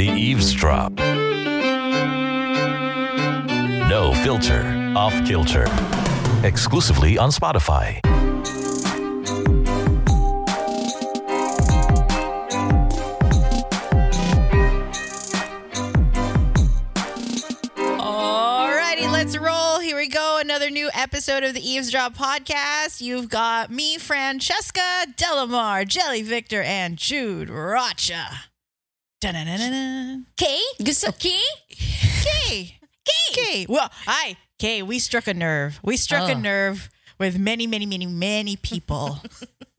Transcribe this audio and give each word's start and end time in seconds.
The 0.00 0.08
Eavesdrop. 0.08 0.96
No 3.90 4.14
filter, 4.24 4.62
off 4.96 5.12
kilter. 5.26 5.66
Exclusively 6.42 7.18
on 7.18 7.28
Spotify. 7.28 8.00
Alrighty, 17.98 19.12
let's 19.12 19.36
roll. 19.36 19.80
Here 19.80 19.96
we 19.96 20.08
go. 20.08 20.38
Another 20.40 20.70
new 20.70 20.88
episode 20.94 21.44
of 21.44 21.52
the 21.52 21.60
Eavesdrop 21.60 22.14
podcast. 22.14 23.02
You've 23.02 23.28
got 23.28 23.70
me, 23.70 23.98
Francesca 23.98 25.04
Delamar, 25.14 25.86
Jelly 25.86 26.22
Victor, 26.22 26.62
and 26.62 26.96
Jude 26.96 27.50
Rocha. 27.50 28.49
Dun-dun-dun-dun-dun. 29.20 30.26
Kay? 30.36 30.60
Gusto 30.82 31.12
Kay? 31.12 31.40
Kay. 31.68 32.78
Kay. 33.04 33.28
Kay. 33.32 33.66
Well, 33.68 33.90
hi. 34.06 34.36
Kay, 34.58 34.82
we 34.82 34.98
struck 34.98 35.26
a 35.26 35.34
nerve. 35.34 35.80
We 35.82 35.96
struck 35.96 36.28
a 36.28 36.34
Oh. 36.34 36.38
nerve 36.40 36.90
with 37.18 37.38
many, 37.38 37.66
many, 37.66 37.86
many, 37.86 38.06
many 38.06 38.56
people. 38.56 39.20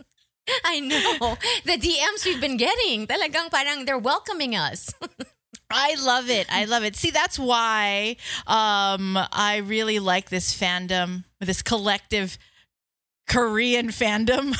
I 0.65 0.79
know. 0.79 1.37
The 1.65 1.77
DMs 1.77 2.25
we've 2.25 2.41
been 2.41 2.57
getting, 2.57 3.07
talagang 3.07 3.49
parang 3.51 3.85
they're 3.85 3.97
welcoming 3.97 4.55
us. 4.55 4.93
I 5.71 5.95
love 6.03 6.29
it. 6.29 6.47
I 6.51 6.65
love 6.65 6.83
it. 6.83 6.95
See, 6.95 7.11
that's 7.11 7.39
why 7.39 8.17
um, 8.45 9.17
I 9.31 9.61
really 9.65 9.99
like 9.99 10.29
this 10.29 10.53
fandom, 10.53 11.23
this 11.39 11.61
collective 11.61 12.37
Korean 13.29 13.89
fandom, 13.89 14.51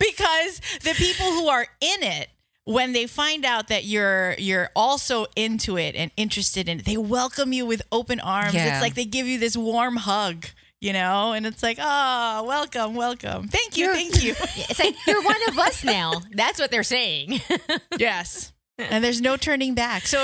because 0.00 0.60
the 0.82 0.94
people 0.96 1.26
who 1.26 1.46
are 1.48 1.66
in 1.80 2.02
it, 2.02 2.28
when 2.68 2.92
they 2.92 3.06
find 3.06 3.46
out 3.46 3.68
that 3.68 3.84
you're 3.84 4.34
you're 4.38 4.68
also 4.76 5.24
into 5.34 5.78
it 5.78 5.94
and 5.94 6.10
interested 6.18 6.68
in 6.68 6.80
it, 6.80 6.84
they 6.84 6.98
welcome 6.98 7.52
you 7.54 7.64
with 7.64 7.80
open 7.90 8.20
arms. 8.20 8.52
Yeah. 8.52 8.74
It's 8.74 8.82
like 8.82 8.94
they 8.94 9.06
give 9.06 9.26
you 9.26 9.38
this 9.38 9.56
warm 9.56 9.96
hug, 9.96 10.44
you 10.78 10.92
know, 10.92 11.32
and 11.32 11.46
it's 11.46 11.62
like, 11.62 11.78
oh, 11.80 12.44
welcome, 12.46 12.94
welcome, 12.94 13.48
thank 13.48 13.78
you, 13.78 13.86
You're- 13.86 13.96
thank 13.96 14.22
you. 14.22 14.34
it's 14.68 14.78
like 14.78 14.94
you're 15.06 15.22
one 15.22 15.48
of 15.48 15.58
us 15.58 15.82
now. 15.82 16.12
That's 16.34 16.60
what 16.60 16.70
they're 16.70 16.82
saying. 16.82 17.40
Yes. 17.98 18.52
And 18.78 19.02
there's 19.02 19.20
no 19.20 19.36
turning 19.36 19.74
back. 19.74 20.06
So 20.06 20.18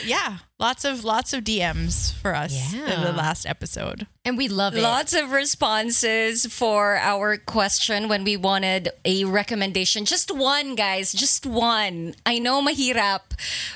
yeah, 0.04 0.38
lots 0.58 0.84
of 0.84 1.04
lots 1.04 1.32
of 1.32 1.44
DMs 1.44 2.12
for 2.12 2.34
us 2.34 2.74
in 2.74 3.00
the 3.02 3.12
last 3.12 3.46
episode. 3.46 4.06
and 4.24 4.36
we 4.36 4.48
love 4.48 4.76
it. 4.76 4.82
Lots 4.82 5.14
of 5.14 5.30
responses 5.30 6.44
for 6.46 6.96
our 6.96 7.36
question 7.36 8.08
when 8.08 8.24
we 8.24 8.36
wanted 8.36 8.90
a 9.04 9.24
recommendation. 9.24 10.04
Just 10.04 10.34
one, 10.34 10.74
guys. 10.74 11.12
Just 11.12 11.46
one. 11.46 12.14
I 12.26 12.38
know 12.40 12.60
mahirap, 12.60 13.20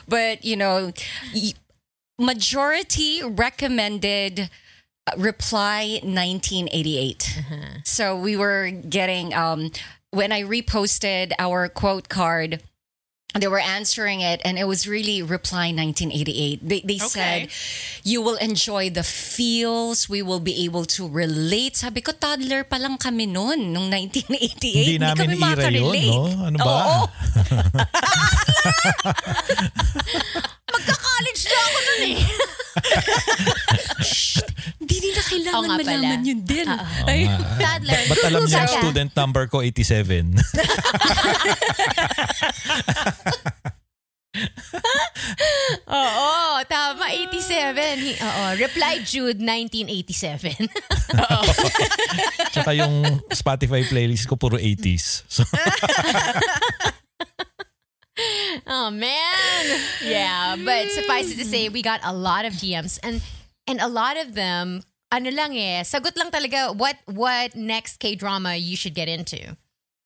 but 0.09 0.45
you 0.45 0.57
know, 0.57 0.93
majority 2.19 3.21
recommended 3.23 4.51
uh, 5.07 5.13
reply 5.17 6.01
1988. 6.03 7.43
So 7.85 8.17
we 8.19 8.37
were 8.37 8.71
getting 8.71 9.33
um 9.35 9.71
when 10.11 10.33
I 10.33 10.43
reposted 10.43 11.33
our 11.39 11.69
quote 11.69 12.09
card 12.09 12.63
they 13.35 13.49
were 13.49 13.59
answering 13.59 14.21
it 14.23 14.41
and 14.45 14.59
it 14.59 14.65
was 14.65 14.87
really 14.87 15.21
reply 15.23 15.73
1988 15.75 16.61
they, 16.63 16.81
they 16.87 16.99
said 16.99 17.49
you 18.07 18.23
will 18.23 18.37
enjoy 18.39 18.89
the 18.89 19.03
feels 19.03 20.09
we 20.09 20.23
will 20.23 20.39
be 20.39 20.65
able 20.65 20.85
to 20.87 21.09
relate 21.09 21.75
sabi 21.75 22.01
ko 22.01 22.13
toddler 22.15 22.63
pa 22.63 22.77
lang 22.79 22.95
kami 22.97 23.27
noon 23.27 23.75
nung 23.75 23.91
1988 23.91 24.63
Hindi 24.63 24.99
namin 25.03 25.35
kami 25.35 25.51
era 25.51 25.67
yun, 25.71 26.07
no? 26.07 26.31
Ano 26.47 26.59
ba? 26.63 26.71
Oo. 26.71 27.03
Magka-college 30.75 31.43
na 31.47 31.59
ako 31.59 31.79
nun 31.79 32.03
eh. 32.03 32.19
hindi 34.85 34.97
nila 35.01 35.23
kailangan 35.23 35.55
Oo 35.55 35.63
nga 35.65 35.77
pala. 35.79 35.95
malaman 35.95 36.21
yun 36.27 36.41
din 36.45 36.67
Oo 36.67 37.07
Ay. 37.07 37.31
Toddler. 37.57 38.03
Ba't 38.11 38.19
alam 38.27 38.43
niya 38.45 38.67
student 38.69 39.11
number 39.15 39.47
ko 39.47 39.63
87? 39.63 40.35
Oo, 45.87 46.33
tama. 46.67 47.07
87. 47.15 48.03
He- 48.03 48.19
Oo, 48.19 48.45
reply 48.59 48.99
Jude 49.07 49.39
1987. 49.39 50.67
Tsaka 52.51 52.75
yung 52.75 53.23
Spotify 53.31 53.87
playlist 53.87 54.27
ko 54.27 54.35
puro 54.35 54.59
80s. 54.59 55.23
So, 55.31 55.45
Oh 58.71 58.91
man. 58.95 59.65
Yeah, 60.03 60.55
but 60.55 60.87
suffice 60.95 61.35
it 61.35 61.39
to 61.43 61.45
say 61.45 61.67
we 61.69 61.83
got 61.83 61.99
a 62.07 62.15
lot 62.15 62.47
of 62.47 62.55
DMs 62.55 62.99
and 63.03 63.19
and 63.67 63.83
a 63.83 63.91
lot 63.91 64.15
of 64.15 64.39
them 64.39 64.87
ano 65.11 65.35
lang 65.35 65.59
eh, 65.59 65.83
sagot 65.83 66.15
lang 66.15 66.31
talaga 66.31 66.71
what 66.79 66.95
what 67.11 67.59
next 67.59 67.99
K-drama 67.99 68.55
you 68.55 68.79
should 68.79 68.95
get 68.95 69.11
into. 69.11 69.59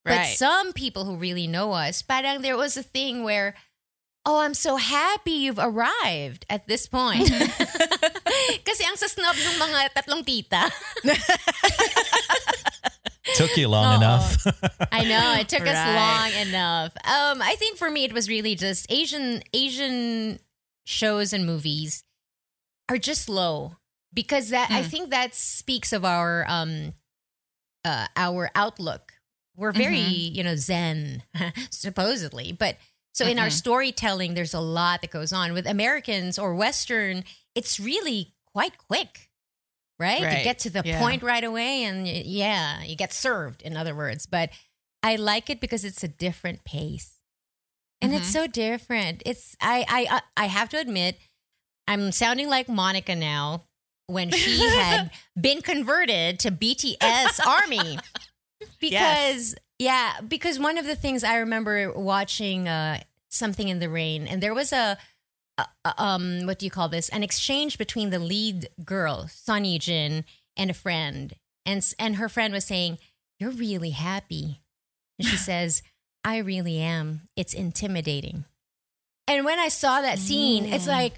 But 0.08 0.26
some 0.36 0.72
people 0.72 1.04
who 1.04 1.16
really 1.16 1.46
know 1.46 1.72
us, 1.72 2.02
parang 2.02 2.42
there 2.42 2.56
was 2.56 2.76
a 2.76 2.82
thing 2.82 3.24
where 3.24 3.54
Oh, 4.28 4.40
I'm 4.40 4.52
so 4.52 4.76
happy 4.76 5.30
you've 5.30 5.58
arrived 5.58 6.44
at 6.50 6.68
this 6.68 6.86
point. 6.86 7.28
Kasi 8.68 8.84
ang 8.84 9.00
sasnob 9.00 9.32
ng 9.32 9.56
mga 9.56 9.80
tatlong 9.96 10.20
tita. 10.20 10.68
took 13.34 13.56
you 13.56 13.68
long 13.68 13.96
enough. 13.96 14.36
I 14.92 15.04
know 15.04 15.32
it 15.40 15.48
took 15.48 15.64
us 15.64 15.80
long 15.80 16.32
enough. 16.44 16.92
Um, 17.08 17.40
I 17.40 17.56
think 17.56 17.78
for 17.78 17.90
me 17.90 18.04
it 18.04 18.12
was 18.12 18.28
really 18.28 18.54
just 18.54 18.84
Asian 18.92 19.40
Asian 19.54 20.38
shows 20.84 21.32
and 21.32 21.46
movies 21.46 22.04
are 22.88 22.98
just 22.98 23.28
low 23.28 23.76
because 24.12 24.50
that 24.50 24.70
I 24.70 24.82
think 24.82 25.10
that 25.10 25.34
speaks 25.34 25.92
of 25.92 26.04
our 26.04 26.44
um 26.48 26.92
uh 27.84 28.06
our 28.16 28.50
outlook. 28.54 29.17
We're 29.58 29.72
very 29.72 29.98
mm-hmm. 29.98 30.34
you 30.36 30.44
know 30.44 30.54
zen 30.56 31.24
supposedly, 31.70 32.52
but 32.52 32.76
so 33.12 33.26
in 33.26 33.38
our 33.40 33.46
mm-hmm. 33.46 33.50
storytelling, 33.50 34.34
there's 34.34 34.54
a 34.54 34.60
lot 34.60 35.00
that 35.00 35.10
goes 35.10 35.32
on 35.32 35.52
with 35.52 35.66
Americans 35.66 36.38
or 36.38 36.54
Western. 36.54 37.24
It's 37.56 37.80
really 37.80 38.34
quite 38.52 38.78
quick. 38.78 39.30
Right? 39.98 40.20
You 40.20 40.44
get 40.44 40.60
to 40.60 40.70
the 40.70 40.82
Yeah. 40.84 41.00
point 41.00 41.24
right 41.24 41.42
away 41.42 41.82
and 41.82 42.06
yeah, 42.06 42.84
you 42.84 42.94
get 42.94 43.12
served 43.12 43.62
in 43.62 43.76
other 43.76 43.96
words. 43.96 44.26
But 44.26 44.50
I 45.02 45.16
like 45.16 45.50
it 45.50 45.60
because 45.60 45.84
it's 45.84 46.04
a 46.04 46.08
different 46.08 46.62
pace. 46.62 47.14
And 48.00 48.14
it's 48.14 48.26
Mm-hmm. 48.26 48.32
so 48.32 48.46
different. 48.46 49.22
It's 49.26 49.56
I 49.60 49.84
I 49.88 50.16
uh, 50.16 50.20
I 50.36 50.46
have 50.46 50.68
to 50.68 50.78
admit 50.78 51.18
I'm 51.88 52.12
sounding 52.12 52.48
like 52.48 52.68
Monica 52.68 53.16
now 53.16 53.64
when 54.06 54.30
she 54.30 54.60
had 54.60 55.10
been 55.40 55.62
converted 55.62 56.38
to 56.40 56.52
BTS 56.52 57.44
army. 57.44 57.98
Because 58.80 59.54
yeah, 59.78 60.20
because 60.26 60.58
one 60.58 60.78
of 60.78 60.86
the 60.86 60.96
things 60.96 61.24
I 61.24 61.36
remember 61.38 61.92
watching 61.92 62.68
uh 62.68 63.00
something 63.30 63.68
in 63.68 63.78
the 63.78 63.88
rain 63.88 64.26
and 64.26 64.42
there 64.42 64.54
was 64.54 64.72
a 64.72 64.96
uh, 65.58 65.64
um 65.98 66.46
what 66.46 66.58
do 66.58 66.66
you 66.66 66.70
call 66.70 66.88
this? 66.88 67.08
An 67.08 67.22
exchange 67.22 67.78
between 67.78 68.10
the 68.10 68.18
lead 68.18 68.68
girl 68.84 69.28
Son 69.28 69.64
Jin 69.78 70.24
and 70.56 70.70
a 70.70 70.74
friend. 70.74 71.34
And 71.66 71.84
and 71.98 72.16
her 72.16 72.28
friend 72.28 72.52
was 72.52 72.64
saying 72.64 72.98
you're 73.38 73.50
really 73.50 73.90
happy. 73.90 74.62
And 75.18 75.28
she 75.28 75.36
says 75.50 75.82
I 76.24 76.38
really 76.38 76.78
am. 76.78 77.28
It's 77.36 77.54
intimidating. 77.54 78.44
And 79.26 79.44
when 79.44 79.58
I 79.58 79.68
saw 79.68 80.00
that 80.00 80.18
scene 80.18 80.64
it's 80.64 80.86
like 80.86 81.14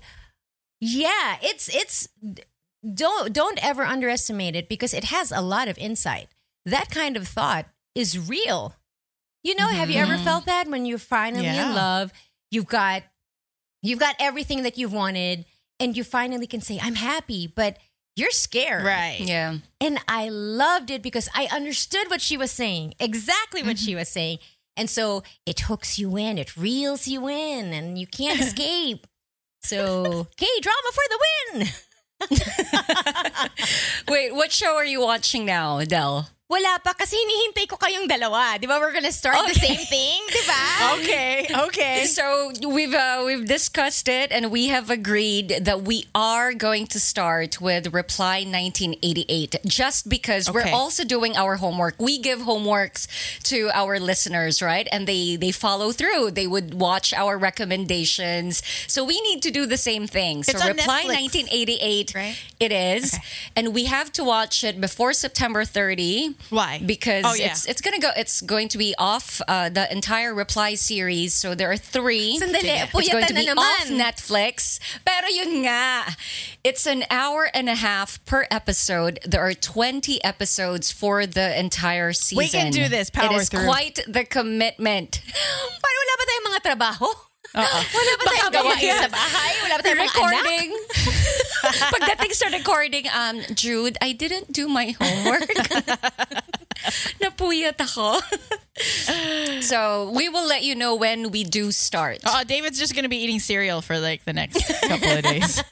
yeah 0.81 1.37
it's 1.43 1.75
it's 1.75 2.09
don't 2.95 3.33
don't 3.33 3.63
ever 3.65 3.85
underestimate 3.85 4.57
it 4.57 4.69
because 4.69 4.95
it 4.95 5.05
has 5.05 5.31
a 5.31 5.43
lot 5.43 5.69
of 5.69 5.77
insight 5.79 6.29
that 6.67 6.91
kind 6.91 7.17
of 7.17 7.27
thought 7.27 7.67
is 7.95 8.19
real 8.29 8.75
you 9.43 9.55
know 9.55 9.69
have 9.69 9.91
you 9.91 9.99
ever 9.99 10.15
mm-hmm. 10.15 10.25
felt 10.25 10.47
that 10.47 10.69
when 10.69 10.87
you're 10.87 10.99
finally 10.99 11.45
Yeah. 11.45 11.69
in 11.69 11.75
love 11.75 12.13
you've 12.51 12.67
got 12.67 13.03
You've 13.83 13.99
got 13.99 14.17
everything 14.19 14.63
that 14.65 14.77
you've 14.77 14.93
wanted, 14.93 15.47
and 15.79 15.97
you 15.97 16.05
finally 16.05 16.47
can 16.47 16.61
say, 16.61 16.79
I'm 16.81 16.97
happy, 16.97 17.47
but 17.47 17.79
you're 18.15 18.31
scared. 18.31 18.85
Right. 18.85 19.19
Yeah. 19.21 19.59
And 19.81 19.99
I 20.07 20.29
loved 20.29 20.91
it 20.91 21.03
because 21.03 21.29
I 21.35 21.49
understood 21.51 22.11
what 22.11 22.21
she 22.21 22.37
was 22.37 22.51
saying, 22.51 22.95
exactly 23.01 23.63
what 23.63 23.79
she 23.79 23.93
mm-hmm. 23.93 24.01
was 24.01 24.09
saying. 24.09 24.39
And 24.77 24.91
so 24.91 25.23
it 25.47 25.61
hooks 25.61 25.99
you 25.99 26.17
in, 26.17 26.39
it 26.39 26.57
reels 26.57 27.09
you 27.09 27.29
in, 27.29 27.73
and 27.73 27.99
you 27.99 28.07
can't 28.07 28.41
escape. 28.47 29.07
So, 29.63 30.27
K 30.37 30.47
drama 30.61 30.91
for 30.93 31.05
the 31.09 31.19
win. 31.53 31.69
Wait, 34.09 34.35
what 34.35 34.53
show 34.53 34.75
are 34.75 34.85
you 34.85 35.01
watching 35.01 35.45
now, 35.45 35.83
Del? 35.85 36.29
Wala 36.51 36.83
pa 36.83 36.99
kasi 36.99 37.15
hinihintay 37.15 37.71
ko 37.71 37.79
kayong 37.79 38.11
dalawa. 38.11 38.59
Di 38.59 38.67
ba 38.67 38.83
we're 38.83 38.91
gonna 38.91 39.15
start 39.15 39.39
the 39.47 39.55
same 39.55 39.79
thing? 39.87 40.19
Di 40.27 40.43
ba? 40.51 40.63
Okay. 41.01 41.47
Okay. 41.71 41.97
So 42.11 42.51
we've 42.67 42.91
uh, 42.93 43.23
we've 43.25 43.47
discussed 43.47 44.09
it 44.11 44.33
and 44.35 44.51
we 44.51 44.67
have 44.67 44.91
agreed 44.91 45.63
that 45.63 45.83
we 45.87 46.11
are 46.15 46.51
going 46.53 46.91
to 46.91 46.99
start 46.99 47.61
with 47.63 47.95
Reply 47.95 48.43
1988 48.43 49.63
just 49.65 50.09
because 50.11 50.51
we're 50.51 50.67
also 50.75 51.05
doing 51.05 51.37
our 51.39 51.57
homework. 51.63 51.95
We 52.03 52.19
give 52.19 52.41
homeworks 52.41 53.07
to 53.47 53.71
our 53.73 54.01
listeners, 54.03 54.59
right? 54.61 54.89
And 54.91 55.07
they 55.07 55.37
they 55.37 55.53
follow 55.55 55.93
through. 55.95 56.33
They 56.35 56.51
would 56.51 56.75
watch 56.75 57.15
our 57.15 57.39
recommendations. 57.39 58.63
So 58.91 59.05
we 59.05 59.21
need 59.23 59.43
to 59.47 59.51
do 59.55 59.67
the 59.67 59.79
same 59.79 60.07
thing. 60.11 60.43
So 60.43 60.53
It's 60.59 60.67
Reply 60.67 61.05
Netflix, 61.07 61.47
1988 61.47 62.15
right? 62.19 62.37
it 62.59 62.73
is. 62.73 63.15
And 63.55 63.71
we 63.73 63.87
have 63.87 64.11
to 64.19 64.25
watch 64.25 64.65
it 64.65 64.81
before 64.81 65.13
September 65.15 65.65
30. 65.65 66.35
Why? 66.49 66.81
Because 66.85 67.25
Oh, 67.27 67.35
yeah. 67.35 67.53
it's 67.53 67.67
it's 67.67 67.81
gonna 67.81 68.01
go 68.01 68.11
it's 68.17 68.41
going 68.41 68.69
to 68.73 68.79
be 68.79 68.95
off 68.99 69.41
uh, 69.47 69.69
the 69.69 69.91
entire 69.93 70.35
reply 70.35 70.75
series. 70.75 71.35
So 71.35 71.55
there 71.55 71.71
are 71.71 71.77
three. 71.77 72.39
Sandali, 72.41 72.89
It's 72.91 73.13
going 73.13 73.27
to 73.27 73.35
be 73.35 73.47
na 73.47 73.55
naman. 73.55 73.59
off 73.59 73.87
Netflix. 73.93 74.81
Pero 75.05 75.29
yun 75.29 75.63
nga, 75.63 76.17
it's 76.65 76.87
an 76.87 77.05
hour 77.11 77.49
and 77.55 77.69
a 77.69 77.77
half 77.77 78.19
per 78.25 78.47
episode. 78.51 79.21
There 79.25 79.41
are 79.43 79.55
20 79.55 80.23
episodes 80.25 80.91
for 80.91 81.27
the 81.27 81.59
entire 81.59 82.13
season. 82.13 82.39
We 82.39 82.49
can 82.49 82.73
do 82.73 82.89
this. 82.89 83.09
It 83.09 83.15
Power 83.15 83.41
is 83.41 83.49
through. 83.49 83.65
quite 83.67 84.01
the 84.09 84.25
commitment. 84.25 85.21
Paano 85.83 85.99
wala 86.03 86.15
ba 86.19 86.25
tayong 86.27 86.47
mga 86.51 86.61
trabaho? 86.67 87.30
Uh-uh. 87.55 87.83
Wala 87.97 88.13
ba 88.15 88.25
tayong 88.31 88.53
gawain 88.55 88.79
mamaya. 88.79 89.03
sa 89.03 89.11
bahay? 89.11 89.53
Wala 89.67 89.75
ba 89.79 89.83
tayong 89.83 89.99
mga 89.99 90.07
anak? 90.07 90.15
recording. 90.15 90.69
Pagdating 91.95 92.33
sa 92.35 92.47
recording, 92.55 93.05
um, 93.11 93.37
Jude, 93.55 93.99
I 94.01 94.13
didn't 94.13 94.53
do 94.53 94.69
my 94.69 94.95
homework. 94.95 95.51
Napuyat 97.21 97.77
ako. 97.77 98.23
so 99.61 100.11
we 100.15 100.29
will 100.31 100.47
let 100.47 100.63
you 100.63 100.75
know 100.75 100.95
when 100.95 101.31
we 101.31 101.45
do 101.45 101.71
start. 101.75 102.23
Oh, 102.25 102.43
David's 102.47 102.79
just 102.79 102.95
gonna 102.95 103.11
be 103.11 103.19
eating 103.19 103.41
cereal 103.41 103.83
for 103.83 103.99
like 103.99 104.25
the 104.25 104.33
next 104.33 104.63
couple 104.87 105.11
of 105.11 105.23
days. 105.23 105.63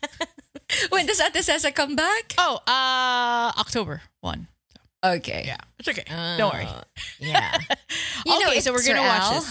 When 0.91 1.07
does 1.07 1.21
Ate 1.21 1.41
Cesa 1.41 1.73
come 1.73 1.97
back? 1.97 2.35
Oh, 2.37 2.61
uh, 2.69 3.57
October 3.57 4.03
one. 4.21 4.49
Okay. 5.05 5.45
Yeah, 5.47 5.57
it's 5.79 5.89
okay. 5.89 6.05
Don't 6.39 6.53
worry. 6.53 6.67
Oh, 6.69 6.83
yeah. 7.21 7.59
You 8.27 8.41
know, 8.41 8.49
okay, 8.49 8.61
so 8.61 8.73
we're 8.73 8.85
gonna 8.85 9.01
watch 9.01 9.45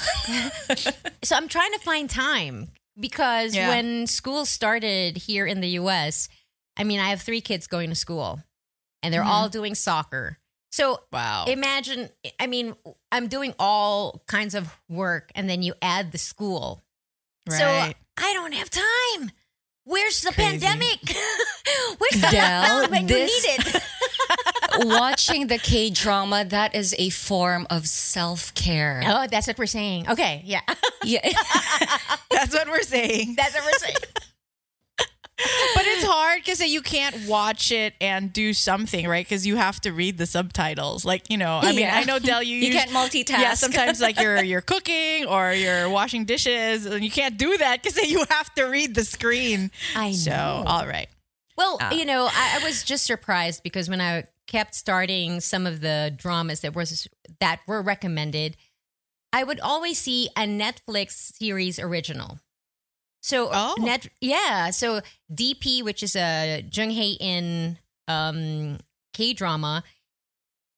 this. 0.67 0.88
So 1.23 1.35
I'm 1.35 1.47
trying 1.47 1.71
to 1.73 1.79
find 1.79 2.09
time 2.09 2.67
because 2.99 3.55
Yeah. 3.55 3.69
when 3.69 4.07
school 4.07 4.45
started 4.45 5.17
here 5.17 5.47
in 5.47 5.61
the 5.61 5.69
US, 5.79 6.29
I 6.77 6.83
mean, 6.83 6.99
I 6.99 7.09
have 7.09 7.21
three 7.21 7.41
kids 7.41 7.65
going 7.65 7.89
to 7.89 7.95
school 7.95 8.44
and 9.01 9.13
they're 9.13 9.23
all 9.23 9.45
mm-hmm. 9.45 9.57
doing 9.57 9.75
soccer. 9.75 10.38
So 10.71 10.99
Wow. 11.11 11.45
imagine, 11.47 12.09
I 12.39 12.47
mean, 12.47 12.75
I'm 13.11 13.29
doing 13.29 13.55
all 13.57 14.21
kinds 14.27 14.53
of 14.53 14.77
work 14.89 15.31
and 15.33 15.49
then 15.49 15.63
you 15.63 15.73
add 15.81 16.11
the 16.11 16.17
school. 16.17 16.83
Right. 17.49 17.57
So 17.57 17.65
I 18.17 18.33
don't 18.33 18.53
have 18.53 18.69
time. 18.69 19.31
Where's 19.85 20.21
the 20.21 20.33
Crazy. 20.33 20.59
pandemic? 20.59 20.99
Where's 21.97 22.21
the 22.21 22.27
Del, 22.29 22.89
when 22.89 23.07
this- 23.07 23.31
you 23.31 23.53
need 23.57 23.75
it? 23.75 23.83
Watching 24.85 25.47
the 25.47 25.57
K 25.57 25.89
drama, 25.89 26.45
that 26.45 26.75
is 26.75 26.94
a 26.97 27.09
form 27.09 27.65
of 27.69 27.88
self 27.88 28.53
care. 28.53 29.01
oh, 29.06 29.27
that's 29.29 29.47
what 29.47 29.57
we're 29.57 29.65
saying. 29.65 30.09
Okay, 30.09 30.41
yeah. 30.45 30.62
Yeah. 31.03 31.19
That's 32.31 32.53
what 32.53 32.68
we're 32.68 32.81
saying. 32.83 33.35
that's 33.38 33.53
what 33.56 33.63
we're 33.65 33.79
saying. 33.79 33.95
But 35.75 35.85
it's 35.85 36.03
hard 36.03 36.39
because 36.44 36.59
you 36.62 36.81
can't 36.81 37.27
watch 37.27 37.71
it 37.71 37.94
and 38.01 38.33
do 38.33 38.53
something, 38.53 39.07
right? 39.07 39.24
Because 39.24 39.45
you 39.45 39.56
have 39.56 39.79
to 39.81 39.91
read 39.94 40.18
the 40.18 40.25
subtitles. 40.25 41.06
Like, 41.06 41.30
you 41.30 41.38
know, 41.38 41.59
I 41.62 41.69
mean, 41.71 41.81
Yeah. 41.81 41.95
I 41.95 42.06
know 42.06 42.18
Del, 42.18 42.41
you 42.50 42.57
You 42.57 42.65
use- 42.68 42.75
can't 42.75 42.89
multitask. 42.89 43.39
Yeah, 43.39 43.53
sometimes 43.53 44.01
like 44.01 44.19
you're 44.19 44.44
you're 44.44 44.62
cooking 44.62 45.25
or 45.27 45.53
you're 45.53 45.89
washing 45.89 46.25
dishes, 46.25 46.88
and 46.88 47.03
you 47.03 47.12
can't 47.12 47.38
do 47.38 47.56
that 47.59 47.83
because 47.83 47.97
you 48.09 48.25
have 48.31 48.51
to 48.56 48.63
read 48.63 48.95
the 48.95 49.03
screen. 49.06 49.69
I 49.95 50.12
So, 50.13 50.31
know. 50.31 50.63
all 50.65 50.88
right. 50.88 51.07
Well, 51.56 51.77
Ah. 51.81 51.91
you 51.91 52.06
know, 52.06 52.25
I, 52.31 52.59
I 52.59 52.63
was 52.65 52.83
just 52.83 53.06
surprised 53.06 53.62
because 53.62 53.88
when 53.89 54.01
I 54.01 54.23
kept 54.47 54.73
starting 54.75 55.39
some 55.41 55.65
of 55.67 55.81
the 55.81 56.13
dramas 56.15 56.61
that 56.61 56.73
was 56.75 57.07
that 57.39 57.59
were 57.67 57.81
recommended, 57.81 58.57
I 59.33 59.44
would 59.44 59.59
always 59.59 59.97
see 59.99 60.29
a 60.38 60.41
Netflix 60.41 61.11
series 61.38 61.77
original. 61.79 62.39
So 63.21 63.49
Oh. 63.51 63.75
net 63.80 64.07
yeah, 64.21 64.69
so 64.71 65.01
DP, 65.33 65.83
which 65.83 66.01
is 66.01 66.16
a 66.16 66.63
Jung 66.71 66.92
Hae 66.92 67.18
In 67.19 67.77
um, 68.07 68.80
K 69.13 69.33
drama, 69.33 69.83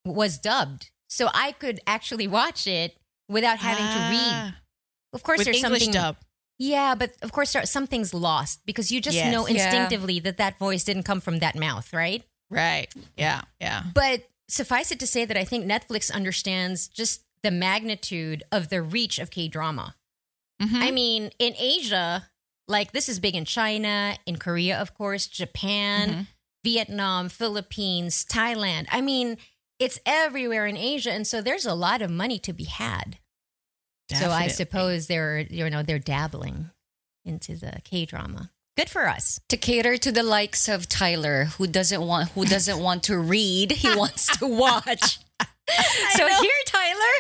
was 0.06 0.38
dubbed, 0.40 0.90
so 1.08 1.30
I 1.34 1.52
could 1.52 1.80
actually 1.86 2.28
watch 2.28 2.66
it 2.66 2.98
without 3.28 3.60
having 3.60 3.90
to 3.90 4.00
read. 4.10 4.34
Ah, 4.34 4.56
Of 5.14 5.24
course, 5.24 5.38
with 5.40 5.46
there's 5.46 5.58
English 5.64 5.84
something 5.84 5.94
dub. 6.02 6.18
yeah, 6.58 6.96
but 6.96 7.12
of 7.22 7.32
course, 7.32 7.54
there, 7.54 7.66
something's 7.66 8.14
lost 8.14 8.66
because 8.66 8.92
you 8.92 9.00
just 9.02 9.16
Yes. 9.18 9.32
know 9.32 9.46
Yeah. 9.48 9.54
instinctively 9.54 10.20
that 10.22 10.38
that 10.38 10.58
voice 10.58 10.84
didn't 10.84 11.04
come 11.04 11.22
from 11.22 11.40
that 11.40 11.56
mouth, 11.56 11.94
right? 11.94 12.24
Right. 12.50 12.88
Yeah. 13.18 13.42
Yeah. 13.60 13.84
But 13.94 14.24
suffice 14.48 14.92
it 14.92 15.00
to 15.00 15.08
say 15.08 15.26
that 15.26 15.38
I 15.38 15.44
think 15.46 15.66
Netflix 15.66 16.12
understands 16.12 16.88
just 16.88 17.24
the 17.44 17.52
magnitude 17.52 18.44
of 18.52 18.70
the 18.70 18.82
reach 18.82 19.20
of 19.20 19.30
K 19.32 19.48
drama. 19.48 19.96
Mhm. 20.62 20.76
I 20.82 20.92
mean, 20.92 21.32
in 21.40 21.54
Asia, 21.58 22.30
like 22.68 22.92
this 22.92 23.08
is 23.08 23.20
big 23.20 23.36
in 23.36 23.46
China, 23.46 24.18
in 24.26 24.38
Korea, 24.38 24.78
of 24.80 24.94
course, 24.94 25.28
Japan, 25.28 26.10
Mm-hmm. 26.10 26.22
Vietnam, 26.66 27.30
Philippines, 27.30 28.26
Thailand. 28.26 28.88
I 28.92 29.00
mean, 29.00 29.38
it's 29.80 29.98
everywhere 30.06 30.68
in 30.68 30.76
Asia, 30.76 31.10
and 31.12 31.26
so 31.26 31.42
there's 31.42 31.66
a 31.66 31.74
lot 31.74 32.02
of 32.02 32.12
money 32.12 32.38
to 32.40 32.52
be 32.52 32.66
had. 32.66 33.18
So 34.12 34.30
I 34.32 34.48
suppose 34.48 35.08
they're 35.08 35.40
you 35.40 35.70
know 35.70 35.84
they're 35.84 36.00
dabbling 36.00 36.72
into 37.24 37.56
the 37.56 37.80
K 37.86 38.06
drama. 38.06 38.52
Good 38.80 38.90
for 38.90 39.10
us. 39.10 39.42
to 39.50 39.58
cater 39.58 39.98
to 39.98 40.10
the 40.10 40.24
likes 40.24 40.70
of 40.70 40.88
Tyler, 40.88 41.46
who 41.58 41.68
doesn't 41.68 42.02
want 42.02 42.30
who 42.30 42.46
doesn't 42.46 42.80
want 42.80 43.04
to 43.04 43.20
read, 43.20 43.74
he 43.74 43.94
wants 43.94 44.38
to 44.38 44.48
watch. 44.66 45.20
so 46.14 46.26
here, 46.26 46.62
Tyler, 46.66 47.16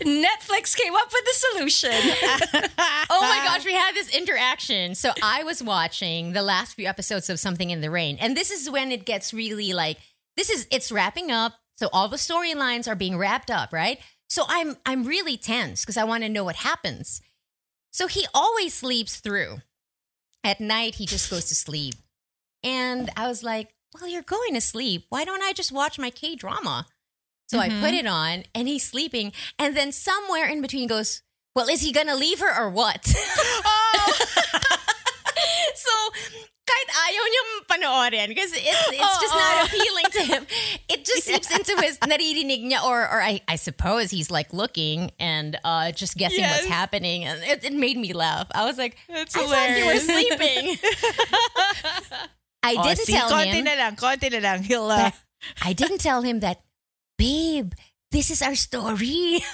Netflix 0.00 0.74
came 0.74 0.94
up 0.96 1.12
with 1.12 1.24
the 1.26 1.34
solution. 1.34 1.92
Oh 3.10 3.20
my 3.20 3.44
gosh, 3.44 3.66
we 3.66 3.74
had 3.74 3.94
this 3.94 4.08
interaction. 4.16 4.94
So 4.94 5.12
I 5.22 5.44
was 5.44 5.62
watching 5.62 6.32
the 6.32 6.42
last 6.42 6.72
few 6.76 6.86
episodes 6.86 7.28
of 7.28 7.38
Something 7.38 7.68
in 7.68 7.82
the 7.82 7.90
Rain, 7.90 8.16
and 8.18 8.34
this 8.34 8.50
is 8.50 8.70
when 8.70 8.90
it 8.90 9.04
gets 9.04 9.34
really 9.34 9.74
like 9.74 9.98
this 10.38 10.48
is 10.48 10.66
it's 10.70 10.90
wrapping 10.90 11.30
up. 11.30 11.52
So 11.76 11.90
all 11.92 12.08
the 12.08 12.16
storylines 12.16 12.88
are 12.88 12.94
being 12.94 13.18
wrapped 13.18 13.50
up, 13.50 13.70
right? 13.70 13.98
So 14.30 14.44
I'm 14.48 14.78
I'm 14.86 15.04
really 15.04 15.36
tense 15.36 15.82
because 15.82 15.98
I 15.98 16.04
want 16.04 16.22
to 16.22 16.30
know 16.30 16.44
what 16.44 16.56
happens. 16.56 17.20
So 17.90 18.06
he 18.06 18.26
always 18.32 18.72
sleeps 18.72 19.20
through. 19.20 19.58
At 20.44 20.60
night, 20.60 20.96
he 20.96 21.06
just 21.06 21.30
goes 21.30 21.46
to 21.46 21.54
sleep. 21.54 21.94
And 22.64 23.10
I 23.16 23.28
was 23.28 23.42
like, 23.42 23.74
well, 23.94 24.08
you're 24.08 24.22
going 24.22 24.54
to 24.54 24.60
sleep. 24.60 25.06
Why 25.08 25.24
don't 25.24 25.42
I 25.42 25.52
just 25.52 25.72
watch 25.72 25.98
my 25.98 26.10
K 26.10 26.34
drama? 26.34 26.86
So 27.52 27.58
I 27.58 27.68
put 27.68 27.76
mm-hmm. 27.76 27.94
it 27.94 28.06
on 28.06 28.44
and 28.54 28.66
he's 28.66 28.82
sleeping. 28.82 29.32
And 29.58 29.76
then 29.76 29.92
somewhere 29.92 30.48
in 30.48 30.62
between 30.62 30.82
he 30.82 30.88
goes, 30.88 31.20
Well, 31.54 31.68
is 31.68 31.82
he 31.82 31.92
gonna 31.92 32.16
leave 32.16 32.40
her 32.40 32.58
or 32.58 32.70
what? 32.70 33.12
Oh. 33.64 34.26
so 35.82 35.94
kahit 36.62 36.88
ayaw 36.94 37.24
niyang 37.26 37.50
panoorin 37.66 38.28
because 38.30 38.52
it's, 38.54 38.84
it's 38.94 39.18
just 39.18 39.34
not 39.34 39.66
appealing 39.66 40.08
to 40.14 40.22
him. 40.22 40.42
It 40.88 41.04
just 41.04 41.26
seeps 41.26 41.50
into 41.50 41.74
his 41.82 41.98
naririnig 41.98 42.62
niya 42.64 42.82
or, 42.86 43.02
or 43.02 43.20
I, 43.20 43.40
I 43.48 43.56
suppose 43.56 44.10
he's 44.14 44.30
like 44.30 44.52
looking 44.54 45.10
and 45.18 45.58
uh, 45.64 45.90
just 45.90 46.16
guessing 46.16 46.44
what's 46.46 46.66
happening. 46.70 47.24
And 47.24 47.42
it, 47.42 47.64
it 47.64 47.72
made 47.74 47.98
me 47.98 48.12
laugh. 48.14 48.46
I 48.54 48.64
was 48.64 48.78
like, 48.78 48.96
That's 49.10 49.34
I 49.36 49.42
thought 49.42 49.76
you 49.76 49.86
were 49.90 49.98
sleeping. 49.98 50.78
I 52.62 52.76
Oh, 52.78 52.82
didn't 52.86 52.98
see, 53.10 53.12
tell 53.12 53.36
him. 53.36 53.64
na 53.64 53.74
lang, 53.74 53.96
konti 53.98 54.30
na 54.30 54.38
lang. 54.38 54.62
He'll, 54.62 54.86
uh, 54.86 55.10
I 55.66 55.72
didn't 55.74 55.98
tell 55.98 56.22
him 56.22 56.40
that, 56.46 56.62
babe, 57.18 57.72
this 58.14 58.30
is 58.30 58.40
our 58.40 58.54
story. 58.54 59.42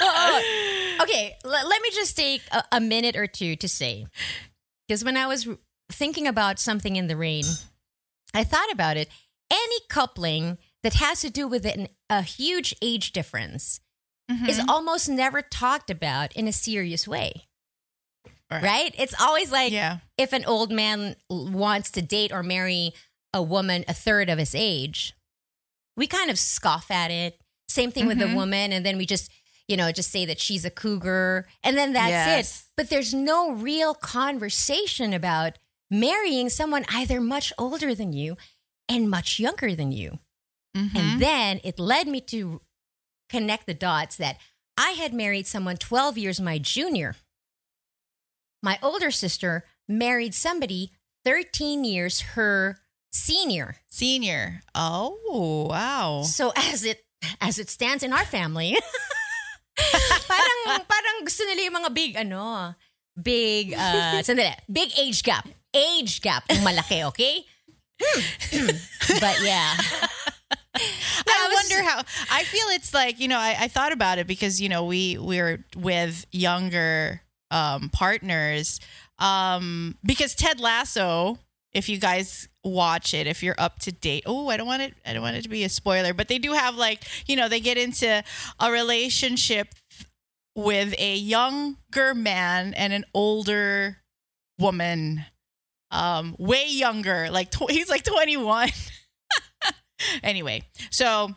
Oh, 0.00 0.98
okay, 1.02 1.36
l- 1.44 1.68
let 1.68 1.82
me 1.82 1.90
just 1.92 2.16
take 2.16 2.42
a, 2.52 2.64
a 2.72 2.80
minute 2.80 3.16
or 3.16 3.26
two 3.26 3.56
to 3.56 3.68
say. 3.68 4.06
Because 4.86 5.04
when 5.04 5.16
I 5.16 5.26
was 5.26 5.46
r- 5.46 5.58
thinking 5.90 6.26
about 6.26 6.58
something 6.58 6.96
in 6.96 7.06
the 7.06 7.16
rain, 7.16 7.44
I 8.34 8.44
thought 8.44 8.70
about 8.72 8.96
it. 8.96 9.08
Any 9.50 9.80
coupling 9.88 10.58
that 10.82 10.94
has 10.94 11.20
to 11.20 11.30
do 11.30 11.48
with 11.48 11.64
an, 11.64 11.88
a 12.10 12.22
huge 12.22 12.74
age 12.82 13.12
difference 13.12 13.80
mm-hmm. 14.30 14.46
is 14.46 14.60
almost 14.68 15.08
never 15.08 15.42
talked 15.42 15.90
about 15.90 16.32
in 16.34 16.48
a 16.48 16.52
serious 16.52 17.06
way. 17.06 17.46
Right. 18.50 18.62
Right? 18.62 18.94
It's 18.96 19.14
always 19.20 19.50
like 19.50 19.72
yeah. 19.72 19.98
if 20.16 20.32
an 20.32 20.44
old 20.44 20.70
man 20.70 21.16
l- 21.30 21.48
wants 21.50 21.90
to 21.92 22.02
date 22.02 22.32
or 22.32 22.42
marry 22.42 22.92
a 23.34 23.42
woman 23.42 23.84
a 23.88 23.94
third 23.94 24.30
of 24.30 24.38
his 24.38 24.54
age, 24.54 25.14
we 25.96 26.06
kind 26.06 26.30
of 26.30 26.38
scoff 26.38 26.90
at 26.90 27.10
it. 27.10 27.40
Same 27.68 27.90
thing 27.90 28.06
with 28.06 28.18
the 28.18 28.34
woman, 28.34 28.72
and 28.72 28.86
then 28.86 28.96
we 28.96 29.06
just, 29.06 29.30
you 29.68 29.76
know, 29.76 29.90
just 29.92 30.10
say 30.10 30.24
that 30.26 30.40
she's 30.40 30.64
a 30.64 30.70
cougar, 30.70 31.46
and 31.62 31.76
then 31.76 31.92
that's 31.92 32.10
Yes. 32.10 32.60
it. 32.60 32.64
But 32.76 32.90
there's 32.90 33.12
no 33.12 33.52
real 33.52 33.94
conversation 33.94 35.12
about 35.12 35.58
marrying 35.90 36.48
someone 36.48 36.84
either 36.88 37.20
much 37.20 37.52
older 37.58 37.94
than 37.94 38.12
you 38.12 38.36
and 38.88 39.10
much 39.10 39.38
younger 39.38 39.74
than 39.74 39.92
you. 39.92 40.18
Mm-hmm. 40.76 40.96
And 40.96 41.20
then 41.20 41.60
it 41.64 41.78
led 41.78 42.06
me 42.06 42.20
to 42.22 42.60
connect 43.28 43.66
the 43.66 43.74
dots 43.74 44.16
that 44.16 44.38
I 44.76 44.90
had 44.90 45.14
married 45.14 45.46
someone 45.46 45.76
12 45.76 46.18
years 46.18 46.40
my 46.40 46.58
junior. 46.58 47.16
My 48.62 48.78
older 48.82 49.10
sister 49.10 49.64
married 49.88 50.34
somebody 50.34 50.92
13 51.24 51.84
years 51.84 52.20
her 52.20 52.78
senior. 53.10 53.76
Senior. 53.88 54.60
Oh, 54.74 55.66
wow. 55.70 56.22
So 56.22 56.52
as 56.56 56.84
it 56.84 57.05
as 57.40 57.58
it 57.58 57.70
stands 57.70 58.02
in 58.02 58.12
our 58.12 58.24
family, 58.24 58.76
parang 60.30 60.60
parang 60.84 61.16
gusto 61.24 61.44
nila 61.44 61.68
yung 61.68 61.76
mga 61.82 61.90
big 61.94 62.12
ano, 62.16 62.74
big 63.16 63.74
uh 63.74 64.20
sandali, 64.26 64.54
big 64.70 64.90
age 64.98 65.22
gap. 65.22 65.48
Age 65.76 66.20
gap 66.24 66.44
yung 66.48 66.64
malaki, 66.64 67.04
okay? 67.04 67.44
but 69.20 69.36
yeah. 69.42 69.76
I 70.76 71.48
wonder 71.52 71.82
how. 71.82 72.02
I 72.30 72.44
feel 72.44 72.66
it's 72.70 72.92
like 72.92 73.20
you 73.20 73.28
know. 73.28 73.38
I, 73.38 73.56
I 73.60 73.68
thought 73.68 73.92
about 73.92 74.18
it 74.18 74.26
because 74.26 74.60
you 74.60 74.68
know 74.68 74.84
we 74.84 75.16
we're 75.18 75.64
with 75.76 76.26
younger 76.32 77.22
um, 77.50 77.88
partners. 77.90 78.80
Um, 79.18 79.96
because 80.04 80.34
Ted 80.34 80.60
Lasso, 80.60 81.38
if 81.76 81.90
you 81.90 81.98
guys 81.98 82.48
watch 82.64 83.12
it, 83.12 83.26
if 83.26 83.42
you're 83.42 83.54
up 83.58 83.78
to 83.80 83.92
date. 83.92 84.24
Oh, 84.26 84.48
I 84.48 84.56
don't 84.56 84.66
want 84.66 84.82
it. 84.82 84.94
I 85.04 85.12
don't 85.12 85.22
want 85.22 85.36
it 85.36 85.42
to 85.42 85.48
be 85.48 85.62
a 85.62 85.68
spoiler, 85.68 86.14
but 86.14 86.28
they 86.28 86.38
do 86.38 86.52
have 86.52 86.74
like 86.74 87.04
you 87.26 87.36
know 87.36 87.48
they 87.48 87.60
get 87.60 87.76
into 87.76 88.24
a 88.58 88.72
relationship 88.72 89.68
with 90.56 90.94
a 90.98 91.16
younger 91.16 92.14
man 92.14 92.72
and 92.74 92.92
an 92.92 93.04
older 93.12 93.98
woman. 94.58 95.26
Um, 95.90 96.34
way 96.38 96.66
younger. 96.68 97.28
Like 97.30 97.50
tw- 97.50 97.70
he's 97.70 97.88
like 97.88 98.02
21. 98.02 98.70
anyway, 100.22 100.62
so 100.90 101.34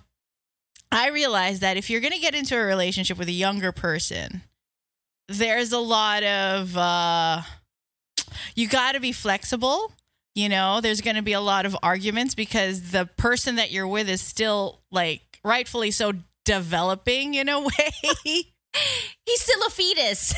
I 0.91 1.09
realized 1.09 1.61
that 1.61 1.77
if 1.77 1.89
you're 1.89 2.01
going 2.01 2.13
to 2.13 2.19
get 2.19 2.33
into 2.33 2.57
a 2.57 2.61
relationship 2.61 3.17
with 3.17 3.27
a 3.27 3.33
younger 3.33 3.71
person, 3.71 4.41
there's 5.27 5.71
a 5.71 5.79
lot 5.79 6.23
of 6.23 6.75
uh 6.75 7.41
you 8.55 8.67
got 8.67 8.93
to 8.93 8.99
be 8.99 9.11
flexible. 9.11 9.91
You 10.35 10.47
know, 10.49 10.79
there's 10.81 11.01
going 11.01 11.15
to 11.15 11.21
be 11.21 11.33
a 11.33 11.41
lot 11.41 11.65
of 11.65 11.75
arguments 11.83 12.35
because 12.35 12.91
the 12.91 13.05
person 13.17 13.55
that 13.55 13.71
you're 13.71 13.87
with 13.87 14.07
is 14.09 14.21
still 14.21 14.81
like 14.91 15.21
rightfully 15.43 15.91
so 15.91 16.13
developing 16.45 17.33
in 17.35 17.49
a 17.49 17.59
way. 17.61 17.71
He's 18.23 19.41
still 19.41 19.61
a 19.67 19.69
fetus. 19.69 20.33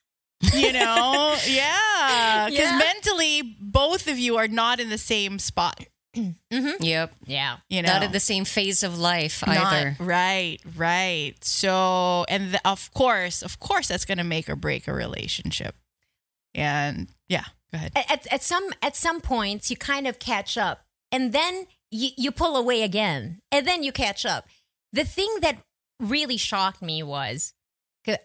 you 0.54 0.72
know, 0.72 1.36
yeah, 1.46 2.46
because 2.50 2.64
Yeah. 2.70 2.78
mentally 2.78 3.42
both 3.60 4.06
of 4.08 4.18
you 4.18 4.36
are 4.36 4.48
not 4.48 4.80
in 4.80 4.90
the 4.90 4.98
same 4.98 5.38
spot. 5.38 5.80
Mm-hmm. 6.16 6.82
Yep. 6.82 7.14
Yeah. 7.26 7.56
You 7.68 7.82
know, 7.82 7.92
Not 7.92 8.02
in 8.04 8.12
the 8.12 8.20
same 8.20 8.46
phase 8.46 8.82
of 8.82 8.98
life 8.98 9.44
Not- 9.46 9.58
either. 9.58 9.96
right, 10.00 10.56
right. 10.74 11.34
So, 11.42 12.24
and 12.30 12.52
the, 12.54 12.60
of 12.66 12.90
course, 12.94 13.42
of 13.42 13.58
course, 13.60 13.88
that's 13.88 14.06
going 14.06 14.16
to 14.16 14.24
make 14.24 14.48
or 14.48 14.56
break 14.56 14.88
a 14.88 14.94
relationship. 14.94 15.74
And 16.54 17.08
yeah, 17.28 17.44
go 17.72 17.76
ahead. 17.76 17.92
At, 17.94 18.26
at, 18.32 18.42
some 18.42 18.70
at 18.82 18.96
some 18.96 19.20
points 19.20 19.70
you 19.70 19.76
kind 19.76 20.06
of 20.06 20.18
catch 20.18 20.56
up 20.56 20.84
and 21.12 21.32
then 21.32 21.66
you, 21.90 22.10
you 22.16 22.32
pull 22.32 22.56
away 22.56 22.82
again 22.82 23.40
and 23.52 23.66
then 23.66 23.82
you 23.82 23.92
catch 23.92 24.26
up. 24.26 24.46
The 24.92 25.04
thing 25.04 25.38
that 25.40 25.58
really 26.00 26.36
shocked 26.36 26.82
me 26.82 27.02
was 27.02 27.54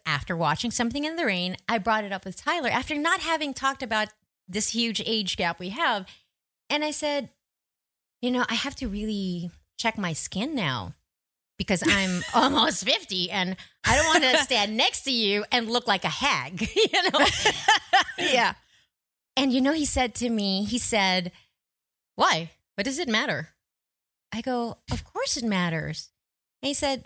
after 0.06 0.36
watching 0.38 0.72
something 0.72 1.06
in 1.06 1.16
the 1.16 1.26
rain, 1.26 1.58
I 1.68 1.78
brought 1.78 2.04
it 2.04 2.12
up 2.12 2.26
with 2.26 2.36
Tyler 2.36 2.70
after 2.70 2.96
not 2.96 3.22
having 3.22 3.54
talked 3.54 3.82
about 3.82 4.10
this 4.48 4.70
huge 4.70 5.02
age 5.06 5.38
gap 5.38 5.60
we 5.60 5.70
have. 5.70 6.06
And 6.70 6.84
I 6.84 6.92
said, 6.92 7.30
you 8.22 8.32
know, 8.32 8.46
I 8.48 8.54
have 8.56 8.76
to 8.76 8.88
really 8.88 9.50
check 9.78 9.98
my 9.98 10.14
skin 10.14 10.54
now 10.54 10.94
because 11.58 11.84
I'm 11.86 12.22
almost 12.36 12.84
50 12.86 13.32
and 13.32 13.56
I 13.86 13.96
don't 13.96 14.08
want 14.08 14.24
to 14.24 14.38
stand 14.44 14.78
next 14.78 15.02
to 15.04 15.12
you 15.12 15.46
and 15.52 15.70
look 15.70 15.88
like 15.88 16.04
a 16.04 16.10
hag, 16.10 16.62
you 16.76 17.12
know? 17.12 17.26
yeah. 18.18 18.54
And 19.42 19.52
you 19.52 19.60
know, 19.60 19.74
he 19.74 19.86
said 19.86 20.14
to 20.22 20.30
me, 20.30 20.66
he 20.66 20.78
said, 20.78 21.32
Why? 22.16 22.52
What 22.76 22.86
does 22.86 23.00
it 23.00 23.10
matter? 23.10 23.50
I 24.32 24.42
go, 24.42 24.78
Of 24.92 25.04
course 25.04 25.36
it 25.36 25.44
matters. 25.44 26.12
And 26.62 26.68
he 26.68 26.76
said, 26.76 27.06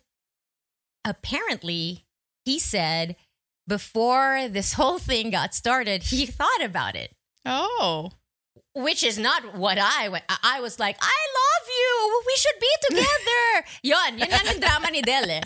Apparently, 1.06 2.04
he 2.44 2.60
said, 2.60 3.16
before 3.68 4.50
this 4.50 4.74
whole 4.74 5.00
thing 5.00 5.32
got 5.32 5.56
started, 5.56 6.04
he 6.04 6.26
thought 6.26 6.62
about 6.62 6.98
it, 6.98 7.16
Oh, 7.46 8.12
which 8.74 9.02
is 9.02 9.18
not 9.18 9.56
what 9.56 9.78
I 9.80 10.10
went. 10.10 10.26
I 10.44 10.60
was 10.60 10.78
like, 10.78 10.98
I 11.00 11.06
love 11.06 11.68
you. 11.70 12.24
We 12.28 12.36
should 12.36 12.60
be 12.60 12.68
together. 12.90 13.68
Yon, 13.84 14.20
yun 14.20 14.30
lang 14.30 14.46
yung 14.46 14.60
drama 14.60 14.92
ni 14.92 15.02
Del 15.02 15.30
eh. 15.30 15.42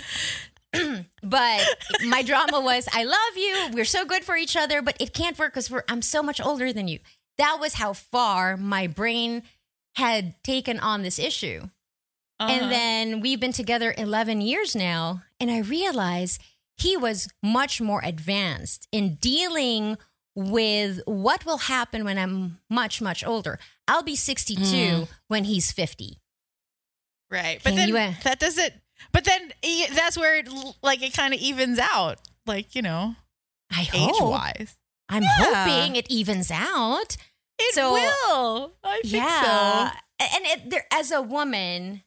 but 1.23 1.61
my 2.05 2.21
drama 2.21 2.59
was, 2.61 2.87
I 2.93 3.03
love 3.03 3.35
you. 3.35 3.69
We're 3.73 3.85
so 3.85 4.05
good 4.05 4.23
for 4.23 4.35
each 4.35 4.55
other, 4.55 4.81
but 4.81 4.97
it 4.99 5.13
can't 5.13 5.37
work 5.37 5.53
because 5.53 5.71
I'm 5.87 6.01
so 6.01 6.21
much 6.21 6.39
older 6.39 6.71
than 6.71 6.87
you. 6.87 6.99
That 7.37 7.57
was 7.59 7.75
how 7.75 7.93
far 7.93 8.57
my 8.57 8.87
brain 8.87 9.43
had 9.95 10.35
taken 10.43 10.79
on 10.79 11.01
this 11.01 11.19
issue. 11.19 11.63
Uh-huh. 12.39 12.51
And 12.51 12.71
then 12.71 13.19
we've 13.21 13.39
been 13.39 13.51
together 13.51 13.93
11 13.97 14.41
years 14.41 14.75
now. 14.75 15.23
And 15.39 15.49
I 15.51 15.59
realized 15.59 16.41
he 16.77 16.95
was 16.95 17.27
much 17.43 17.81
more 17.81 18.01
advanced 18.03 18.87
in 18.91 19.15
dealing 19.15 19.97
with 20.35 21.01
what 21.05 21.45
will 21.45 21.57
happen 21.57 22.05
when 22.05 22.17
I'm 22.17 22.59
much, 22.69 23.01
much 23.01 23.25
older. 23.25 23.59
I'll 23.87 24.03
be 24.03 24.15
62 24.15 25.07
when 25.27 25.43
he's 25.45 25.71
50. 25.71 26.19
right. 27.29 27.59
But 27.63 27.71
Can 27.71 27.77
then 27.77 27.89
you, 27.89 27.97
uh, 27.97 28.13
that 28.23 28.39
doesn't. 28.39 28.73
But 29.11 29.25
then 29.25 29.51
that's 29.93 30.17
where 30.17 30.37
it 30.37 30.49
like 30.81 31.01
it 31.01 31.13
kind 31.13 31.33
of 31.33 31.39
evens 31.39 31.79
out, 31.79 32.19
like 32.45 32.75
you 32.75 32.81
know, 32.81 33.15
I 33.71 33.81
age 33.93 34.11
hope. 34.15 34.31
wise. 34.31 34.77
I'm 35.09 35.23
Yeah. 35.23 35.29
hoping 35.65 35.95
it 35.95 36.09
evens 36.11 36.51
out. 36.51 37.17
It 37.57 37.73
So- 37.75 37.93
will. 37.93 38.73
I 38.83 39.01
think 39.01 39.13
yeah. 39.15 39.91
so. 39.91 39.97
And 40.21 40.45
it, 40.45 40.69
there, 40.69 40.85
as 40.91 41.11
a 41.11 41.21
woman, 41.21 42.03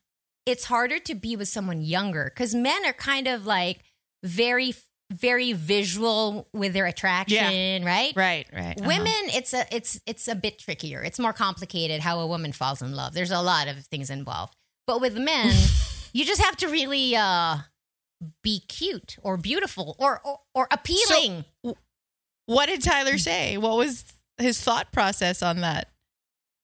it's 0.46 0.64
harder 0.66 0.98
to 1.00 1.14
be 1.14 1.34
with 1.36 1.48
someone 1.48 1.80
younger 1.82 2.24
because 2.32 2.54
men 2.54 2.84
are 2.86 2.92
kind 2.92 3.26
of 3.26 3.46
like 3.46 3.80
very, 4.22 4.74
very 5.10 5.52
visual 5.52 6.48
with 6.52 6.72
their 6.74 6.86
attraction, 6.86 7.84
right? 7.84 8.12
Right. 8.14 8.46
Right. 8.52 8.78
uh-huh. 8.78 8.86
Women, 8.88 9.12
it's 9.34 9.52
a 9.54 9.64
it's 9.74 10.00
it's 10.06 10.28
a 10.28 10.34
bit 10.34 10.58
trickier. 10.58 11.02
It's 11.02 11.18
more 11.18 11.32
complicated 11.32 12.00
how 12.02 12.20
a 12.20 12.26
woman 12.26 12.52
falls 12.52 12.80
in 12.82 12.92
love. 12.94 13.14
There's 13.14 13.30
a 13.30 13.40
lot 13.40 13.66
of 13.68 13.84
things 13.86 14.10
involved. 14.10 14.54
But 14.86 15.00
with 15.00 15.16
men, 15.16 15.54
you 16.12 16.24
just 16.24 16.40
have 16.42 16.56
to 16.58 16.68
really 16.68 17.16
uh 17.16 17.58
be 18.42 18.60
cute 18.68 19.16
or 19.22 19.36
beautiful 19.36 19.96
or 19.98 20.20
or, 20.24 20.38
or 20.54 20.68
appealing. 20.70 21.44
What 22.46 22.66
did 22.66 22.82
Tyler 22.82 23.18
say? 23.18 23.56
What 23.56 23.76
was 23.76 24.04
his 24.38 24.60
thought 24.60 24.92
process 24.92 25.42
on 25.42 25.60
that? 25.60 25.88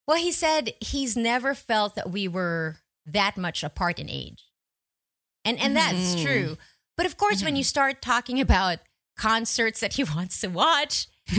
Well, 0.07 0.17
he 0.17 0.31
said 0.31 0.73
he's 0.81 1.15
never 1.15 1.53
felt 1.53 1.95
that 1.95 2.09
we 2.09 2.27
were 2.27 2.77
that 3.05 3.37
much 3.37 3.63
apart 3.63 3.99
in 3.99 4.09
age. 4.09 4.45
And 5.45 5.59
and 5.59 5.75
that's 5.75 6.15
Mhm. 6.15 6.23
true. 6.23 6.57
But 6.97 7.05
of 7.05 7.17
course 7.17 7.43
when 7.43 7.55
you 7.55 7.63
start 7.63 8.01
talking 8.01 8.39
about 8.41 8.79
concerts 9.17 9.79
that 9.81 9.93
he 9.93 10.03
wants 10.15 10.39
to 10.41 10.47
watch, 10.47 11.07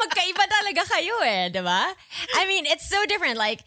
magkaiba 0.00 0.44
talaga 0.48 0.82
kayo 0.88 1.16
eh, 1.24 1.48
di 1.50 1.60
ba? 1.60 1.94
I 2.34 2.46
mean, 2.46 2.66
it's 2.66 2.88
so 2.88 3.04
different. 3.06 3.36
Like 3.36 3.60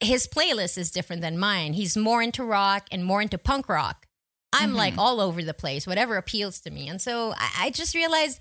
his 0.00 0.26
playlist 0.26 0.78
is 0.78 0.90
different 0.90 1.22
than 1.22 1.38
mine. 1.38 1.72
He's 1.72 1.96
more 1.96 2.22
into 2.22 2.44
rock 2.44 2.86
and 2.90 3.04
more 3.04 3.22
into 3.22 3.38
punk 3.38 3.68
rock. 3.68 4.06
I'm 4.52 4.74
like 4.74 4.92
mm-hmm. 4.92 5.00
all 5.00 5.20
over 5.20 5.42
the 5.42 5.54
place, 5.54 5.86
whatever 5.86 6.16
appeals 6.16 6.60
to 6.60 6.70
me. 6.70 6.88
And 6.88 7.00
so 7.00 7.34
I, 7.36 7.66
I 7.66 7.70
just 7.70 7.94
realized 7.94 8.40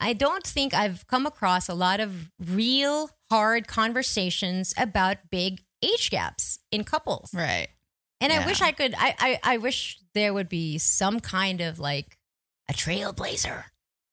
I 0.00 0.12
don't 0.12 0.46
think 0.46 0.74
I've 0.74 1.06
come 1.08 1.26
across 1.26 1.68
a 1.68 1.74
lot 1.74 1.98
of 2.00 2.30
real 2.38 3.10
hard 3.30 3.66
conversations 3.66 4.72
about 4.76 5.30
big 5.30 5.62
age 5.82 6.10
gaps 6.10 6.60
in 6.70 6.84
couples. 6.84 7.30
Right. 7.34 7.68
And 8.20 8.32
I 8.32 8.44
wish 8.46 8.60
I 8.60 8.72
could 8.72 8.94
I, 8.98 9.14
I 9.18 9.40
I 9.44 9.56
wish 9.58 9.98
there 10.14 10.34
would 10.34 10.48
be 10.48 10.78
some 10.78 11.20
kind 11.20 11.60
of 11.60 11.78
like 11.78 12.18
a 12.68 12.72
trailblazer 12.72 13.64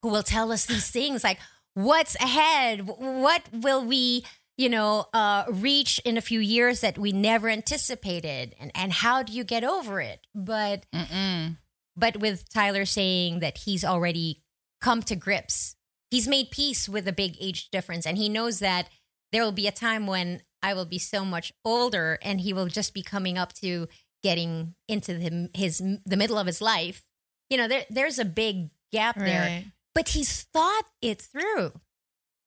who 0.02 0.10
will 0.10 0.24
tell 0.24 0.52
us 0.52 0.66
these 0.66 0.90
things 0.92 1.24
like 1.24 1.40
what's 1.74 2.16
ahead 2.16 2.88
what 2.88 3.42
will 3.52 3.84
we 3.84 4.24
you 4.58 4.70
know 4.70 5.08
uh 5.14 5.44
reach 5.50 6.00
in 6.06 6.18
a 6.18 6.22
few 6.22 6.40
years 6.40 6.82
that 6.82 6.98
we 6.98 7.12
never 7.12 7.50
anticipated 7.50 8.56
and 8.60 8.72
and 8.76 8.94
how 8.94 9.24
do 9.24 9.34
you 9.34 9.44
get 9.44 9.64
over 9.64 10.00
it? 10.02 10.22
But 10.34 10.86
Mm-mm. 10.94 11.58
but 11.96 12.18
with 12.18 12.50
Tyler 12.54 12.86
saying 12.86 13.40
that 13.40 13.60
he's 13.60 13.84
already 13.86 14.42
come 14.82 15.02
to 15.04 15.16
grips 15.16 15.76
he's 16.12 16.28
made 16.28 16.52
peace 16.52 16.88
with 16.88 17.06
the 17.06 17.12
big 17.12 17.36
age 17.42 17.70
difference 17.72 18.06
and 18.06 18.18
he 18.18 18.30
knows 18.30 18.60
that 18.60 18.88
there 19.32 19.44
will 19.44 19.52
be 19.52 19.68
a 19.68 19.72
time 19.72 20.06
when 20.08 20.42
I 20.64 20.74
will 20.74 20.86
be 20.86 21.00
so 21.00 21.26
much 21.26 21.52
older 21.66 22.18
and 22.22 22.40
he 22.42 22.54
will 22.54 22.68
just 22.68 22.94
be 22.94 23.02
coming 23.04 23.38
up 23.38 23.52
to 23.56 23.88
getting 24.24 24.76
into 24.88 25.14
the, 25.16 25.50
his 25.54 25.80
the 26.06 26.16
middle 26.18 26.38
of 26.38 26.48
his 26.48 26.62
life. 26.62 27.04
You 27.50 27.58
know 27.58 27.68
there 27.68 27.86
there's 27.90 28.20
a 28.20 28.26
big 28.26 28.70
gap 28.94 29.16
there. 29.18 29.64
But 29.94 30.10
he's 30.10 30.44
thought 30.44 30.86
it 31.02 31.22
through. 31.22 31.74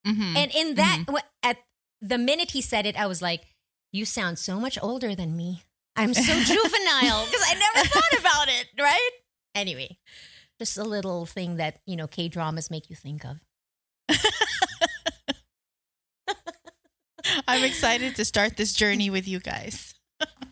Mhm. 0.07 0.37
and 0.37 0.50
in 0.55 0.75
that 0.77 1.05
wh- 1.11 1.27
at 1.43 1.59
the 2.00 2.19
minute 2.19 2.50
he 2.52 2.61
said 2.62 2.87
it 2.87 2.97
I 2.99 3.07
was 3.07 3.21
like 3.23 3.43
you 3.93 4.05
sound 4.05 4.38
so 4.38 4.61
much 4.61 4.78
older 4.83 5.14
than 5.14 5.37
me 5.37 5.62
I'm 5.97 6.14
so 6.14 6.23
juvenile 6.52 7.25
because 7.26 7.45
I 7.47 7.55
never 7.59 7.88
thought 7.88 8.19
about 8.21 8.49
it 8.49 8.67
right 8.78 9.11
anyway 9.55 9.99
just 10.59 10.76
a 10.78 10.85
little 10.85 11.26
thing 11.26 11.57
that 11.57 11.81
you 11.87 11.97
know 11.97 12.07
K 12.07 12.28
dramas 12.28 12.71
make 12.71 12.88
you 12.90 12.97
think 12.97 13.25
of 13.25 13.38
I'm 17.47 17.64
excited 17.64 18.17
to 18.17 18.25
start 18.25 18.57
this 18.57 18.73
journey 18.73 19.11
with 19.11 19.28
you 19.28 19.40
guys. 19.40 19.95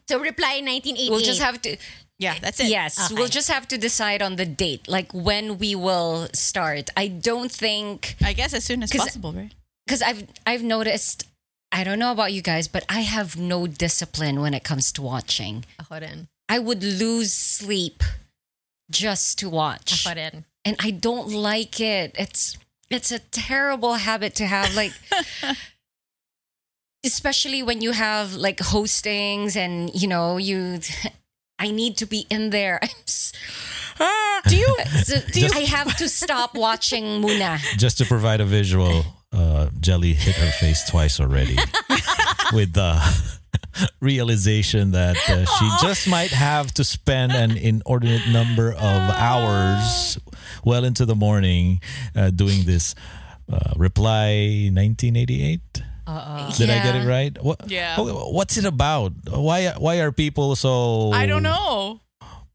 so 0.09 0.19
reply 0.21 0.61
1988 0.62 1.11
We'll 1.11 1.21
just 1.21 1.41
have 1.41 1.61
to. 1.62 1.76
Yeah, 2.19 2.37
that's 2.41 2.61
it. 2.61 2.69
Yes, 2.69 2.99
Okay. 3.11 3.15
we'll 3.15 3.29
just 3.29 3.50
have 3.50 3.69
to 3.69 3.79
decide 3.79 4.23
on 4.23 4.37
the 4.37 4.47
date, 4.47 4.88
like 4.88 5.12
when 5.12 5.59
we 5.59 5.75
will 5.75 6.29
start. 6.33 6.88
I 6.97 7.09
don't 7.09 7.50
think 7.53 8.17
I 8.23 8.33
guess 8.33 8.55
as 8.55 8.65
soon 8.65 8.83
as 8.83 8.91
possible, 8.93 9.33
right? 9.33 9.53
because 9.87 10.03
I've 10.03 10.26
I've 10.47 10.62
noticed. 10.62 11.26
I 11.76 11.85
don't 11.85 11.99
know 11.99 12.11
about 12.11 12.33
you 12.33 12.40
guys, 12.40 12.68
but 12.68 12.85
I 12.88 13.00
have 13.02 13.37
no 13.37 13.66
discipline 13.66 14.40
when 14.40 14.54
it 14.54 14.64
comes 14.64 14.90
to 14.92 15.02
watching. 15.02 15.64
Ako 15.78 16.00
rin. 16.00 16.28
I 16.49 16.59
would 16.59 16.83
lose 16.83 17.33
sleep 17.33 18.02
just 18.88 19.38
to 19.40 19.50
watch, 19.50 20.06
Ako 20.06 20.14
rin. 20.16 20.45
and 20.64 20.76
I 20.80 20.90
don't 20.90 21.28
like 21.28 21.76
it. 21.80 22.14
It's 22.18 22.56
it's 22.88 23.11
a 23.12 23.18
terrible 23.18 23.95
habit 24.00 24.35
to 24.40 24.47
have, 24.47 24.75
like. 24.75 24.92
Especially 27.04 27.62
when 27.62 27.83
you 27.83 27.92
have 27.92 28.35
like 28.35 28.59
hostings 28.59 29.54
and 29.54 29.95
you 29.95 30.09
know 30.09 30.38
you, 30.38 30.80
I 31.59 31.71
need 31.71 31.97
to 31.99 32.06
be 32.06 32.26
in 32.30 32.50
there. 32.50 32.80
I'm 32.83 32.88
s- 33.06 33.33
Ah, 34.00 34.40
do 34.49 34.56
you? 34.56 34.76
do 35.33 35.40
you? 35.40 35.48
I 35.55 35.61
have 35.61 35.96
to 35.96 36.09
stop 36.09 36.55
watching 36.55 37.05
Muna. 37.22 37.59
Just 37.79 37.98
to 37.98 38.05
provide 38.05 38.40
a 38.40 38.44
visual, 38.44 39.05
uh, 39.37 39.68
Jelly 39.81 40.14
hit 40.14 40.35
her 40.37 40.51
face 40.53 40.88
twice 40.88 41.20
already 41.20 41.57
with 42.53 42.72
the 42.72 42.96
realization 44.01 44.92
that 44.92 45.16
uh, 45.29 45.44
she 45.44 45.87
just 45.87 46.09
might 46.09 46.31
have 46.31 46.72
to 46.75 46.85
spend 46.85 47.33
an 47.33 47.57
inordinate 47.57 48.27
number 48.29 48.72
of 48.72 49.11
hours 49.12 50.18
well 50.64 50.85
into 50.85 51.05
the 51.05 51.14
morning 51.14 51.81
uh, 52.14 52.31
doing 52.31 52.64
this 52.64 52.94
uh, 53.53 53.72
reply 53.77 54.70
1988 54.72 55.61
did 56.57 56.70
i 56.70 56.79
get 56.83 56.94
it 56.94 57.07
right? 57.07 57.37
What, 57.42 57.68
Yeah. 57.68 57.96
what's 57.99 58.57
it 58.57 58.64
about? 58.64 59.12
Why 59.29 59.72
why 59.77 59.96
are 60.01 60.12
people 60.12 60.55
so 60.55 61.11
I 61.12 61.27
don't 61.27 61.42
know. 61.42 62.01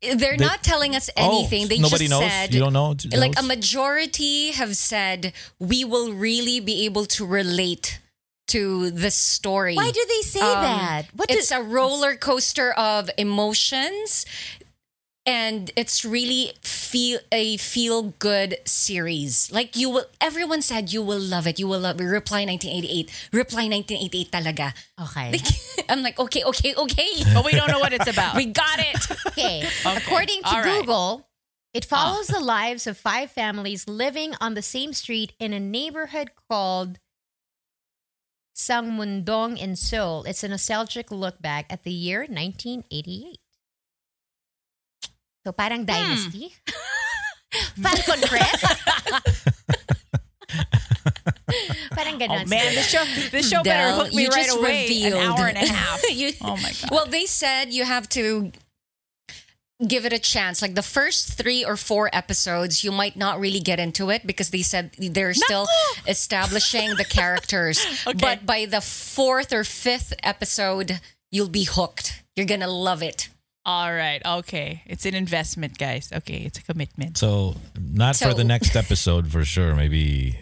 They're 0.01 0.35
They- 0.37 0.37
not 0.45 0.63
telling 0.63 0.95
us 0.95 1.09
Oh, 1.15 1.39
anything. 1.39 1.67
they 1.67 1.77
nobody 1.77 2.07
just 2.07 2.19
knows? 2.19 2.29
said 2.29 2.53
You 2.53 2.59
don't 2.59 2.73
know? 2.73 2.95
Like 3.13 3.37
a 3.37 3.43
majority 3.43 4.51
have 4.51 4.75
said 4.75 5.31
we 5.59 5.83
will 5.85 6.11
really 6.13 6.59
be 6.59 6.85
able 6.85 7.05
to 7.07 7.25
relate 7.25 7.99
to 8.47 8.89
the 8.91 9.11
story. 9.11 9.75
Why 9.75 9.91
do 9.91 10.03
they 10.09 10.21
say 10.27 10.39
Um, 10.41 10.61
that? 10.63 11.03
What 11.15 11.29
it's 11.29 11.49
do- 11.49 11.55
a 11.55 11.61
roller 11.61 12.15
coaster 12.15 12.71
of 12.73 13.09
emotions 13.17 14.25
and 15.25 15.71
it's 15.75 16.03
really 16.03 16.53
feel 16.61 17.19
a 17.31 17.57
feel 17.57 18.13
good 18.17 18.57
series. 18.65 19.51
Like 19.51 19.75
you 19.75 19.89
will 19.89 20.05
everyone 20.19 20.61
said 20.61 20.91
you 20.91 21.01
will 21.01 21.19
love 21.19 21.45
it. 21.47 21.59
You 21.59 21.67
will 21.67 21.79
love. 21.79 21.99
Reply 21.99 22.45
1988. 22.45 23.29
Reply 23.31 23.67
1988 23.69 24.31
talaga. 24.31 24.73
Okay. 24.99 25.39
I'm 25.89 26.01
like, 26.01 26.19
okay, 26.19 26.43
okay, 26.43 26.73
okay. 26.75 27.11
But 27.33 27.45
we 27.45 27.51
don't 27.51 27.69
know 27.69 27.79
what 27.79 27.93
it's 27.93 28.09
about. 28.09 28.35
we 28.35 28.45
got 28.45 28.79
it. 28.79 28.97
Okay. 29.27 29.67
According 29.85 30.41
to 30.43 30.49
All 30.49 30.63
right. 30.63 30.81
Google, 30.81 31.29
it 31.73 31.87
ah. 31.91 31.95
follows 31.95 32.27
the 32.27 32.39
lives 32.39 32.87
of 32.87 32.97
five 32.97 33.31
families 33.31 33.87
living 33.87 34.33
on 34.41 34.55
the 34.55 34.61
same 34.61 34.93
street 34.93 35.33
in 35.39 35.53
a 35.53 35.59
neighborhood 35.59 36.31
called 36.49 36.97
Sangmundong 38.55 39.57
in 39.57 39.75
Seoul. 39.75 40.23
It's 40.23 40.43
a 40.43 40.49
nostalgic 40.49 41.11
look 41.11 41.41
back 41.41 41.65
at 41.69 41.83
the 41.83 41.91
year 41.91 42.21
1988. 42.21 43.40
So 45.45 45.51
parang 45.51 45.81
hmm. 45.81 45.85
dynasty. 45.85 46.53
Falcon 47.81 48.21
Crest. 48.27 48.63
parang 51.91 52.19
ganon. 52.19 52.43
Oh 52.43 52.47
man, 52.47 52.75
this 52.75 52.87
show 52.87 53.03
this 53.31 53.49
show 53.49 53.63
better 53.63 53.91
hook 53.93 54.13
me 54.13 54.27
right 54.27 54.49
away. 54.49 54.83
revealed. 54.83 55.13
An 55.13 55.19
hour 55.19 55.47
and 55.47 55.57
a 55.57 55.67
half. 55.67 56.01
You- 56.11 56.33
oh 56.41 56.57
my 56.57 56.71
god. 56.81 56.91
Well, 56.91 57.05
they 57.05 57.25
said 57.25 57.73
you 57.73 57.85
have 57.85 58.07
to 58.09 58.51
give 59.85 60.05
it 60.05 60.13
a 60.13 60.19
chance. 60.19 60.61
Like 60.61 60.75
the 60.75 60.83
first 60.83 61.33
three 61.33 61.65
or 61.65 61.75
four 61.75 62.09
episodes, 62.13 62.83
you 62.83 62.91
might 62.91 63.15
not 63.15 63.39
really 63.39 63.59
get 63.59 63.79
into 63.79 64.09
it 64.09 64.27
because 64.27 64.51
they 64.51 64.61
said 64.61 64.91
they're 64.97 65.33
still 65.33 65.67
establishing 66.07 66.95
the 66.95 67.05
characters. 67.05 67.83
Okay. 68.05 68.17
But 68.17 68.45
by 68.45 68.65
the 68.65 68.81
fourth 68.81 69.51
or 69.51 69.63
fifth 69.63 70.13
episode, 70.23 70.99
you'll 71.31 71.49
be 71.49 71.63
hooked. 71.63 72.23
You're 72.35 72.45
gonna 72.45 72.67
love 72.67 73.01
it. 73.01 73.29
All 73.65 73.93
right. 73.93 74.21
Okay. 74.25 74.81
It's 74.87 75.05
an 75.05 75.13
investment, 75.13 75.77
guys. 75.77 76.09
Okay, 76.11 76.41
it's 76.49 76.57
a 76.57 76.63
commitment. 76.63 77.17
So 77.17 77.55
not 77.77 78.15
for 78.15 78.33
the 78.33 78.43
next 78.43 78.75
episode 78.75 79.29
for 79.31 79.45
sure. 79.45 79.75
Maybe 79.75 80.37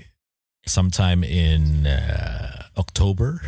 sometime 0.66 1.24
in 1.24 1.86
uh, 1.88 2.64
October. 2.78 3.42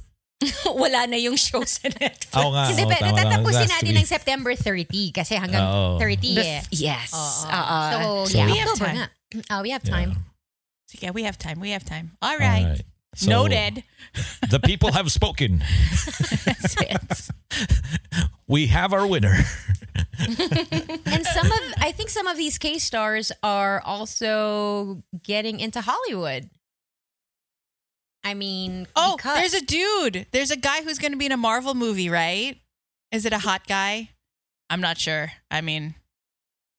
Wala 0.66 1.06
na 1.06 1.16
yung 1.20 1.36
show 1.36 1.62
sa 1.62 1.86
Netflix. 1.92 2.34
Oo 2.34 2.50
nga. 2.56 2.66
Hindi, 2.72 2.82
oo, 2.82 2.90
pero 2.90 3.04
tama 3.04 3.14
lang. 3.14 3.20
It 3.20 3.30
tatapusin 3.30 3.60
has 3.60 3.68
to 3.68 3.74
natin 3.78 3.92
be- 3.94 4.00
ng 4.00 4.08
September 4.08 4.52
30 4.56 5.12
kasi 5.12 5.32
hanggang 5.38 5.62
Oo. 5.62 6.00
30 6.00 6.18
The- 6.34 6.40
eh. 6.42 6.60
yes. 6.72 7.12
Oo. 7.14 7.46
Uh-uh. 7.46 7.90
so, 7.92 7.98
So- 8.32 8.38
yeah, 8.40 8.46
We 8.48 8.56
have 8.58 8.68
October 8.72 8.86
time. 8.90 8.96
nga. 8.96 9.06
Oh, 9.52 9.60
we 9.62 9.70
have 9.70 9.84
Yeah. 9.84 9.92
time. 9.92 10.10
So, 10.88 10.94
yeah, 11.04 11.12
we 11.12 11.22
have 11.28 11.36
time. 11.38 11.60
We 11.60 11.70
have 11.76 11.84
time. 11.84 12.16
All 12.24 12.32
All 12.32 12.40
right. 12.40 12.80
right. 12.80 12.84
So, 13.14 13.28
Noted. 13.28 13.84
The 14.48 14.56
people 14.58 14.90
have 14.96 15.12
spoken. 15.12 15.60
That's 16.48 16.80
it. 16.80 17.28
We 18.52 18.66
have 18.66 18.92
our 18.92 19.06
winner. 19.06 19.34
and 20.18 21.26
some 21.26 21.46
of 21.46 21.60
I 21.78 21.92
think 21.96 22.10
some 22.10 22.26
of 22.26 22.36
these 22.36 22.58
K 22.58 22.78
stars 22.78 23.32
are 23.42 23.80
also 23.80 25.02
getting 25.22 25.58
into 25.58 25.80
Hollywood. 25.80 26.50
I 28.22 28.34
mean, 28.34 28.86
Oh, 28.94 29.16
because- 29.16 29.38
there's 29.38 29.54
a 29.54 29.64
dude. 29.64 30.26
There's 30.32 30.50
a 30.50 30.56
guy 30.56 30.82
who's 30.82 30.98
going 30.98 31.12
to 31.12 31.18
be 31.18 31.24
in 31.26 31.32
a 31.32 31.36
Marvel 31.38 31.74
movie, 31.74 32.10
right? 32.10 32.60
Is 33.10 33.24
it 33.24 33.32
a 33.32 33.38
hot 33.38 33.66
guy? 33.66 34.10
I'm 34.68 34.82
not 34.82 34.98
sure. 34.98 35.32
I 35.50 35.62
mean, 35.62 35.94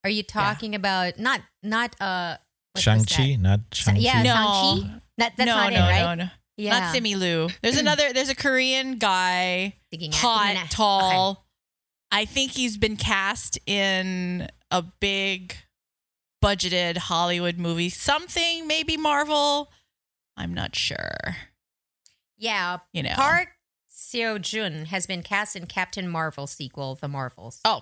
are 0.04 0.10
you 0.12 0.22
talking 0.22 0.76
about 0.76 1.18
not 1.18 1.42
not 1.64 1.96
uh 2.00 2.38
Shang 2.78 3.04
Chi, 3.04 3.36
not 3.36 3.62
Shang 3.74 3.96
Chi. 3.96 4.02
yeah, 4.02 4.22
No. 4.22 4.34
Shang-Chi? 4.34 5.00
That, 5.18 5.34
that's 5.38 5.48
no, 5.48 5.56
not 5.56 5.74
no, 5.74 5.80
it, 5.80 5.90
right? 5.90 6.16
no, 6.18 6.24
no. 6.26 6.30
Yeah. 6.58 6.80
Not 6.80 6.96
Simu 6.96 7.18
Liu. 7.18 7.50
There's 7.64 7.78
another. 7.78 8.14
There's 8.14 8.30
a 8.30 8.36
Korean 8.36 9.00
guy, 9.00 9.76
hot, 10.14 10.56
tingnan 10.56 10.70
na. 10.70 11.36
I 12.13 12.26
think 12.26 12.52
he's 12.52 12.78
been 12.78 12.95
cast 12.95 13.58
in 13.65 14.47
a 14.69 14.84
big, 14.84 15.56
budgeted 16.43 16.97
Hollywood 16.97 17.58
movie. 17.58 17.89
Something 17.89 18.67
maybe 18.67 18.97
Marvel. 18.97 19.71
I'm 20.38 20.54
not 20.54 20.76
sure. 20.76 21.36
Yeah, 22.38 22.78
You 22.93 23.02
know. 23.02 23.15
Park 23.15 23.49
Seo 23.89 24.39
Joon 24.39 24.86
has 24.86 25.08
been 25.08 25.23
cast 25.23 25.56
in 25.56 25.65
Captain 25.65 26.08
Marvel 26.08 26.45
sequel, 26.45 26.93
The 26.93 27.08
Marvels. 27.08 27.62
Oh, 27.65 27.82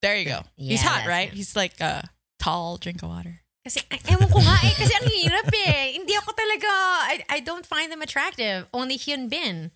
there 0.00 0.16
you 0.16 0.26
go. 0.26 0.42
He's 0.54 0.82
hot, 0.82 1.08
right? 1.08 1.30
him. 1.30 1.34
He's 1.34 1.56
like 1.56 1.80
a 1.80 2.08
tall 2.38 2.76
drink 2.76 3.02
of 3.02 3.08
water. 3.08 3.40
Kasi, 3.64 3.80
ay, 3.90 3.98
ewan 4.10 4.28
ko 4.28 4.38
nga 4.38 4.58
eh, 4.62 4.74
kasi 4.78 4.94
ang 4.94 5.10
hirap 5.10 5.50
eh. 5.54 5.92
Hindi 5.98 6.14
ako 6.14 6.30
talaga, 6.34 6.70
I, 6.70 7.24
I 7.30 7.40
don't 7.40 7.66
find 7.66 7.90
them 7.90 8.02
attractive. 8.02 8.66
Only 8.72 8.98
Hyun 8.98 9.28
Bin. 9.28 9.70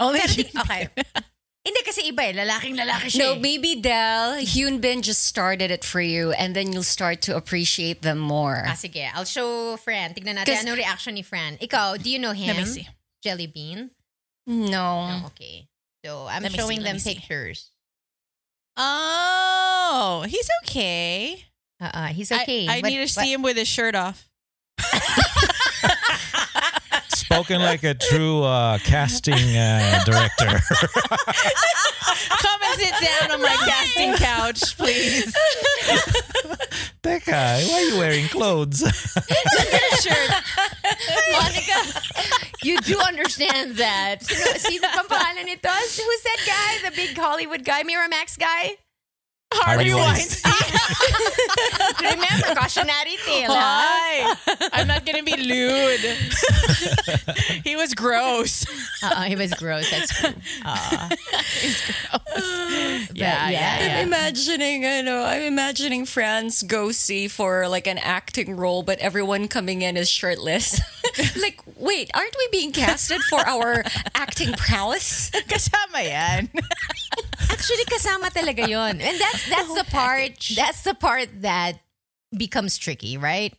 Only 0.00 0.20
Pero 0.20 0.32
Hyun 0.32 0.60
okay. 0.60 0.88
Hindi 1.66 1.82
kasi 1.82 2.06
iba 2.06 2.22
eh, 2.22 2.32
lalaking 2.32 2.78
lalaki 2.78 3.10
siya 3.10 3.18
No, 3.18 3.28
eh. 3.34 3.38
maybe 3.42 3.74
Del, 3.82 4.38
Hyun 4.46 4.78
Bin 4.80 5.02
just 5.02 5.26
started 5.26 5.74
it 5.74 5.82
for 5.82 5.98
you 6.00 6.30
and 6.38 6.54
then 6.54 6.70
you'll 6.70 6.86
start 6.86 7.20
to 7.26 7.34
appreciate 7.34 8.02
them 8.06 8.22
more. 8.22 8.62
Ah, 8.70 8.78
sige. 8.78 9.02
I'll 9.10 9.26
show 9.26 9.74
Fran. 9.82 10.14
Tignan 10.14 10.38
natin 10.38 10.46
'Cause- 10.46 10.62
ano 10.62 10.78
reaction 10.78 11.14
ni 11.18 11.26
Fran. 11.26 11.58
Ikaw, 11.58 11.98
do 11.98 12.06
you 12.06 12.22
know 12.22 12.30
him? 12.30 12.54
Let 12.54 12.62
me 12.62 12.70
see. 12.70 12.86
Jelly 13.18 13.50
Bean? 13.50 13.90
No. 14.46 15.10
No, 15.10 15.26
okay. 15.34 15.66
So, 16.06 16.30
I'm 16.30 16.46
Let 16.46 16.54
me 16.54 16.54
see, 16.54 16.62
showing 16.62 16.82
them 16.86 17.02
pictures. 17.02 17.74
Oh, 18.78 20.22
he's 20.30 20.46
okay. 20.62 21.42
Uh-uh, 21.82 22.14
he's 22.14 22.30
I- 22.30 22.42
okay. 22.46 22.68
I, 22.68 22.80
But- 22.80 22.94
need 22.94 23.02
to 23.02 23.10
but- 23.10 23.22
see 23.26 23.32
him 23.34 23.42
with 23.42 23.56
his 23.58 23.66
shirt 23.66 23.96
off. 23.98 24.30
Spoken 27.26 27.60
like 27.60 27.82
a 27.82 27.92
true 27.92 28.44
uh, 28.44 28.78
casting 28.78 29.34
uh, 29.34 30.00
director. 30.04 30.46
Come 32.38 32.60
and 32.62 32.80
sit 32.80 32.94
down 33.02 33.32
on 33.32 33.42
my 33.42 33.56
casting 33.66 34.14
couch, 34.14 34.76
please. 34.76 35.34
Teka, 37.02 37.68
why 37.68 37.74
are 37.74 37.82
you 37.82 37.98
wearing 37.98 38.28
clothes? 38.28 38.82
It's 38.82 40.04
a 40.06 40.08
shirt. 40.08 40.30
Monica, 41.32 42.00
you 42.62 42.80
do 42.82 43.00
understand 43.06 43.76
that. 43.76 44.22
Sino, 44.22 44.58
sino 44.58 44.88
pang 44.88 45.06
pangalan 45.06 45.46
nito? 45.46 45.68
Who's 45.68 46.22
that 46.22 46.40
guy? 46.46 46.88
The 46.90 46.94
big 46.94 47.18
Hollywood 47.18 47.64
guy? 47.64 47.82
Miramax 47.82 48.38
guy? 48.38 48.76
Harvey 49.52 49.90
Harvey 49.90 49.94
Weinstein. 49.94 50.52
Remember, 52.00 52.60
cautionary 52.60 53.16
tale. 53.24 53.50
Hi. 53.52 54.34
I'm 54.72 54.86
not 54.88 55.06
gonna 55.06 55.22
be 55.22 55.36
lewd. 55.36 56.00
he 57.64 57.76
was 57.76 57.94
gross. 57.94 58.66
Uh-uh, 59.02 59.22
he 59.22 59.36
was 59.36 59.54
gross. 59.54 59.90
That's 59.90 60.20
true. 60.20 60.30
Uh, 60.64 61.08
Yeah, 63.14 63.48
yeah, 63.48 63.86
yeah, 63.86 63.98
I'm 64.00 64.08
imagining, 64.08 64.84
I 64.84 65.00
know, 65.00 65.24
I'm 65.24 65.42
imagining 65.42 66.04
Franz 66.06 66.62
go 66.62 66.90
see 66.92 67.28
for 67.28 67.66
like 67.68 67.86
an 67.86 67.98
acting 67.98 68.56
role, 68.56 68.82
but 68.82 68.98
everyone 68.98 69.48
coming 69.48 69.82
in 69.82 69.96
is 69.96 70.08
shirtless. 70.10 70.80
like, 71.40 71.60
wait, 71.76 72.10
aren't 72.14 72.34
we 72.36 72.48
being 72.52 72.72
casted 72.72 73.22
for 73.30 73.40
our 73.40 73.84
acting 74.14 74.52
prowess? 74.52 75.30
Kasama 75.48 76.04
yan. 76.04 76.50
Actually, 77.50 77.84
kasama 77.84 78.28
talaga 78.30 78.66
yon. 78.66 79.00
And 79.00 79.20
that's 79.20 79.48
that's 79.48 79.74
the 79.74 79.84
part 79.90 80.32
that's 80.56 80.82
the 80.82 80.94
part 80.94 81.28
that 81.42 81.80
becomes 82.36 82.76
tricky, 82.76 83.16
right? 83.16 83.54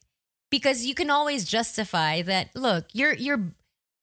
Because 0.52 0.86
you 0.86 0.94
can 0.94 1.10
always 1.10 1.46
justify 1.46 2.22
that 2.24 2.50
look, 2.56 2.86
you're 2.94 3.14
you're 3.14 3.54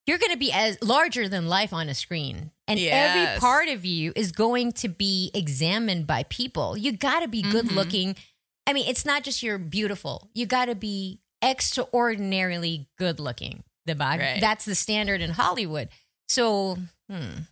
you're 0.06 0.18
going 0.18 0.32
to 0.32 0.38
be 0.38 0.52
as 0.52 0.78
larger 0.82 1.28
than 1.28 1.48
life 1.48 1.72
on 1.72 1.88
a 1.88 1.94
screen. 1.94 2.50
And 2.66 2.78
every 2.80 3.38
part 3.40 3.68
of 3.68 3.84
you 3.84 4.12
is 4.16 4.32
going 4.32 4.72
to 4.72 4.88
be 4.88 5.30
examined 5.34 6.06
by 6.06 6.24
people. 6.24 6.76
You 6.76 6.92
got 6.92 7.20
to 7.20 7.28
be 7.28 7.42
good 7.42 7.66
mm-hmm. 7.66 7.76
looking. 7.76 8.16
I 8.66 8.72
mean, 8.72 8.86
it's 8.88 9.04
not 9.04 9.22
just 9.22 9.42
you're 9.42 9.58
beautiful. 9.58 10.30
You 10.34 10.46
got 10.46 10.66
to 10.66 10.74
be 10.74 11.20
extraordinarily 11.44 12.88
good 12.96 13.20
looking. 13.20 13.62
Diba? 13.86 14.16
Right. 14.16 14.40
That's 14.40 14.64
the 14.64 14.74
standard 14.74 15.20
in 15.20 15.30
Hollywood. 15.36 15.88
So, 16.28 16.78
hmm. 17.10 17.44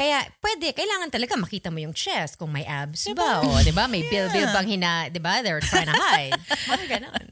Kaya 0.00 0.24
pwede, 0.40 0.72
kailangan 0.72 1.12
talaga 1.12 1.36
makita 1.36 1.68
mo 1.68 1.76
yung 1.76 1.92
chest 1.92 2.40
kung 2.40 2.48
may 2.48 2.64
abs 2.64 3.04
ba. 3.12 3.44
O, 3.44 3.60
di 3.60 3.68
ba? 3.68 3.84
May 3.84 4.00
bill-bill 4.08 4.48
bang 4.48 4.64
hina, 4.64 5.12
di 5.12 5.20
ba? 5.20 5.44
They're 5.44 5.60
trying 5.60 5.92
to 5.92 5.98
hide. 6.08 6.40
Mga 6.72 6.84
ganon. 6.88 7.26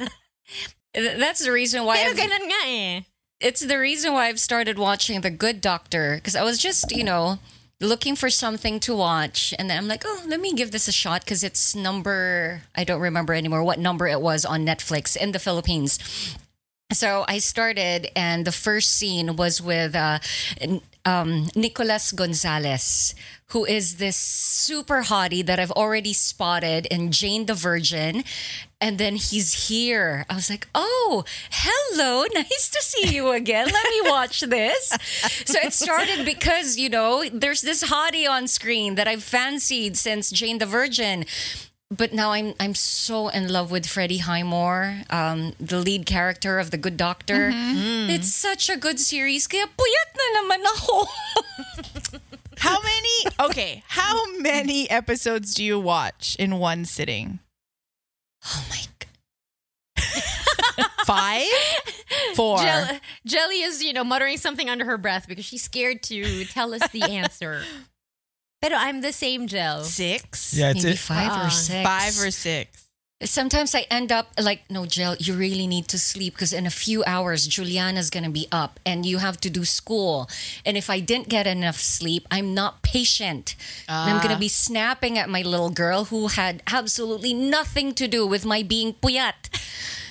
That's 0.92 1.40
the 1.40 1.48
reason 1.48 1.88
why 1.88 1.96
Pero 1.96 2.12
I've- 2.12 2.28
nga 2.28 2.60
eh. 2.68 3.00
it's 3.40 3.64
the 3.64 3.80
reason 3.80 4.12
why 4.12 4.28
I've 4.28 4.40
started 4.40 4.76
watching 4.76 5.24
The 5.24 5.32
Good 5.32 5.64
Doctor 5.64 6.20
because 6.20 6.36
I 6.36 6.44
was 6.44 6.60
just, 6.60 6.92
you 6.92 7.04
know, 7.04 7.40
looking 7.80 8.16
for 8.16 8.28
something 8.28 8.80
to 8.80 8.94
watch. 8.94 9.54
And 9.58 9.70
then 9.70 9.78
I'm 9.78 9.88
like, 9.88 10.02
oh, 10.04 10.24
let 10.26 10.40
me 10.40 10.52
give 10.52 10.72
this 10.72 10.88
a 10.88 10.92
shot 10.92 11.24
because 11.24 11.44
it's 11.44 11.74
number, 11.74 12.62
I 12.74 12.84
don't 12.84 13.00
remember 13.00 13.34
anymore 13.34 13.62
what 13.62 13.78
number 13.78 14.06
it 14.06 14.20
was 14.20 14.44
on 14.44 14.66
Netflix 14.66 15.16
in 15.16 15.32
the 15.32 15.38
Philippines. 15.38 15.98
So 16.92 17.24
I 17.28 17.38
started, 17.38 18.08
and 18.16 18.46
the 18.46 18.52
first 18.52 18.92
scene 18.92 19.36
was 19.36 19.60
with 19.60 19.94
uh, 19.94 20.20
um, 21.08 21.46
Nicholas 21.56 22.12
Gonzalez, 22.12 23.14
who 23.52 23.64
is 23.64 23.96
this 23.96 24.16
super 24.16 25.02
hottie 25.02 25.44
that 25.46 25.58
I've 25.58 25.70
already 25.72 26.12
spotted 26.12 26.86
in 26.86 27.12
Jane 27.12 27.46
the 27.46 27.54
Virgin. 27.54 28.24
And 28.80 28.98
then 28.98 29.16
he's 29.16 29.68
here. 29.68 30.24
I 30.30 30.34
was 30.34 30.50
like, 30.50 30.68
oh, 30.74 31.24
hello. 31.50 32.24
Nice 32.34 32.68
to 32.70 32.82
see 32.82 33.14
you 33.14 33.32
again. 33.32 33.66
Let 33.66 33.88
me 33.90 34.00
watch 34.04 34.40
this. 34.42 34.88
so 35.46 35.58
it 35.60 35.72
started 35.72 36.24
because, 36.24 36.76
you 36.76 36.88
know, 36.90 37.24
there's 37.32 37.62
this 37.62 37.84
hottie 37.84 38.28
on 38.28 38.46
screen 38.46 38.94
that 38.96 39.08
I've 39.08 39.24
fancied 39.24 39.96
since 39.96 40.30
Jane 40.30 40.58
the 40.58 40.66
Virgin. 40.66 41.24
But 41.90 42.12
now 42.12 42.32
I'm 42.32 42.52
I'm 42.60 42.74
so 42.74 43.28
in 43.28 43.48
love 43.48 43.70
with 43.70 43.86
Freddie 43.86 44.18
Highmore, 44.18 45.04
um, 45.08 45.54
the 45.58 45.78
lead 45.80 46.04
character 46.04 46.58
of 46.58 46.70
The 46.70 46.76
Good 46.76 46.98
Doctor. 46.98 47.50
It's 47.54 48.28
such 48.32 48.68
a 48.68 48.76
good 48.76 49.00
series. 49.00 49.46
Kaya 49.46 49.64
puyat 49.64 50.10
na 50.12 50.26
naman 50.36 50.60
ako. 50.76 51.06
How 52.58 52.76
many? 52.82 53.16
Okay, 53.48 53.82
how 53.86 54.26
many 54.42 54.90
episodes 54.90 55.54
do 55.54 55.62
you 55.62 55.78
watch 55.78 56.34
in 56.40 56.58
one 56.58 56.84
sitting? 56.84 57.38
oh 58.44 58.66
my 58.68 58.82
god. 58.98 60.84
Five, 61.06 61.46
four. 62.34 62.58
Jell- 62.58 62.98
Jelly 63.24 63.62
is, 63.62 63.82
you 63.82 63.92
know, 63.92 64.02
muttering 64.04 64.36
something 64.36 64.68
under 64.68 64.84
her 64.84 64.98
breath 64.98 65.26
because 65.28 65.44
she's 65.44 65.62
scared 65.62 66.02
to 66.04 66.44
tell 66.46 66.74
us 66.74 66.86
the 66.90 67.02
answer. 67.02 67.62
Pero 68.60 68.74
I'm 68.76 69.00
the 69.02 69.12
same, 69.12 69.46
Jell. 69.46 69.84
Six. 69.84 70.54
yeah, 70.54 70.70
it's 70.70 70.82
Maybe 70.82 70.94
it. 70.94 70.98
five 70.98 71.30
Ah, 71.30 71.46
or 71.46 71.50
six. 71.50 71.82
Five 71.88 72.26
or 72.26 72.30
six. 72.30 72.84
Sometimes 73.24 73.74
I 73.74 73.84
end 73.90 74.12
up 74.12 74.28
like, 74.40 74.62
no, 74.70 74.86
Jill, 74.86 75.16
you 75.18 75.34
really 75.34 75.66
need 75.66 75.88
to 75.88 75.98
sleep 75.98 76.34
because 76.34 76.52
in 76.52 76.66
a 76.66 76.70
few 76.70 77.02
hours, 77.04 77.48
Juliana's 77.48 78.10
going 78.10 78.22
to 78.22 78.30
be 78.30 78.46
up 78.52 78.78
and 78.86 79.04
you 79.04 79.18
have 79.18 79.38
to 79.40 79.50
do 79.50 79.64
school. 79.64 80.28
And 80.64 80.76
if 80.76 80.88
I 80.88 81.00
didn't 81.00 81.28
get 81.28 81.44
enough 81.44 81.80
sleep, 81.80 82.28
I'm 82.30 82.54
not 82.54 82.82
patient. 82.82 83.56
And 83.88 84.10
I'm 84.12 84.18
going 84.22 84.32
to 84.34 84.38
be 84.38 84.46
snapping 84.48 85.18
at 85.18 85.28
my 85.28 85.42
little 85.42 85.70
girl 85.70 86.04
who 86.04 86.28
had 86.28 86.62
absolutely 86.68 87.34
nothing 87.34 87.92
to 87.94 88.06
do 88.06 88.24
with 88.24 88.44
my 88.44 88.62
being 88.62 88.94
puyat. 88.94 89.50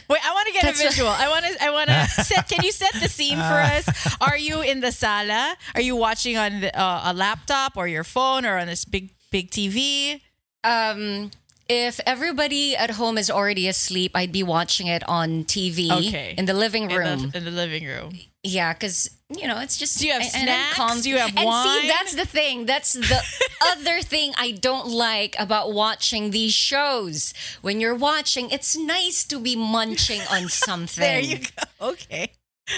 Wait, 0.09 0.21
I 0.25 0.33
want 0.33 0.47
to 0.47 0.53
get 0.53 0.63
That's 0.63 0.79
a 0.79 0.83
right. 0.85 0.89
visual. 0.91 1.09
I 1.09 1.27
want 1.29 1.45
to. 1.45 1.63
I 1.63 1.69
want 1.71 1.89
to 1.89 2.07
set. 2.23 2.47
Can 2.47 2.63
you 2.63 2.71
set 2.71 2.93
the 2.93 3.09
scene 3.09 3.37
for 3.37 3.59
us? 3.59 4.17
Are 4.21 4.37
you 4.37 4.61
in 4.61 4.79
the 4.79 4.91
sala? 4.91 5.55
Are 5.75 5.81
you 5.81 5.95
watching 5.95 6.37
on 6.37 6.61
the, 6.61 6.79
uh, 6.79 7.01
a 7.11 7.13
laptop 7.13 7.75
or 7.75 7.87
your 7.87 8.03
phone 8.05 8.45
or 8.45 8.57
on 8.57 8.67
this 8.67 8.85
big 8.85 9.11
big 9.31 9.51
TV? 9.51 10.21
Um, 10.63 11.31
if 11.69 11.99
everybody 12.05 12.75
at 12.75 12.91
home 12.91 13.17
is 13.17 13.29
already 13.29 13.67
asleep, 13.67 14.11
I'd 14.15 14.31
be 14.31 14.43
watching 14.43 14.87
it 14.87 15.03
on 15.07 15.43
TV 15.45 15.91
Okay. 15.91 16.33
in 16.37 16.45
the 16.45 16.53
living 16.53 16.83
In 16.83 16.89
the- 16.89 16.97
room. 16.99 17.31
in 17.33 17.43
the 17.45 17.51
living 17.51 17.85
room. 17.85 18.19
Yeah, 18.43 18.71
because 18.73 19.09
you 19.29 19.45
know 19.47 19.59
it's 19.59 19.75
just. 19.77 19.99
Do 19.99 20.07
you 20.07 20.13
have 20.13 20.21
and 20.21 20.31
snacks? 20.31 21.01
Do 21.01 21.09
you 21.09 21.17
have 21.17 21.35
and 21.35 21.45
wine? 21.45 21.81
see, 21.81 21.87
that's 21.89 22.15
the 22.15 22.25
thing. 22.25 22.65
That's 22.65 22.93
the 22.93 23.21
other 23.73 24.01
thing 24.01 24.33
I 24.37 24.51
don't 24.51 24.87
like 24.87 25.35
about 25.37 25.73
watching 25.73 26.31
these 26.31 26.53
shows. 26.53 27.33
When 27.61 27.81
you're 27.81 27.95
watching, 27.95 28.49
it's 28.49 28.77
nice 28.77 29.25
to 29.25 29.39
be 29.39 29.55
munching 29.57 30.21
on 30.31 30.47
something. 30.47 31.03
There 31.03 31.19
you 31.19 31.39
go. 31.39 31.89
Okay. 31.89 32.31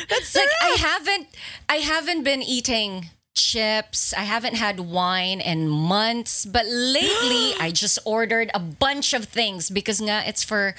That's 0.10 0.36
Like 0.36 0.50
I 0.62 0.76
haven't, 0.80 1.28
I 1.68 1.76
haven't 1.78 2.24
been 2.24 2.42
eating 2.42 3.10
chips. 3.40 4.14
I 4.14 4.22
haven't 4.24 4.56
had 4.56 4.80
wine 4.80 5.40
in 5.42 5.68
months. 5.68 6.46
But 6.46 6.66
lately, 6.68 7.54
I 7.60 7.72
just 7.74 8.00
ordered 8.06 8.52
a 8.54 8.60
bunch 8.60 9.14
of 9.14 9.26
things 9.26 9.70
because 9.70 10.02
nga 10.02 10.24
it's 10.28 10.44
for. 10.44 10.76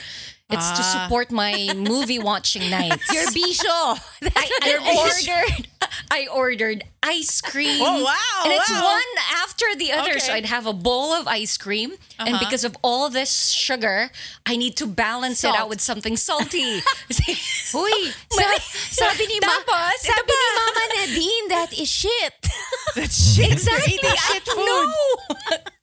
It's 0.51 0.71
to 0.73 0.83
Ah. 0.83 0.93
support 1.07 1.31
my 1.31 1.73
movie 1.77 2.19
watching 2.19 2.69
nights. 2.79 3.07
Your 3.13 3.27
bisho. 3.31 3.99
I, 4.37 4.47
I 4.63 4.73
ordered 4.99 5.67
I 6.11 6.27
ordered 6.31 6.83
ice 7.03 7.41
cream. 7.41 7.81
Oh, 7.83 8.05
wow, 8.05 8.43
And 8.45 8.53
it's 8.53 8.71
wow. 8.71 8.85
one 8.99 9.13
after 9.43 9.67
the 9.77 9.93
other. 9.93 10.19
So 10.19 10.33
I'd 10.33 10.47
have 10.47 10.67
a 10.67 10.73
bowl 10.73 11.13
of 11.15 11.27
ice 11.27 11.57
cream. 11.57 11.95
And 12.19 12.35
Uh-huh. 12.35 12.45
because 12.45 12.65
of 12.65 12.77
all 12.83 13.09
this 13.11 13.51
sugar, 13.51 14.11
I 14.47 14.57
need 14.57 14.77
to 14.79 14.87
balance 14.87 15.43
it 15.43 15.55
out 15.55 15.69
with 15.69 15.81
something 15.81 16.17
salty. 16.17 16.83
Uy, 17.73 17.97
sa- 18.31 18.61
sabi 18.93 19.27
ni, 19.27 19.39
ma- 19.41 19.49
Tapos, 19.51 19.99
sabi 20.05 20.35
ni. 20.35 20.49
Mama 20.59 20.85
Nadine, 20.95 21.47
that 21.49 21.71
is 21.79 21.89
shit. 21.89 22.37
That's 22.95 23.17
shit. 23.35 23.51
Exactly. 23.53 23.95
Eating 23.95 24.17
shit 24.31 24.45
food. 24.47 24.67
know. 24.67 24.93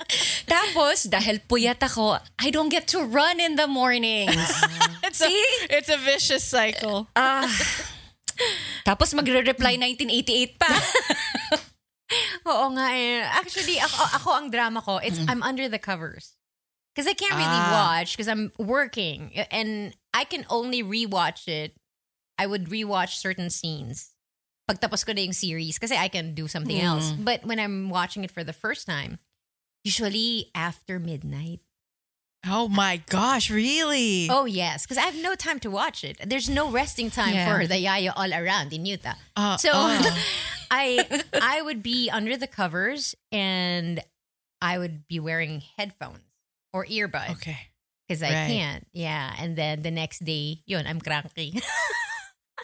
Tapos, 0.48 1.04
dahil 1.06 1.44
puyat 1.44 1.84
ako, 1.84 2.18
I 2.40 2.48
don't 2.50 2.70
get 2.70 2.88
to 2.96 3.04
run 3.04 3.40
in 3.40 3.56
the 3.56 3.68
mornings. 3.68 4.36
It's 5.08 5.24
a, 5.24 5.32
it's 5.72 5.90
a 5.90 5.98
vicious 5.98 6.44
cycle. 6.44 7.08
Ah, 7.16 7.48
Tapos 8.86 9.16
magre-reply 9.16 9.80
1988 9.80 10.60
pa. 10.60 10.70
Oo 12.52 12.72
nga 12.76 12.88
eh. 12.96 13.24
Actually, 13.24 13.80
ako, 13.80 14.04
ako 14.16 14.30
ang 14.36 14.48
drama 14.52 14.80
ko, 14.80 15.00
it's 15.02 15.20
I'm 15.28 15.44
under 15.44 15.68
the 15.68 15.80
covers. 15.80 16.36
Because 16.94 17.08
I 17.10 17.16
can't 17.16 17.34
really 17.36 17.62
Ah. 17.68 17.72
watch 17.98 18.16
because 18.16 18.28
I'm 18.30 18.52
working. 18.58 19.32
And 19.52 19.94
I 20.14 20.24
can 20.24 20.46
only 20.50 20.82
rewatch 20.84 21.48
it. 21.48 21.76
I 22.38 22.46
would 22.48 22.70
rewatch 22.70 23.18
certain 23.18 23.50
scenes. 23.50 24.14
Pagtapos 24.70 25.06
ko 25.06 25.14
na 25.14 25.22
yung 25.24 25.34
series 25.34 25.80
kasi 25.80 25.96
I 25.98 26.08
can 26.08 26.36
do 26.36 26.48
something 26.48 26.78
else. 26.78 27.10
But 27.16 27.42
when 27.48 27.58
I'm 27.60 27.90
watching 27.90 28.22
it 28.24 28.32
for 28.32 28.44
the 28.44 28.54
first 28.54 28.86
time, 28.86 29.18
usually 29.88 30.52
after 30.54 31.00
midnight. 31.00 31.62
Oh 32.46 32.68
my 32.68 33.02
gosh, 33.10 33.50
really? 33.50 34.28
Oh 34.30 34.46
yes, 34.46 34.84
because 34.86 34.98
I 34.98 35.06
have 35.10 35.16
no 35.16 35.34
time 35.36 35.60
to 35.62 35.70
watch 35.72 36.04
it. 36.04 36.18
There's 36.28 36.50
no 36.50 36.70
resting 36.70 37.10
time 37.10 37.34
Yeah. 37.34 37.48
for 37.48 37.66
the 37.68 37.76
yayo 37.88 38.12
all 38.16 38.32
around 38.34 38.72
in 38.74 38.86
Utah. 38.86 39.16
Uh, 39.36 39.56
So 39.58 39.72
uh. 39.74 40.04
I 40.72 40.88
I 41.56 41.62
would 41.62 41.82
be 41.82 42.10
under 42.12 42.36
the 42.38 42.48
covers 42.48 43.16
and 43.32 44.02
I 44.62 44.78
would 44.78 45.08
be 45.08 45.20
wearing 45.20 45.64
headphones 45.78 46.28
or 46.74 46.86
earbuds 46.86 47.32
okay. 47.40 47.72
because 48.08 48.22
I 48.22 48.32
Right. 48.36 48.48
can't. 48.52 48.84
Yeah, 48.94 49.34
and 49.40 49.56
then 49.56 49.82
the 49.88 49.92
next 49.92 50.20
day, 50.26 50.60
yun, 50.68 50.86
I'm 50.88 51.00
cranky. 51.02 51.56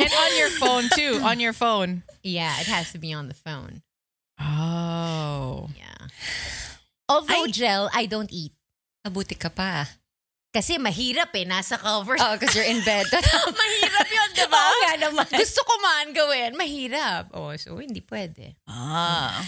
And 0.01 0.09
on 0.11 0.31
your 0.41 0.49
phone 0.49 0.85
too. 0.97 1.21
On 1.23 1.39
your 1.39 1.53
phone. 1.53 2.01
yeah, 2.25 2.59
it 2.59 2.65
has 2.67 2.91
to 2.93 2.97
be 2.97 3.13
on 3.13 3.27
the 3.29 3.37
phone. 3.37 3.83
Oh. 4.41 5.69
Yeah. 5.77 6.07
Although 7.09 7.47
I- 7.47 7.51
gel, 7.51 7.89
I 7.93 8.05
don't 8.05 8.31
eat. 8.31 8.53
Mabuti 9.05 9.37
ka 9.37 9.49
pa. 9.49 9.87
Kasi 10.53 10.77
mahirap 10.77 11.33
eh, 11.33 11.49
nasa 11.49 11.81
covers. 11.81 12.21
Oh, 12.21 12.37
because 12.37 12.53
you're 12.53 12.67
in 12.69 12.85
bed. 12.85 13.09
mahirap 13.11 14.07
yun, 14.07 14.29
di 14.37 14.45
ba? 14.45 14.61
Oo 14.61 14.75
nga 14.85 14.93
naman. 15.01 15.25
Gusto 15.33 15.65
ko 15.65 15.73
man 15.81 16.13
gawin, 16.13 16.53
mahirap. 16.53 17.33
Oh, 17.33 17.49
so 17.57 17.81
hindi 17.81 18.05
pwede. 18.05 18.53
Ah. 18.69 19.41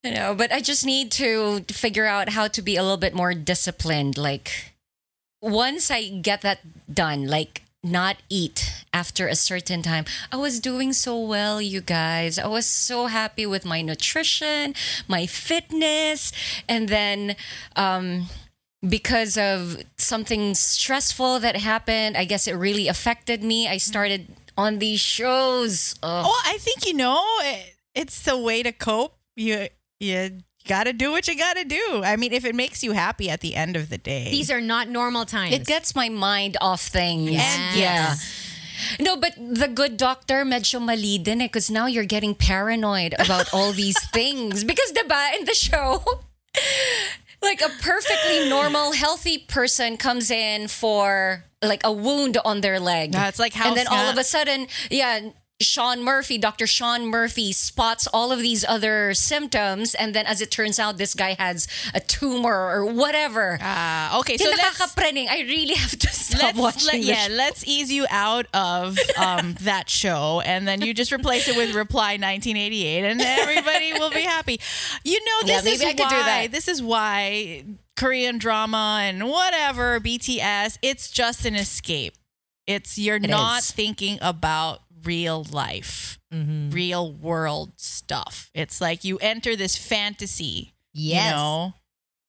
You 0.00 0.12
know, 0.16 0.32
but 0.34 0.48
I 0.52 0.60
just 0.64 0.84
need 0.84 1.12
to 1.20 1.60
figure 1.68 2.08
out 2.08 2.32
how 2.32 2.48
to 2.48 2.60
be 2.64 2.76
a 2.76 2.82
little 2.82 3.00
bit 3.00 3.12
more 3.12 3.32
disciplined. 3.36 4.16
Like, 4.16 4.72
once 5.44 5.90
I 5.92 6.08
get 6.08 6.40
that 6.40 6.60
done, 6.88 7.28
like, 7.28 7.63
not 7.84 8.16
eat 8.28 8.84
after 8.92 9.28
a 9.28 9.36
certain 9.36 9.82
time. 9.82 10.04
I 10.32 10.36
was 10.36 10.60
doing 10.60 10.92
so 10.92 11.18
well, 11.18 11.60
you 11.60 11.80
guys. 11.80 12.38
I 12.38 12.46
was 12.46 12.66
so 12.66 13.06
happy 13.06 13.46
with 13.46 13.64
my 13.64 13.82
nutrition, 13.82 14.74
my 15.06 15.26
fitness, 15.26 16.32
and 16.68 16.88
then 16.88 17.36
um 17.76 18.26
because 18.86 19.38
of 19.38 19.82
something 19.96 20.54
stressful 20.54 21.40
that 21.40 21.56
happened, 21.56 22.16
I 22.16 22.24
guess 22.24 22.46
it 22.46 22.52
really 22.52 22.86
affected 22.88 23.42
me. 23.42 23.66
I 23.66 23.78
started 23.78 24.28
on 24.58 24.78
these 24.78 25.00
shows. 25.00 25.94
Ugh. 26.02 26.24
Oh, 26.26 26.42
I 26.46 26.58
think 26.58 26.86
you 26.86 26.94
know 26.94 27.22
it, 27.40 27.76
it's 27.94 28.22
the 28.22 28.36
way 28.36 28.62
to 28.62 28.72
cope. 28.72 29.16
You 29.36 29.68
you 30.00 30.40
got 30.66 30.84
to 30.84 30.92
do 30.92 31.10
what 31.10 31.28
you 31.28 31.36
got 31.36 31.56
to 31.56 31.64
do. 31.64 32.02
I 32.04 32.16
mean, 32.16 32.32
if 32.32 32.44
it 32.44 32.54
makes 32.54 32.82
you 32.82 32.92
happy 32.92 33.30
at 33.30 33.40
the 33.40 33.54
end 33.54 33.76
of 33.76 33.88
the 33.88 33.98
day. 33.98 34.30
These 34.30 34.50
are 34.50 34.60
not 34.60 34.88
normal 34.88 35.24
times. 35.24 35.54
It 35.54 35.66
gets 35.66 35.94
my 35.94 36.08
mind 36.08 36.56
off 36.60 36.82
things. 36.82 37.30
Yes. 37.30 37.76
Yeah. 37.76 38.14
No, 38.98 39.16
but 39.16 39.34
the 39.36 39.68
good 39.68 39.96
doctor 39.96 40.44
medyo 40.44 40.80
mali 40.80 41.18
din 41.18 41.40
eh 41.40 41.46
because 41.46 41.70
now 41.70 41.86
you're 41.86 42.04
getting 42.04 42.34
paranoid 42.34 43.14
about 43.18 43.52
all 43.54 43.72
these 43.82 43.98
things. 44.10 44.64
Because 44.64 44.92
the 44.92 45.00
diba, 45.06 45.38
in 45.38 45.44
the 45.44 45.54
show, 45.54 46.02
like 47.42 47.60
a 47.60 47.68
perfectly 47.80 48.48
normal, 48.48 48.92
healthy 48.92 49.38
person 49.38 49.96
comes 49.96 50.30
in 50.30 50.68
for 50.68 51.44
like 51.62 51.80
a 51.84 51.92
wound 51.92 52.36
on 52.44 52.60
their 52.60 52.80
leg. 52.80 53.12
That's 53.12 53.38
like 53.38 53.52
how 53.52 53.68
And 53.68 53.76
then 53.76 53.86
all 53.88 54.10
of 54.10 54.18
a 54.18 54.24
sudden, 54.24 54.66
yeah, 54.90 55.20
Sean 55.60 56.02
Murphy, 56.02 56.36
Dr. 56.36 56.66
Sean 56.66 57.06
Murphy 57.06 57.52
spots 57.52 58.06
all 58.08 58.32
of 58.32 58.40
these 58.40 58.64
other 58.64 59.14
symptoms. 59.14 59.94
And 59.94 60.14
then 60.14 60.26
as 60.26 60.40
it 60.40 60.50
turns 60.50 60.78
out, 60.78 60.98
this 60.98 61.14
guy 61.14 61.34
has 61.38 61.68
a 61.94 62.00
tumor 62.00 62.50
or 62.52 62.84
whatever. 62.84 63.58
Ah, 63.60 64.18
okay, 64.20 64.36
so 64.36 64.50
let's. 64.50 64.94
I 64.98 65.40
really 65.46 65.74
have 65.74 65.96
to 65.98 66.08
stop 66.08 66.42
let's 66.42 66.58
watching 66.58 67.00
let, 67.00 67.08
yeah, 67.08 67.26
show. 67.28 67.32
let's 67.34 67.66
ease 67.66 67.92
you 67.92 68.06
out 68.10 68.46
of 68.52 68.98
um, 69.16 69.54
that 69.60 69.88
show, 69.88 70.40
and 70.44 70.66
then 70.66 70.82
you 70.82 70.92
just 70.92 71.12
replace 71.12 71.48
it 71.48 71.56
with 71.56 71.74
Reply 71.74 72.14
1988, 72.18 73.04
and 73.04 73.20
everybody 73.20 73.92
will 73.92 74.10
be 74.10 74.22
happy. 74.22 74.60
You 75.04 75.20
know, 75.24 75.46
Yeah, 75.46 75.60
this 75.60 75.80
is 75.80 75.82
I 75.82 75.94
could 75.94 76.08
do 76.08 76.16
why 76.16 76.46
this 76.48 76.68
is 76.68 76.82
why 76.82 77.64
Korean 77.96 78.38
drama 78.38 79.00
and 79.02 79.28
whatever 79.28 80.00
BTS, 80.00 80.78
it's 80.82 81.10
just 81.10 81.46
an 81.46 81.54
escape. 81.54 82.14
It's 82.66 82.98
you're 82.98 83.16
It 83.16 83.28
not 83.28 83.60
is. 83.60 83.70
thinking 83.70 84.18
about 84.22 84.80
real 85.04 85.44
life, 85.50 86.18
mm-hmm. 86.32 86.70
real 86.70 87.12
world 87.12 87.72
stuff. 87.76 88.50
It's 88.54 88.80
like 88.80 89.04
you 89.04 89.18
enter 89.18 89.56
this 89.56 89.76
fantasy, 89.76 90.74
Yes. 90.92 91.24
you 91.24 91.36
know, 91.36 91.74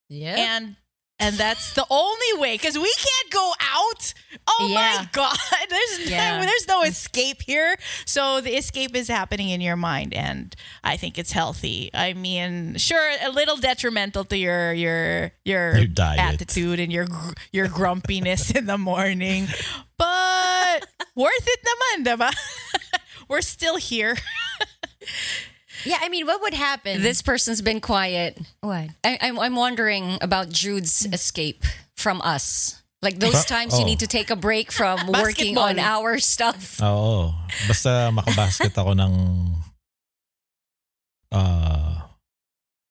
Yeah. 0.10 0.36
and 0.58 0.76
and 1.18 1.38
that's 1.38 1.72
the 1.74 1.86
only 1.90 2.34
way 2.44 2.56
because 2.56 2.78
we 2.78 2.92
can't 2.94 3.32
go 3.32 3.54
out. 3.72 4.14
Oh 4.52 4.68
my 4.68 5.08
god, 5.14 5.38
there's 5.70 6.10
Yeah. 6.12 6.40
no, 6.42 6.46
there's 6.46 6.68
no 6.68 6.84
escape 6.84 7.42
here. 7.42 7.78
So 8.06 8.42
the 8.42 8.58
escape 8.58 8.94
is 8.98 9.08
happening 9.08 9.48
in 9.50 9.62
your 9.62 9.78
mind, 9.78 10.14
and 10.14 10.54
I 10.84 10.98
think 10.98 11.18
it's 11.18 11.32
healthy. 11.32 11.90
I 11.94 12.12
mean, 12.14 12.76
sure, 12.76 13.12
a 13.24 13.32
little 13.32 13.56
detrimental 13.56 14.26
to 14.26 14.36
your 14.38 14.74
your 14.74 15.32
your, 15.46 15.78
Your 15.78 15.88
diet. 15.88 16.20
attitude 16.20 16.82
and 16.82 16.92
your 16.92 17.08
your 17.54 17.70
grumpiness 17.70 18.52
in 18.52 18.66
the 18.66 18.78
morning, 18.78 19.48
but 19.98 20.84
worth 21.16 21.48
it 21.48 21.60
naman, 21.64 22.04
diba? 22.06 22.32
We're 23.28 23.42
still 23.42 23.78
here. 23.78 24.18
yeah, 25.86 25.98
I 26.02 26.10
mean, 26.10 26.26
what 26.26 26.42
would 26.42 26.54
happen? 26.54 27.02
This 27.02 27.22
person's 27.22 27.62
been 27.62 27.82
quiet. 27.82 28.38
what? 28.62 28.90
I, 29.04 29.18
I'm, 29.22 29.40
I'm 29.40 29.56
wondering 29.56 30.18
about 30.22 30.50
Jude's 30.50 31.06
escape 31.12 31.64
from 31.96 32.22
us. 32.22 32.82
Like 33.02 33.20
those 33.20 33.44
Ba- 33.44 33.50
times 33.50 33.78
you 33.78 33.84
oh. 33.84 33.86
need 33.86 34.00
to 34.00 34.08
take 34.08 34.30
a 34.32 34.36
break 34.36 34.72
from 34.72 34.98
working 35.14 35.58
on 35.58 35.78
our 35.78 36.18
stuff. 36.18 36.82
Oo. 36.82 37.34
Basta 37.68 38.10
makabasket 38.10 38.74
ako 38.74 38.98
ng 38.98 39.14
uh, 41.32 42.02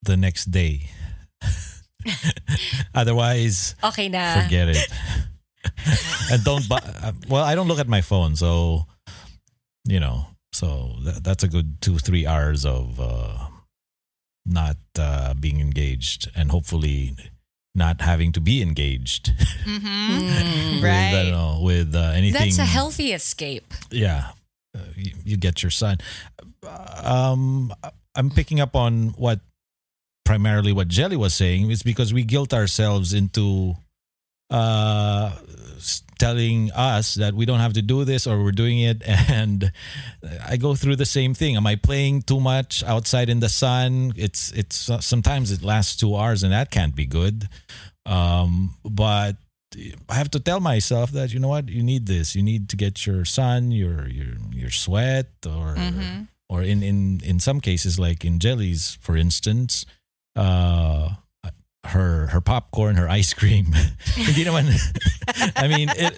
the 0.03 0.15
next 0.15 0.51
day. 0.51 0.87
Otherwise, 2.95 3.75
Okay 3.83 4.07
na. 4.07 4.43
forget 4.43 4.69
it. 4.69 4.87
and 6.31 6.43
don't 6.45 6.63
bu- 6.69 6.75
uh, 6.79 7.11
well, 7.27 7.43
I 7.43 7.55
don't 7.55 7.67
look 7.67 7.79
at 7.79 7.89
my 7.89 8.01
phone, 8.01 8.35
so 8.37 8.85
you 9.85 9.99
know, 9.99 10.27
so 10.53 10.95
that, 11.03 11.23
that's 11.23 11.43
a 11.43 11.47
good 11.47 11.81
two 11.81 11.97
three 11.97 12.25
hours 12.27 12.65
of 12.65 12.99
uh, 12.99 13.47
not 14.45 14.77
uh, 14.99 15.33
being 15.33 15.59
engaged, 15.59 16.29
and 16.35 16.51
hopefully 16.51 17.15
not 17.73 17.99
having 18.01 18.31
to 18.31 18.39
be 18.39 18.61
engaged 18.61 19.33
Mm-hmm. 19.65 20.75
with, 20.77 20.83
Right. 20.83 21.13
I 21.13 21.23
don't 21.23 21.31
know, 21.31 21.59
with 21.61 21.93
uh, 21.95 22.13
anything. 22.15 22.41
That's 22.41 22.57
a 22.59 22.63
healthy 22.65 23.11
escape. 23.11 23.73
yeah 23.91 24.31
uh, 24.75 24.79
you, 24.95 25.11
you 25.25 25.37
get 25.37 25.61
your 25.63 25.71
son 25.71 25.97
um 27.03 27.73
i'm 28.15 28.29
picking 28.29 28.59
up 28.59 28.75
on 28.75 29.09
what 29.17 29.39
primarily 30.25 30.71
what 30.73 30.87
jelly 30.87 31.15
was 31.17 31.33
saying 31.33 31.69
is 31.71 31.83
because 31.83 32.13
we 32.13 32.23
guilt 32.23 32.53
ourselves 32.53 33.13
into 33.13 33.75
uh 34.49 35.31
telling 36.17 36.71
us 36.71 37.15
that 37.15 37.33
we 37.33 37.45
don't 37.45 37.59
have 37.59 37.73
to 37.73 37.81
do 37.81 38.05
this 38.05 38.25
or 38.25 38.41
we're 38.43 38.51
doing 38.53 38.79
it. 38.79 39.01
And 39.29 39.71
i 40.47 40.55
go 40.57 40.73
through 40.75 40.95
the 40.95 41.05
same 41.05 41.33
thing. 41.33 41.57
Am 41.57 41.67
i 41.67 41.75
playing 41.75 42.21
too 42.21 42.39
much 42.39 42.83
outside 42.83 43.29
in 43.29 43.39
the 43.41 43.49
sun? 43.49 44.13
It's 44.15 44.51
it's 44.53 44.89
uh, 44.89 44.99
sometimes 45.01 45.51
it 45.51 45.61
lasts 45.61 45.95
2 45.97 46.15
hours 46.15 46.43
and 46.43 46.53
that 46.53 46.71
can't 46.71 46.95
be 46.95 47.05
good. 47.05 47.47
Um 48.05 48.75
but 48.83 49.35
I 50.09 50.13
have 50.15 50.29
to 50.31 50.39
tell 50.39 50.61
myself 50.61 51.11
that 51.11 51.33
you 51.33 51.39
know 51.39 51.49
what? 51.49 51.67
You 51.67 51.83
need 51.83 52.05
this. 52.05 52.33
You 52.35 52.43
need 52.43 52.69
to 52.69 52.77
get 52.77 53.05
your 53.05 53.25
sun, 53.25 53.71
your 53.71 54.07
your 54.07 54.35
your 54.53 54.71
sweat, 54.71 55.31
or 55.45 55.75
Mhm. 55.75 56.27
or 56.47 56.63
in 56.63 56.81
in 56.81 57.19
in 57.25 57.39
some 57.41 57.59
cases 57.59 57.99
like 57.99 58.23
in 58.23 58.39
jellies, 58.39 58.97
for 59.01 59.17
instance, 59.17 59.85
uh, 60.37 61.15
her 61.87 62.27
her 62.27 62.41
popcorn, 62.41 62.95
her 62.95 63.09
ice 63.09 63.33
cream. 63.33 63.73
you 64.15 64.45
know, 64.45 64.53
when 64.53 64.67
I 65.55 65.67
mean, 65.67 65.89
it 65.89 66.17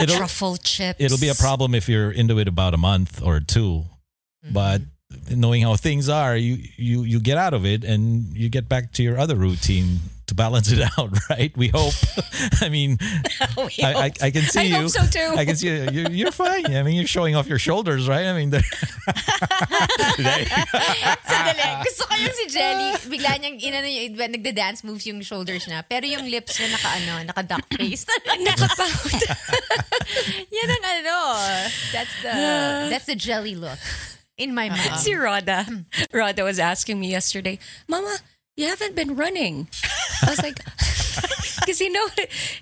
it'll 0.00 0.16
Truffle 0.16 0.56
chips. 0.56 1.00
it'll 1.00 1.18
be 1.18 1.28
a 1.28 1.34
problem 1.34 1.74
if 1.74 1.88
you're 1.88 2.10
into 2.10 2.38
it 2.38 2.48
about 2.48 2.74
a 2.74 2.78
month 2.78 3.22
or 3.22 3.40
2 3.40 3.60
mm-hmm. 3.60 4.52
but 4.52 4.82
knowing 5.30 5.62
how 5.62 5.76
things 5.76 6.08
are, 6.08 6.36
you 6.36 6.58
you 6.76 7.02
you 7.02 7.20
get 7.20 7.38
out 7.38 7.54
of 7.54 7.64
it 7.64 7.84
and 7.84 8.36
you 8.36 8.48
get 8.48 8.68
back 8.68 8.92
to 8.92 9.02
your 9.02 9.18
other 9.18 9.36
routine 9.36 10.00
to 10.26 10.34
balance 10.34 10.70
it 10.70 10.82
out, 10.98 11.10
right? 11.30 11.56
We 11.56 11.68
hope. 11.68 11.94
I 12.60 12.68
mean, 12.68 12.98
I, 13.40 13.66
I, 13.82 14.12
I 14.22 14.30
can 14.30 14.42
see 14.42 14.60
I 14.60 14.62
you. 14.64 14.74
hope 14.76 14.90
so 14.90 15.06
too. 15.06 15.34
I 15.36 15.44
can 15.44 15.56
see 15.56 15.68
you. 15.68 15.88
You're, 15.90 16.10
you're 16.10 16.32
fine. 16.32 16.66
I 16.66 16.82
mean, 16.82 16.96
you're 16.96 17.06
showing 17.06 17.36
off 17.36 17.46
your 17.46 17.58
shoulders, 17.58 18.08
right? 18.08 18.26
I 18.26 18.34
mean, 18.36 18.50
the- 18.50 18.64
Sandali. 21.26 21.84
Gusto 21.84 22.02
ko 22.06 22.14
yung 22.18 22.34
si 22.34 22.46
Jelly, 22.50 22.90
bigla 23.06 23.38
niyang 23.38 23.58
inano 23.62 23.86
yung 23.86 24.14
iba, 24.14 24.26
nagda-dance 24.26 24.82
moves 24.84 25.06
yung 25.06 25.20
shoulders 25.22 25.66
niya. 25.66 25.84
Pero 25.86 26.06
yung 26.06 26.26
lips 26.26 26.58
niya 26.58 26.74
naka 26.74 26.88
ano, 26.98 27.12
naka 27.24 27.42
duck 27.42 27.66
face. 27.74 28.06
Nakapout. 28.26 29.22
Yan 30.50 30.68
ang 30.70 30.84
ano. 30.84 31.16
That's 31.92 32.14
the 32.22 32.32
that's 32.90 33.06
the 33.06 33.16
jelly 33.16 33.54
look 33.54 33.78
in 34.36 34.54
my 34.54 34.68
uh-huh. 34.68 34.90
mouth. 34.90 35.00
Si 35.00 35.14
Rhoda. 35.14 35.66
Rhoda 36.12 36.44
was 36.44 36.58
asking 36.58 37.00
me 37.00 37.10
yesterday, 37.10 37.58
Mama, 37.88 38.18
you 38.56 38.66
haven't 38.66 38.94
been 38.94 39.16
running. 39.16 39.68
I 40.22 40.30
was 40.30 40.42
like, 40.42 40.58
because 41.60 41.78
he, 41.78 41.94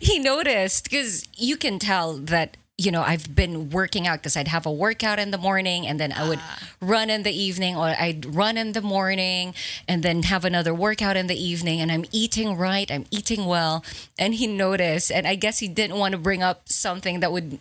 he 0.00 0.18
noticed, 0.18 0.84
because 0.84 1.26
you 1.36 1.56
can 1.56 1.78
tell 1.78 2.14
that, 2.14 2.56
you 2.76 2.90
know, 2.90 3.02
I've 3.02 3.34
been 3.34 3.70
working 3.70 4.06
out 4.06 4.18
because 4.18 4.36
I'd 4.36 4.48
have 4.48 4.66
a 4.66 4.72
workout 4.72 5.18
in 5.18 5.30
the 5.30 5.38
morning 5.38 5.86
and 5.86 6.00
then 6.00 6.10
I 6.10 6.28
would 6.28 6.40
ah. 6.40 6.58
run 6.80 7.08
in 7.08 7.22
the 7.22 7.30
evening 7.30 7.76
or 7.76 7.94
I'd 7.98 8.26
run 8.34 8.56
in 8.56 8.72
the 8.72 8.82
morning 8.82 9.54
and 9.86 10.02
then 10.02 10.24
have 10.24 10.44
another 10.44 10.74
workout 10.74 11.16
in 11.16 11.28
the 11.28 11.36
evening 11.36 11.80
and 11.80 11.92
I'm 11.92 12.04
eating 12.10 12.56
right, 12.56 12.90
I'm 12.90 13.06
eating 13.10 13.46
well. 13.46 13.84
And 14.18 14.34
he 14.34 14.48
noticed, 14.48 15.12
and 15.12 15.26
I 15.26 15.36
guess 15.36 15.60
he 15.60 15.68
didn't 15.68 15.98
want 15.98 16.12
to 16.12 16.18
bring 16.18 16.42
up 16.42 16.68
something 16.68 17.20
that 17.20 17.30
would 17.30 17.60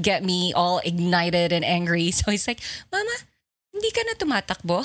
get 0.00 0.24
me 0.24 0.52
all 0.52 0.80
ignited 0.84 1.52
and 1.52 1.64
angry. 1.64 2.10
So 2.20 2.30
he's 2.30 2.46
like, 2.46 2.60
Mama, 2.92 3.10
hindi 3.72 3.90
ka 3.90 4.02
na 4.04 4.14
tumatakbo? 4.18 4.84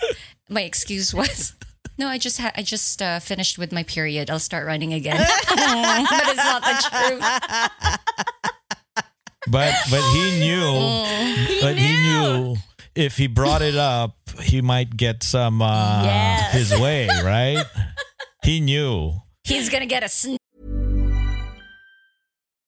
my 0.48 0.62
excuse 0.62 1.14
was, 1.14 1.54
no, 1.98 2.08
I 2.08 2.18
just 2.18 2.40
ha- 2.40 2.52
I 2.56 2.62
just 2.62 3.00
uh, 3.02 3.18
finished 3.20 3.58
with 3.58 3.72
my 3.72 3.82
period. 3.82 4.30
I'll 4.30 4.38
start 4.38 4.66
running 4.66 4.92
again. 4.92 5.16
but 5.48 6.24
it's 6.28 6.36
not 6.36 6.62
the 6.62 6.76
truth. 6.90 7.22
but 9.48 9.74
but 9.90 10.02
he 10.12 10.40
knew. 10.40 11.60
but 11.62 11.76
he 11.76 11.92
knew 11.96 12.56
if 12.94 13.16
he 13.16 13.26
brought 13.26 13.62
it 13.62 13.76
up, 13.76 14.16
he 14.42 14.60
might 14.62 14.96
get 14.96 15.22
some 15.22 15.60
uh, 15.62 16.02
Yes. 16.04 16.52
his 16.52 16.80
way, 16.80 17.08
right? 17.24 17.64
he 18.42 18.60
knew. 18.60 19.12
He's 19.44 19.68
gonna 19.68 19.86
get 19.86 20.02
a 20.02 20.08
sn- 20.08 20.38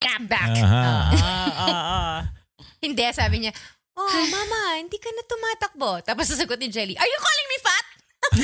Come 0.00 0.26
back. 0.26 0.50
Uh-huh. 0.50 0.76
Uh, 0.76 1.12
uh, 1.56 1.72
uh, 1.72 2.22
hindi, 2.84 3.12
sabi 3.12 3.38
niya, 3.40 3.52
Oh, 3.96 4.28
mama, 4.28 4.76
hindi 4.76 5.00
ka 5.00 5.08
na 5.08 5.24
tumatakbo. 5.24 6.04
Tapos 6.04 6.28
sasagot 6.28 6.60
ni 6.60 6.68
Jelly, 6.68 7.00
Are 7.00 7.08
you 7.08 7.16
calling 7.16 7.48
me 7.48 7.56
fat? 7.64 7.86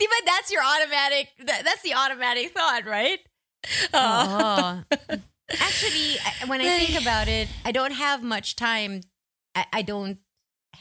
Di 0.00 0.06
ba 0.10 0.18
that's 0.26 0.50
your 0.50 0.64
automatic, 0.64 1.28
that, 1.46 1.62
that's 1.62 1.82
the 1.82 1.94
automatic 1.94 2.50
thought, 2.50 2.84
right? 2.86 3.20
Oh. 3.94 4.82
Actually, 5.50 6.18
I- 6.18 6.46
when 6.46 6.60
I 6.60 6.78
think 6.78 7.00
about 7.00 7.28
it, 7.28 7.48
I 7.64 7.70
don't 7.70 7.94
have 7.94 8.22
much 8.22 8.56
time. 8.56 9.02
I, 9.54 9.66
I 9.72 9.82
don't 9.82 10.18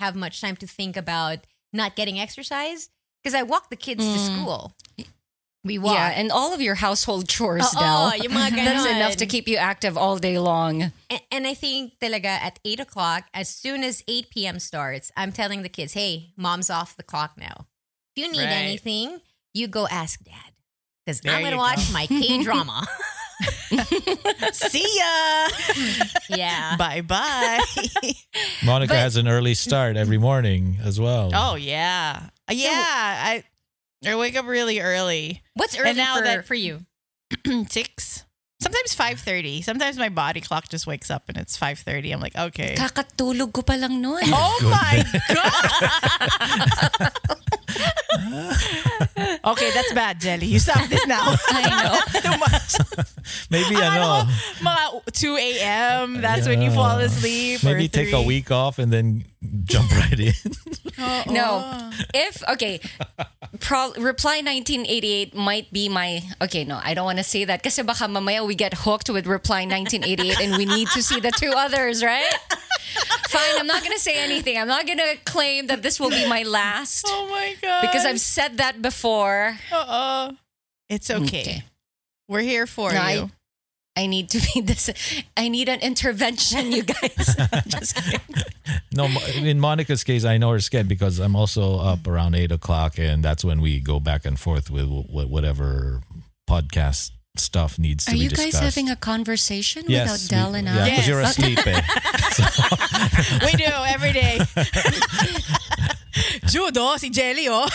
have 0.02 0.16
much 0.16 0.42
time 0.42 0.56
to 0.58 0.68
think 0.68 0.98
about 0.98 1.46
not 1.74 1.96
getting 1.96 2.20
exercise 2.20 2.90
because 3.22 3.36
I 3.36 3.44
walk 3.44 3.70
the 3.70 3.76
kids 3.76 4.04
to 4.04 4.18
mm. 4.18 4.26
school. 4.26 4.74
We 5.70 5.78
walk. 5.78 5.94
Yeah, 5.94 6.10
and 6.18 6.32
all 6.34 6.50
of 6.58 6.62
your 6.66 6.74
household 6.82 7.30
chores, 7.34 7.62
Oo, 7.62 7.80
Del. 7.80 8.26
yung 8.26 8.34
mga 8.34 8.58
That's 8.58 8.86
enough 8.90 9.16
to 9.22 9.28
keep 9.30 9.46
you 9.48 9.58
active 9.62 9.94
all 10.02 10.18
day 10.18 10.40
long. 10.42 10.90
And, 11.14 11.22
and 11.30 11.44
I 11.46 11.54
think 11.54 12.02
talaga 12.02 12.26
at 12.42 12.58
8 12.66 12.80
o'clock, 12.82 13.30
as 13.38 13.48
soon 13.54 13.84
as 13.86 14.02
8 14.10 14.34
p.m. 14.34 14.58
starts, 14.58 15.12
I'm 15.16 15.30
telling 15.32 15.62
the 15.62 15.70
kids, 15.70 15.94
hey, 15.94 16.34
mom's 16.36 16.74
off 16.74 16.98
the 16.98 17.06
clock 17.06 17.38
now. 17.38 17.70
If 18.16 18.26
you 18.26 18.32
need 18.34 18.50
Right. 18.50 18.66
anything, 18.66 19.22
you 19.54 19.68
go 19.70 19.86
ask 19.88 20.18
dad. 20.26 20.58
Because 21.06 21.22
I'm 21.26 21.42
going 21.46 21.54
to 21.54 21.62
watch 21.62 21.86
go. 21.88 21.94
my 21.94 22.08
K 22.10 22.42
drama. 22.42 22.82
See 24.52 24.84
ya. 24.98 25.48
yeah. 26.30 26.76
bye 26.78 27.02
bye. 27.02 27.62
Monica 28.66 28.94
But- 28.94 29.00
has 29.06 29.16
an 29.16 29.28
early 29.28 29.54
start 29.54 29.96
every 29.98 30.18
morning 30.18 30.78
as 30.84 31.00
well. 31.00 31.32
oh 31.34 31.56
yeah, 31.56 32.30
uh, 32.50 32.54
yeah. 32.54 32.74
I 33.32 33.44
I 34.06 34.16
wake 34.16 34.36
up 34.38 34.46
really 34.48 34.80
early. 34.80 35.42
What's 35.56 35.78
early 35.78 35.90
And 35.90 35.98
now 35.98 36.18
for, 36.18 36.24
that- 36.24 36.46
for 36.46 36.56
you? 36.56 36.86
Six. 37.70 38.26
Sometimes 38.62 38.94
five 38.94 39.20
thirty. 39.22 39.62
Sometimes 39.62 39.96
my 39.98 40.10
body 40.10 40.42
clock 40.42 40.68
just 40.68 40.86
wakes 40.86 41.10
up 41.10 41.30
and 41.30 41.38
it's 41.38 41.56
five 41.56 41.80
thirty. 41.80 42.12
I'm 42.12 42.20
like, 42.20 42.36
okay. 42.36 42.76
Kakatulog 42.76 43.54
ko 43.54 43.62
pa 43.62 43.74
lang 43.80 44.02
nun. 44.02 44.20
Oh 44.26 44.60
my 44.68 45.04
god. 45.32 47.12
okay, 49.46 49.70
that's 49.74 49.94
bad, 49.94 50.20
Jelly. 50.20 50.48
You 50.48 50.60
stop 50.60 50.88
this 50.90 51.06
now. 51.08 51.22
I 51.50 51.62
know. 51.70 52.22
Too 52.22 52.38
much. 52.40 52.76
Maybe 53.50 53.76
Akala 53.76 53.96
ano, 53.96 54.04
ah, 54.06 54.24
ko, 54.26 54.66
mga 54.66 54.84
2 55.14 55.38
a.m. 55.38 56.22
That's 56.22 56.48
when 56.48 56.62
you 56.62 56.72
fall 56.72 57.00
Yeah. 57.00 57.06
asleep. 57.06 57.64
or 57.64 57.66
maybe 57.74 57.88
take 57.88 58.14
a 58.14 58.22
week 58.22 58.52
off 58.52 58.80
and 58.80 58.92
then 58.92 59.26
jump 59.66 59.92
right 59.92 60.20
in. 60.20 60.34
Uh-uh. 60.98 61.24
No. 61.32 61.90
If, 62.14 62.44
okay, 62.50 62.80
pro, 63.60 63.92
Reply 63.96 64.42
1988 64.44 65.36
might 65.36 65.72
be 65.72 65.88
my, 65.88 66.22
okay, 66.42 66.64
no, 66.66 66.80
I 66.84 66.94
don't 66.94 67.06
want 67.06 67.20
to 67.20 67.24
say 67.24 67.46
that 67.46 67.64
kasi 67.64 67.84
baka 67.84 68.06
mamaya 68.08 68.46
we 68.46 68.56
get 68.56 68.74
hooked 68.74 69.10
with 69.10 69.28
Reply 69.28 69.66
1988 69.66 70.42
and 70.42 70.58
we 70.58 70.66
need 70.66 70.88
to 70.90 71.02
see 71.04 71.20
the 71.20 71.32
two 71.32 71.54
others, 71.56 72.04
right? 72.04 72.28
Fine, 73.30 73.60
I'm 73.60 73.68
not 73.68 73.82
going 73.84 73.94
to 73.94 74.02
say 74.02 74.18
anything. 74.18 74.58
I'm 74.58 74.68
not 74.68 74.86
going 74.88 74.98
to 74.98 75.16
claim 75.24 75.68
that 75.68 75.84
this 75.84 76.00
will 76.00 76.10
be 76.10 76.28
my 76.28 76.42
last 76.44 77.06
Oh 77.08 77.30
my 77.30 77.54
god. 77.62 77.82
because 77.82 78.06
I've 78.06 78.20
said 78.20 78.58
that 78.58 78.82
before. 78.82 79.58
Uh-uh. 79.72 80.34
It's 80.90 81.10
mm, 81.10 81.24
okay. 81.26 81.42
Okay. 81.42 81.64
We're 82.28 82.42
here 82.42 82.68
for 82.68 82.92
No, 82.94 83.08
you. 83.08 83.32
I 83.96 84.06
need 84.06 84.30
to 84.30 84.40
be 84.54 84.62
this. 84.66 84.90
I 85.36 85.50
need 85.50 85.68
an 85.70 85.80
intervention, 85.82 86.72
you 86.72 86.84
guys. 86.84 87.36
Just 87.68 87.96
kidding. 87.96 88.20
No, 88.92 89.06
in 89.36 89.60
Monica's 89.60 90.04
case, 90.04 90.26
I 90.26 90.38
know 90.38 90.52
her 90.52 90.60
scared 90.60 90.88
because 90.88 91.20
I'm 91.20 91.36
also 91.36 91.78
up 91.80 92.08
around 92.08 92.34
eight 92.36 92.52
o'clock, 92.52 92.98
and 92.98 93.24
that's 93.24 93.44
when 93.46 93.62
we 93.62 93.80
go 93.80 94.00
back 94.00 94.26
and 94.26 94.40
forth 94.40 94.70
with 94.72 94.88
whatever 94.88 96.02
podcast 96.50 97.12
stuff 97.40 97.78
needs 97.80 98.06
to 98.06 98.12
Are 98.12 98.14
be 98.14 98.20
you 98.20 98.30
guys 98.30 98.54
having 98.60 98.90
a 98.90 98.96
conversation 98.96 99.84
yes, 99.88 100.12
without 100.12 100.30
Dell 100.30 100.52
we- 100.54 100.60
and 100.60 100.68
Yeah, 100.68 100.84
I? 100.84 100.90
because 100.90 101.08
you're 101.08 101.22
Yes. 101.22 101.38
asleep. 101.38 101.60
Eh? 101.66 101.82
we 103.46 103.52
do 103.54 103.66
every 103.88 104.12
day. 104.14 104.40
Judo, 106.48 106.82
oh, 106.82 106.98
si 106.98 107.10
Jelly, 107.10 107.48
oh. 107.50 107.68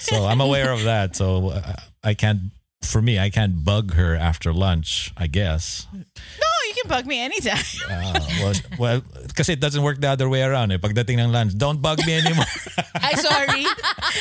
So 0.00 0.24
I'm 0.26 0.40
aware 0.40 0.72
of 0.72 0.84
that. 0.84 1.16
So 1.16 1.50
uh, 1.50 1.74
I 2.02 2.14
can't. 2.14 2.50
For 2.82 3.02
me, 3.02 3.18
I 3.18 3.28
can't 3.30 3.62
bug 3.64 3.94
her 3.94 4.16
after 4.16 4.52
lunch. 4.52 5.12
I 5.16 5.26
guess. 5.26 5.86
No, 5.92 6.00
you 6.00 6.49
can 6.80 6.88
bug 6.88 7.06
me 7.06 7.20
anytime. 7.20 7.60
Uh, 7.88 8.20
well, 8.40 8.54
well, 8.78 8.98
kasi 9.36 9.52
it 9.54 9.60
doesn't 9.60 9.82
work 9.82 10.00
the 10.00 10.08
other 10.08 10.28
way 10.28 10.42
around. 10.42 10.72
Eh. 10.72 10.78
Pagdating 10.78 11.20
ng 11.20 11.32
lunch, 11.32 11.52
don't 11.56 11.80
bug 11.80 12.00
me 12.06 12.16
anymore. 12.16 12.48
I'm 13.04 13.16
sorry. 13.16 13.64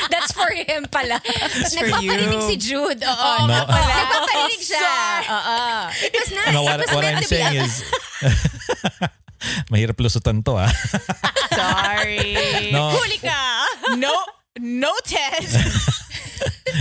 That's 0.10 0.32
for 0.32 0.50
him 0.52 0.86
pala. 0.92 1.20
That's 1.24 1.76
for 1.78 1.88
you. 2.04 2.12
Nagpaparinig 2.12 2.42
si 2.48 2.56
Jude. 2.58 3.02
Oo. 3.04 3.32
No. 3.46 3.48
nga 3.48 3.64
pala. 3.66 3.94
Nagpaparinig 4.04 4.62
siya. 4.64 4.92
Oo. 5.28 5.58
It 6.04 6.14
was 6.16 6.32
nice. 6.36 6.54
no, 6.54 6.62
It 6.62 6.66
what, 6.66 6.80
was 6.80 6.90
what 6.94 7.04
meant 7.04 7.18
I'm 7.18 7.24
to 7.24 7.30
be 7.30 7.36
saying 7.36 7.56
is, 7.64 7.74
mahirap 9.72 9.98
lusutan 10.00 10.44
to 10.44 10.60
ah. 10.60 10.72
Sorry. 11.56 12.36
No. 12.76 12.92
Huli 12.96 13.20
ka. 13.24 13.40
No, 13.96 14.12
no 14.62 14.94
test. 15.04 16.06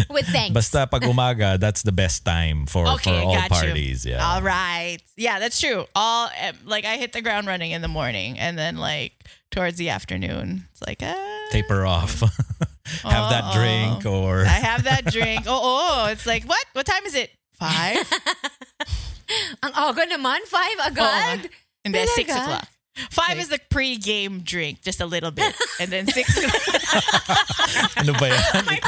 With 0.11 0.26
thanks. 0.26 0.55
Basta 0.55 0.87
pag 0.87 1.03
umaga, 1.03 1.59
that's 1.59 1.83
the 1.83 1.93
best 1.93 2.24
time 2.24 2.66
for, 2.66 2.87
Okay, 3.01 3.11
for 3.20 3.26
all 3.26 3.35
got 3.35 3.51
parties. 3.51 4.05
you. 4.05 4.12
Yeah. 4.12 4.35
All 4.35 4.43
right. 4.43 4.99
Yeah, 5.16 5.39
that's 5.39 5.61
true. 5.61 5.87
All 5.95 6.29
um, 6.29 6.55
like 6.64 6.85
I 6.85 6.97
hit 6.97 7.12
the 7.12 7.22
ground 7.22 7.47
running 7.47 7.72
in 7.72 7.83
the 7.83 7.89
morning, 7.89 8.39
and 8.39 8.57
then 8.57 8.76
like 8.76 9.12
towards 9.51 9.76
the 9.79 9.89
afternoon, 9.91 10.68
it's 10.72 10.83
like 10.83 11.03
ah, 11.03 11.49
Taper 11.51 11.87
off. 11.87 12.20
Have 13.03 13.31
that 13.31 13.53
drink 13.53 14.07
or 14.07 14.41
I 14.47 14.61
have 14.64 14.85
that 14.85 15.05
drink. 15.05 15.45
Oh, 15.47 15.61
oh, 15.61 16.09
it's 16.09 16.24
like 16.24 16.45
what? 16.45 16.64
What 16.72 16.87
time 16.87 17.05
is 17.05 17.14
it? 17.14 17.31
Five. 17.53 18.01
Ang 19.62 19.72
aga 19.74 20.07
naman. 20.07 20.41
Five 20.47 20.79
agad. 20.87 21.51
and 21.85 21.95
then 21.95 22.07
six 22.09 22.33
o'clock. 22.33 22.66
Five 23.11 23.39
is 23.39 23.49
the 23.49 23.59
pre-game 23.71 24.41
drink, 24.41 24.83
just 24.83 25.01
a 25.01 25.07
little 25.07 25.31
bit, 25.31 25.55
and 25.81 25.91
then 25.91 26.07
six, 26.09 26.37
ano 27.97 28.13
ba 28.15 28.29
yan? 28.29 28.39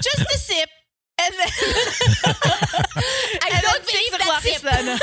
just 0.00 0.20
a 0.20 0.38
sip, 0.38 0.70
and 1.20 1.34
then 1.34 1.50
I 3.42 3.50
and 3.52 3.62
don't 3.62 3.84
then 3.84 3.84
believe 3.84 4.08
six 4.08 4.10
that 4.10 4.20
o'clock 4.20 4.44
is 4.46 4.52
sip. 4.56 4.62
the, 4.62 4.72
ano. 4.78 4.98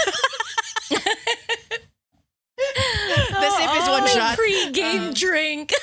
the 3.39 3.49
sip 3.51 3.70
is 3.82 3.88
one 3.89 4.03
May 4.03 4.14
shot. 4.14 4.38
pre-game 4.38 5.03
uh-huh. 5.03 5.14
drink. 5.14 5.74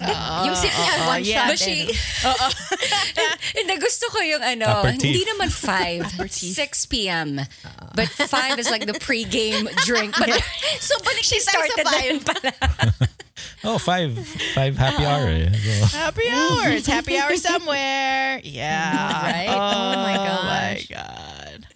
Yung 0.00 0.54
sip 0.54 0.70
niya, 0.70 0.94
uh, 0.94 1.06
one 1.10 1.24
yeah. 1.24 1.34
shot. 1.42 1.46
But 1.50 1.58
she, 1.58 1.74
Uh-uh. 2.24 2.50
Hindi, 3.56 3.74
gusto 3.82 4.06
ko 4.14 4.18
yung 4.22 4.42
ano, 4.42 4.86
Aperitif. 4.86 5.02
hindi 5.10 5.22
naman 5.26 5.50
5, 6.22 6.30
6 6.30 6.86
p.m. 6.86 7.40
But 7.98 8.06
5 8.08 8.58
is 8.62 8.70
like 8.70 8.86
the 8.86 8.94
pre-game 9.02 9.66
drink. 9.84 10.14
But 10.18 10.30
So, 10.78 10.94
balik 11.02 11.26
she 11.26 11.42
tayo 11.42 11.42
sa 11.42 11.50
started 11.50 11.76
five. 11.82 11.98
then 11.98 12.18
pala. 12.22 12.52
Oh, 13.66 13.78
five. 13.78 14.14
Five 14.54 14.78
happy 14.78 15.02
hour. 15.02 15.26
eh. 15.26 15.50
So, 15.50 15.98
Happy 15.98 16.26
hour. 16.30 16.70
It's 16.78 16.86
happy 16.86 17.18
hour 17.18 17.34
somewhere. 17.34 18.38
Yeah. 18.46 18.94
Right? 19.26 19.50
Oh 19.50 19.98
my 19.98 20.14
my 20.46 20.78
god. 20.86 21.66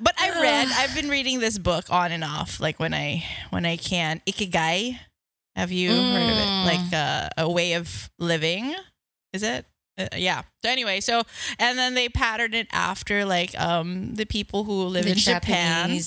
But 0.00 0.14
I 0.20 0.36
read. 0.40 0.68
I've 0.76 0.94
been 0.94 1.08
reading 1.08 1.40
this 1.40 1.56
book 1.56 1.86
on 1.88 2.12
and 2.12 2.24
off, 2.24 2.60
like 2.60 2.78
when 2.80 2.92
I 2.92 3.24
when 3.50 3.64
I 3.64 3.76
can. 3.76 4.20
Ikigai. 4.28 4.98
Have 5.58 5.72
you 5.72 5.90
heard 5.90 6.22
of 6.22 6.38
it? 6.38 6.66
Like 6.66 6.92
uh, 6.92 7.28
a 7.36 7.50
way 7.50 7.72
of 7.72 8.08
living. 8.18 8.74
Is 9.32 9.42
it? 9.42 9.66
Uh, 9.98 10.06
yeah. 10.16 10.42
So 10.62 10.70
anyway, 10.70 11.00
so 11.00 11.24
and 11.58 11.76
then 11.76 11.94
they 11.94 12.08
patterned 12.08 12.54
it 12.54 12.68
after 12.72 13.24
like 13.24 13.58
um 13.60 14.14
the 14.14 14.24
people 14.24 14.62
who 14.62 14.84
live 14.84 15.04
The 15.04 15.10
in 15.10 15.16
Japan 15.16 15.98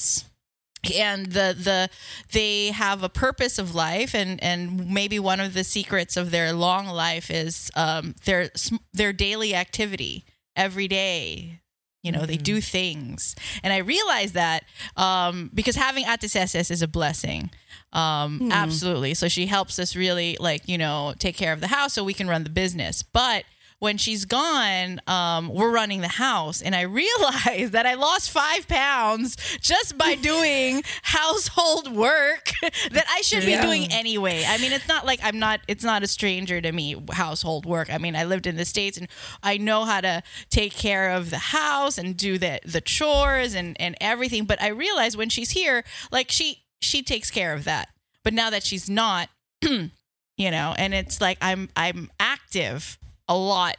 and 0.95 1.26
the 1.28 1.56
the 1.58 1.89
they 2.32 2.68
have 2.72 3.04
a 3.04 3.10
purpose 3.10 3.60
of 3.60 3.76
life 3.76 4.16
and 4.16 4.41
and 4.41 4.89
maybe 4.89 5.20
one 5.20 5.41
of 5.41 5.54
the 5.54 5.66
secrets 5.66 6.16
of 6.16 6.32
their 6.32 6.54
long 6.54 6.88
life 6.88 7.30
is 7.30 7.70
um 7.76 8.16
their 8.24 8.49
their 8.93 9.14
daily 9.14 9.54
activity 9.54 10.24
every 10.56 10.88
day 10.88 11.61
you 12.02 12.12
know 12.12 12.26
they 12.26 12.38
do 12.38 12.62
things. 12.62 13.36
And 13.64 13.72
i 13.74 13.78
realized 13.78 14.34
that 14.34 14.64
um 14.97 15.49
because 15.54 15.76
having 15.76 16.06
ateseses 16.06 16.72
is 16.72 16.82
a 16.82 16.88
blessing. 16.88 17.49
Um 17.93 18.49
absolutely. 18.52 19.14
So 19.14 19.28
she 19.28 19.47
helps 19.47 19.78
us 19.80 19.95
really 19.95 20.38
like 20.39 20.68
you 20.68 20.78
know 20.78 21.14
take 21.20 21.36
care 21.36 21.54
of 21.54 21.62
the 21.62 21.68
house 21.68 21.93
so 21.93 22.04
we 22.04 22.14
can 22.14 22.28
run 22.28 22.43
the 22.43 22.49
business. 22.49 23.04
But 23.04 23.43
when 23.82 23.97
she's 23.97 24.25
gone, 24.25 25.01
um, 25.07 25.49
we're 25.49 25.71
running 25.71 26.01
the 26.01 26.07
house, 26.07 26.61
and 26.61 26.75
I 26.75 26.82
realized 27.01 27.71
that 27.71 27.88
I 27.88 27.95
lost 27.95 28.29
five 28.29 28.67
pounds 28.67 29.36
just 29.59 29.97
by 29.97 30.13
doing 30.13 30.84
household 31.01 31.91
work 31.91 32.51
that 32.61 33.05
I 33.09 33.21
should 33.21 33.43
be 33.43 33.57
doing 33.57 33.91
anyway. 33.91 34.45
I 34.47 34.59
mean, 34.59 34.71
it's 34.71 34.88
not 34.88 35.07
like 35.07 35.19
I'm 35.23 35.39
not. 35.39 35.61
It's 35.67 35.84
not 35.84 36.03
a 36.03 36.07
stranger 36.07 36.61
to 36.61 36.71
me 36.71 36.95
household 37.11 37.65
work. 37.65 37.91
I 37.91 37.97
mean, 37.97 38.15
I 38.15 38.23
lived 38.23 38.45
in 38.45 38.55
the 38.55 38.65
states, 38.65 38.99
and 38.99 39.07
I 39.41 39.57
know 39.57 39.84
how 39.84 39.99
to 40.01 40.21
take 40.51 40.73
care 40.73 41.09
of 41.09 41.32
the 41.32 41.39
house 41.39 41.97
and 41.97 42.15
do 42.15 42.38
the 42.38 42.59
the 42.63 42.82
chores 42.82 43.55
and 43.55 43.75
and 43.82 43.95
everything. 43.99 44.45
But 44.45 44.61
I 44.61 44.67
realized 44.67 45.17
when 45.17 45.29
she's 45.29 45.49
here, 45.49 45.84
like 46.11 46.29
she 46.29 46.65
she 46.82 47.01
takes 47.01 47.32
care 47.32 47.51
of 47.51 47.63
that. 47.63 47.89
But 48.23 48.36
now 48.36 48.51
that 48.51 48.61
she's 48.61 48.88
not, 48.88 49.29
you 49.61 49.89
know, 50.38 50.75
and 50.77 50.93
it's 50.93 51.19
like 51.19 51.39
I'm 51.41 51.69
I'm 51.75 52.11
active 52.19 52.99
a 53.28 53.38
lot 53.38 53.78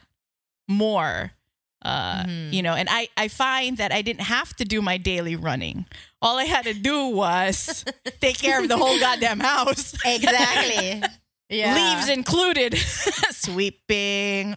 more 0.67 1.31
uh 1.83 2.23
you 2.51 2.61
know 2.61 2.73
and 2.73 2.87
i 2.89 3.09
i 3.17 3.27
find 3.27 3.77
that 3.77 3.91
i 3.91 4.01
didn't 4.01 4.21
have 4.21 4.55
to 4.55 4.63
do 4.63 4.81
my 4.81 4.97
daily 4.97 5.35
running 5.35 5.85
all 6.21 6.37
i 6.39 6.45
had 6.45 6.63
to 6.63 6.73
do 6.73 7.07
was 7.09 7.83
take 8.21 8.37
care 8.37 8.61
of 8.61 8.69
the 8.69 8.77
whole 8.77 8.97
goddamn 8.99 9.39
house 9.39 9.93
Exactly. 10.05 11.01
Yeah. 11.49 11.75
leaves 11.75 12.09
included 12.09 12.73
sweeping 12.77 14.55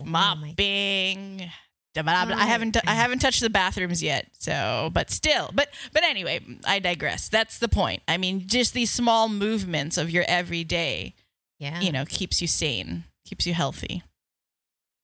oh 0.00 0.04
mopping 0.04 1.50
blah, 1.94 2.02
blah, 2.02 2.26
blah. 2.26 2.36
I 2.36 2.44
haven't 2.46 2.76
I 2.86 2.94
haven't 2.94 3.18
touched 3.20 3.40
the 3.40 3.50
bathrooms 3.50 4.02
yet. 4.02 4.28
So, 4.38 4.90
but 4.92 5.10
still, 5.10 5.50
but 5.52 5.68
but 5.92 6.04
anyway, 6.04 6.38
I 6.64 6.78
digress. 6.78 7.28
That's 7.28 7.58
the 7.58 7.66
point. 7.68 8.02
I 8.06 8.18
mean, 8.18 8.44
just 8.46 8.72
these 8.72 8.90
small 8.90 9.28
movements 9.28 9.98
of 9.98 10.10
your 10.10 10.24
everyday, 10.28 11.14
Yeah. 11.58 11.80
you 11.80 11.90
know, 11.90 12.04
keeps 12.04 12.40
you 12.40 12.46
sane, 12.46 13.04
keeps 13.24 13.46
you 13.46 13.54
healthy. 13.54 14.02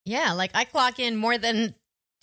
Yeah, 0.04 0.32
like 0.32 0.52
I 0.54 0.64
clock 0.64 1.00
in 1.00 1.16
more 1.16 1.38
than 1.38 1.74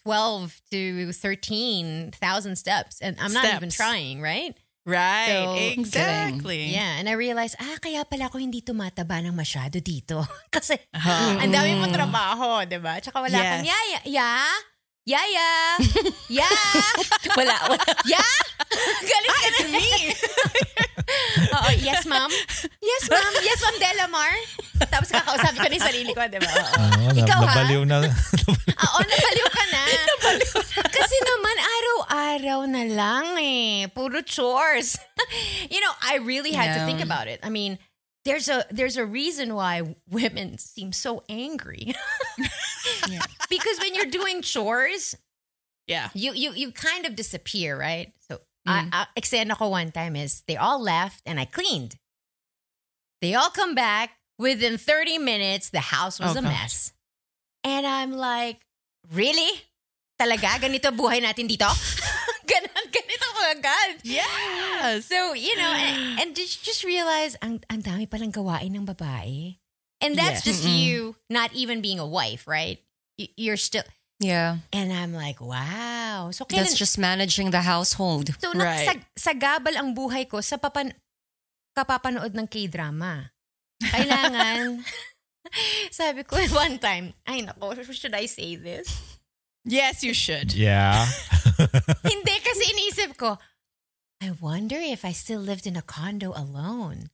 12 0.06 0.62
to 0.72 1.14
13,000 1.14 2.14
steps 2.56 3.02
and 3.02 3.18
I'm 3.20 3.34
not 3.34 3.46
even 3.46 3.70
trying, 3.70 4.22
right? 4.22 4.54
Right. 4.86 5.30
So, 5.30 5.78
exactly. 5.82 6.74
Yeah, 6.74 6.98
and 6.98 7.06
I 7.06 7.14
realized, 7.14 7.54
ah, 7.62 7.78
kaya 7.78 8.02
pala 8.02 8.26
ako 8.34 8.42
hindi 8.42 8.62
tumataba 8.66 9.22
ng 9.22 9.34
masyado 9.38 9.78
dito. 9.78 10.26
Kasi 10.54 10.74
Uh-huh. 10.94 11.38
ang 11.38 11.54
dami 11.54 11.78
mo 11.78 11.86
trabaho, 11.94 12.66
di 12.66 12.82
ba? 12.82 12.98
Tsaka 12.98 13.22
wala 13.22 13.38
Yes. 13.38 13.50
kang 13.62 13.68
yaya. 13.70 14.26
Ya? 15.02 15.18
Yaya? 15.18 15.50
Ya? 16.30 16.50
Wala, 17.38 17.58
wala. 17.66 17.84
Ya? 18.06 18.22
Galit 19.02 19.34
ka 19.34 19.50
na. 19.50 19.68
me. 19.74 19.86
Oo, 21.58 21.70
yes, 21.82 22.06
ma'am. 22.06 22.30
Yes, 22.80 23.04
ma'am. 23.10 23.34
Yes, 23.42 23.60
ma'am 23.60 23.78
Delamar. 23.82 24.32
Tapos 24.88 25.10
kakausapin 25.10 25.58
ko 25.58 25.68
na 25.68 25.76
yung 25.76 25.88
sarili 25.90 26.12
ko, 26.14 26.22
di 26.30 26.38
ba? 26.38 26.54
Oo. 26.54 26.86
Na- 27.02 27.18
Ikaw, 27.18 27.40
ha? 27.42 27.50
nabaliw 27.50 27.82
na. 27.84 27.98
Oo, 28.86 29.00
nabaliw 29.02 29.48
ka 29.50 29.64
na. 29.74 29.84
Kasi 30.88 31.16
naman, 31.26 31.56
araw-araw 31.60 32.60
na 32.70 32.84
lang 32.86 33.26
eh. 33.42 33.90
Puro 33.92 34.22
chores. 34.22 35.02
you 35.74 35.82
know, 35.82 35.94
I 36.06 36.22
really 36.22 36.54
had 36.54 36.78
to 36.78 36.86
Yeah. 36.86 36.88
think 36.88 37.02
about 37.02 37.26
it. 37.26 37.42
I 37.42 37.50
mean, 37.50 37.82
there's 38.26 38.50
a 38.50 38.66
there's 38.70 38.98
a 38.98 39.06
reason 39.06 39.56
why 39.56 39.96
women 40.10 40.58
seem 40.58 40.92
so 40.94 41.24
angry. 41.30 41.94
Because 43.50 43.78
when 43.80 43.94
you're 43.94 44.10
doing 44.10 44.42
chores, 44.42 45.16
yeah. 45.88 46.10
you 46.14 46.34
you 46.34 46.52
you 46.54 46.72
kind 46.72 47.06
of 47.06 47.16
disappear, 47.16 47.78
right? 47.78 48.14
So, 48.30 48.40
I, 48.66 48.90
mm. 48.90 49.50
I, 49.52 49.54
ko 49.54 49.68
one 49.70 49.92
time 49.92 50.16
is 50.16 50.42
they 50.48 50.58
all 50.58 50.82
left 50.82 51.22
and 51.26 51.40
I 51.40 51.46
cleaned. 51.46 51.98
They 53.22 53.36
all 53.36 53.50
come 53.50 53.76
back 53.76 54.18
within 54.40 54.78
30 54.78 55.20
minutes. 55.20 55.70
The 55.70 55.94
house 55.94 56.20
was 56.20 56.36
Oh, 56.36 56.40
a 56.40 56.42
gosh. 56.42 56.52
mess, 56.52 56.94
and 57.64 57.86
I'm 57.86 58.14
like, 58.14 58.66
really? 59.14 59.52
Talaga 60.20 60.58
ganito 60.62 60.90
buhay 60.90 61.22
natin 61.22 61.46
dito? 61.50 61.70
Ko 63.52 63.60
agad. 63.60 64.00
Yes. 64.08 65.06
So, 65.12 65.34
you 65.36 65.56
know, 65.60 65.72
and, 65.76 66.20
and 66.24 66.30
did 66.36 66.48
you 66.48 66.60
just 66.64 66.84
realize 66.88 67.36
ang, 67.44 67.60
ang 67.70 67.84
dami 67.84 68.08
palang 68.08 68.32
gawain 68.32 68.72
ng 68.72 68.88
babae? 68.88 69.60
And 70.00 70.16
that's 70.18 70.48
Yes. 70.48 70.64
just 70.64 70.64
you 70.66 71.16
not 71.30 71.52
even 71.54 71.82
being 71.84 72.00
a 72.00 72.08
wife, 72.08 72.48
right? 72.48 72.80
You're 73.20 73.60
still, 73.60 73.84
Yeah. 74.18 74.64
and 74.74 74.90
I'm 74.90 75.14
like, 75.14 75.38
wow. 75.44 76.32
So, 76.32 76.48
That's 76.48 76.74
kailan- 76.74 76.80
just 76.80 76.98
managing 76.98 77.52
the 77.52 77.62
household. 77.62 78.34
So, 78.40 78.50
Right. 78.56 78.88
sa, 78.88 78.94
sa 79.14 79.32
gabal 79.38 79.78
ang 79.78 79.94
buhay 79.94 80.26
ko 80.26 80.42
sa 80.42 80.58
papan, 80.58 80.96
kapapanood 81.78 82.34
ng 82.34 82.48
K-drama. 82.48 83.30
Kailangan, 83.84 84.82
sabi 85.94 86.24
ko 86.24 86.38
one 86.56 86.80
time, 86.80 87.14
ay 87.28 87.44
nako, 87.46 87.76
should 87.94 88.16
I 88.16 88.26
say 88.26 88.56
this? 88.56 89.11
Yes, 89.64 90.04
you 90.04 90.14
should. 90.14 90.54
yeah. 90.54 91.06
Hindi 92.04 92.36
kasi 92.42 92.64
iniisip 92.74 93.18
ko, 93.18 93.38
I 94.22 94.32
wonder 94.42 94.78
if 94.78 95.06
I 95.06 95.12
still 95.12 95.42
lived 95.42 95.66
in 95.66 95.76
a 95.76 95.82
condo 95.82 96.34
alone. 96.34 97.10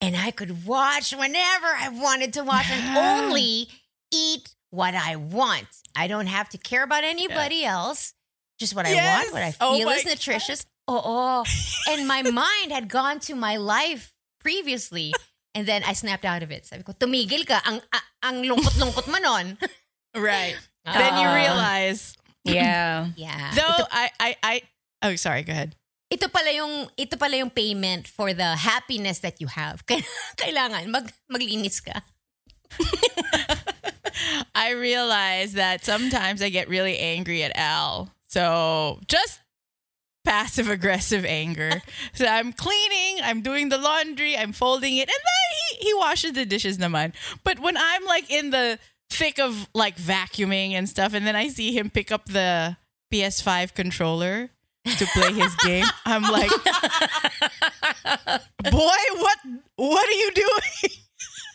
And 0.00 0.16
I 0.16 0.30
could 0.30 0.64
watch 0.66 1.10
whenever 1.12 1.66
I 1.66 1.88
wanted 1.88 2.32
to 2.34 2.44
watch 2.44 2.70
and 2.70 2.96
only 2.96 3.68
eat 4.12 4.54
what 4.70 4.94
I 4.94 5.16
want. 5.16 5.66
I 5.96 6.06
don't 6.06 6.28
have 6.28 6.48
to 6.50 6.58
care 6.58 6.84
about 6.84 7.02
anybody 7.02 7.64
else. 7.64 8.14
Just 8.60 8.74
what 8.74 8.86
I 8.86 8.94
want, 8.94 9.32
what 9.32 9.42
I 9.42 9.54
Oh 9.60 9.76
feel 9.76 9.86
my 9.86 9.94
is 9.94 10.06
nutritious. 10.06 10.66
Oh, 10.86 11.02
oh. 11.04 11.44
And 11.90 12.06
my 12.06 12.22
mind 12.22 12.70
had 12.70 12.88
gone 12.88 13.18
to 13.26 13.34
my 13.34 13.56
life 13.56 14.12
previously. 14.40 15.12
And 15.54 15.66
then 15.66 15.82
I 15.82 15.92
snapped 15.92 16.24
out 16.24 16.42
of 16.42 16.50
it. 16.50 16.66
Sabi 16.66 16.82
ko, 16.82 16.92
tumigil 16.92 17.46
ka. 17.46 17.60
Ang, 17.66 17.80
ang 18.22 18.36
lungkot-lungkot 18.44 19.06
mo 19.10 19.18
nun. 19.18 19.58
Right. 20.14 20.54
Then 20.94 21.12
you 21.20 21.28
Ah. 21.28 21.34
realize. 21.34 22.14
Yeah. 22.44 23.08
Yeah. 23.16 23.50
Though 23.54 23.84
Ito, 23.84 23.84
I, 23.92 24.04
I, 24.20 24.30
I, 24.42 24.54
oh, 25.02 25.16
sorry. 25.16 25.42
Go 25.42 25.52
ahead. 25.52 25.74
ito 26.08 26.24
pala 26.32 26.48
yung 26.48 26.88
ito 26.96 27.20
pala 27.20 27.36
yung 27.36 27.52
payment 27.52 28.08
for 28.08 28.32
the 28.32 28.56
happiness 28.56 29.20
that 29.20 29.36
you 29.44 29.46
have. 29.52 29.84
Kailangan 30.40 30.88
mag 30.88 31.12
maglinis 31.28 31.84
ka. 31.84 32.00
I 34.54 34.70
realize 34.72 35.52
that 35.54 35.84
sometimes 35.84 36.42
I 36.42 36.48
get 36.48 36.68
really 36.68 36.98
angry 36.98 37.42
at 37.44 37.52
Al. 37.56 38.08
So 38.26 38.98
just 39.06 39.40
passive 40.24 40.68
aggressive 40.68 41.24
anger. 41.24 41.82
so 42.12 42.26
I'm 42.26 42.52
cleaning, 42.52 43.20
I'm 43.22 43.40
doing 43.40 43.68
the 43.68 43.78
laundry, 43.78 44.36
I'm 44.36 44.52
folding 44.52 44.96
it, 44.96 45.08
and 45.08 45.22
then 45.28 45.48
he, 45.80 45.86
he 45.88 45.94
washes 45.94 46.32
the 46.32 46.44
dishes 46.44 46.78
naman. 46.78 47.12
But 47.44 47.60
when 47.60 47.76
I'm 47.76 48.04
like 48.04 48.30
in 48.30 48.50
the 48.50 48.78
thick 49.10 49.38
of 49.38 49.68
like 49.74 49.96
vacuuming 49.96 50.72
and 50.72 50.88
stuff, 50.88 51.14
and 51.14 51.26
then 51.26 51.36
I 51.36 51.48
see 51.48 51.76
him 51.76 51.90
pick 51.90 52.12
up 52.12 52.26
the 52.26 52.76
PS5 53.12 53.74
controller 53.74 54.50
to 54.96 55.06
play 55.06 55.32
his 55.32 55.54
game, 55.64 55.84
I'm 56.04 56.22
like, 56.22 56.50
boy, 58.70 58.98
what 59.16 59.38
what 59.76 60.08
are 60.08 60.12
you 60.12 60.30
doing? 60.32 60.48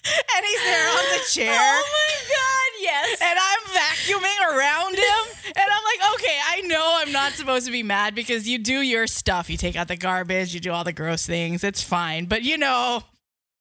and 0.06 0.46
he's 0.46 0.64
there 0.64 0.88
on 0.90 1.04
the 1.18 1.24
chair. 1.32 1.56
Oh 1.56 1.84
my 1.92 2.14
god, 2.30 2.72
yes. 2.82 3.22
And 3.22 3.40
I'm 3.40 3.62
vacuuming 3.74 4.56
around 4.56 4.96
him. 4.96 5.54
And 5.56 5.58
I'm 5.58 5.84
like, 5.84 6.02
okay, 6.16 6.40
I 6.50 6.62
know 6.62 6.98
I'm 7.02 7.12
not 7.12 7.34
supposed 7.34 7.66
to 7.66 7.72
be 7.72 7.84
mad 7.84 8.16
because 8.16 8.48
you 8.48 8.58
do 8.60 8.82
your 8.82 9.08
stuff. 9.08 9.50
You 9.50 9.58
take 9.58 9.76
out 9.76 9.88
the 9.88 9.96
garbage, 9.98 10.54
you 10.54 10.60
do 10.60 10.72
all 10.72 10.84
the 10.84 10.94
gross 10.94 11.26
things. 11.26 11.64
It's 11.64 11.82
fine. 11.82 12.26
But 12.26 12.44
you 12.44 12.58
know. 12.58 13.04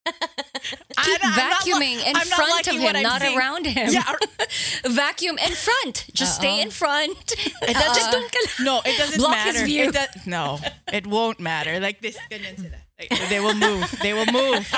Keep 0.05 1.19
I'm 1.23 1.33
vacuuming 1.33 2.05
in 2.07 2.15
I'm 2.15 2.27
front 2.27 2.67
of 2.67 2.75
him, 2.75 3.01
not 3.03 3.21
seeing. 3.21 3.37
around 3.37 3.65
him. 3.65 3.89
Yeah. 3.91 4.03
Vacuum 4.85 5.37
in 5.37 5.51
front. 5.53 6.07
Just 6.13 6.35
stay 6.35 6.61
in 6.61 6.69
front. 6.71 7.33
It 7.63 7.73
doesn't, 7.73 7.95
Just 7.95 8.11
don't 8.57 8.65
no, 8.65 8.81
it 8.85 8.97
doesn't 8.97 9.17
Block 9.17 9.35
his 9.37 9.53
matter. 9.55 9.65
view. 9.65 9.83
It 9.89 9.93
does, 9.93 10.27
no, 10.27 10.59
it 10.91 11.07
won't 11.07 11.39
matter. 11.39 11.79
Like 11.79 12.01
this, 12.01 12.17
ganyan 12.29 12.57
sila. 12.59 12.77
Like, 12.99 13.29
they 13.29 13.39
will 13.39 13.55
move. 13.55 13.89
They 14.01 14.13
will 14.13 14.31
move. 14.31 14.71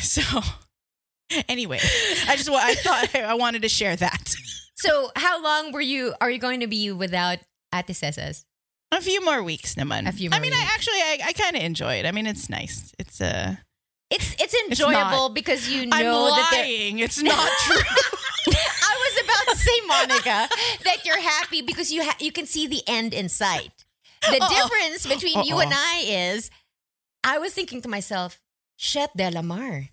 so, 0.00 0.22
anyway, 1.48 1.78
I 2.26 2.36
just 2.36 2.48
I 2.50 2.74
thought 2.74 3.14
I 3.14 3.34
wanted 3.34 3.62
to 3.62 3.68
share 3.68 3.96
that. 3.96 4.34
So, 4.76 5.10
how 5.16 5.42
long 5.42 5.72
were 5.72 5.80
you 5.80 6.14
are 6.20 6.30
you 6.30 6.38
going 6.38 6.60
to 6.60 6.66
be 6.66 6.90
without 6.92 7.38
Ate 7.74 7.86
Cesas? 7.88 8.44
A 8.90 9.00
few 9.00 9.22
more 9.24 9.42
weeks, 9.42 9.74
naman. 9.76 10.08
A 10.08 10.12
few 10.12 10.30
I 10.32 10.40
mean, 10.40 10.52
I 10.54 10.64
actually, 10.72 10.96
I, 11.00 11.18
I 11.28 11.32
kind 11.32 11.56
of 11.56 11.62
enjoy 11.62 12.00
it. 12.00 12.06
I 12.06 12.12
mean, 12.12 12.26
it's 12.26 12.48
nice. 12.48 12.92
It's 12.98 13.20
uh, 13.20 13.56
It's 14.08 14.32
it's 14.40 14.56
enjoyable 14.64 15.28
not. 15.28 15.34
because 15.36 15.68
you 15.68 15.84
know 15.84 15.92
I'm 15.92 16.08
that 16.08 16.48
they're- 16.50 16.64
lying. 16.64 16.98
It's 17.04 17.20
not 17.20 17.36
true. 17.68 17.84
I 18.48 18.92
was 18.96 19.14
about 19.20 19.44
to 19.52 19.56
say, 19.60 19.76
Monica, 19.84 20.38
that 20.88 21.04
you're 21.04 21.20
happy 21.20 21.60
because 21.60 21.92
you 21.92 22.00
ha- 22.02 22.16
you 22.16 22.32
can 22.32 22.48
see 22.48 22.64
the 22.66 22.80
end 22.88 23.12
in 23.12 23.28
sight. 23.28 23.84
The 24.24 24.40
Uh-oh. 24.40 24.48
difference 24.48 25.04
between 25.04 25.44
you 25.44 25.60
Uh-oh. 25.60 25.68
and 25.68 25.72
I 25.76 25.94
is, 26.32 26.48
I 27.22 27.36
was 27.36 27.52
thinking 27.52 27.84
to 27.84 27.88
myself, 27.92 28.40
Shep 28.80 29.12
Delamar, 29.12 29.92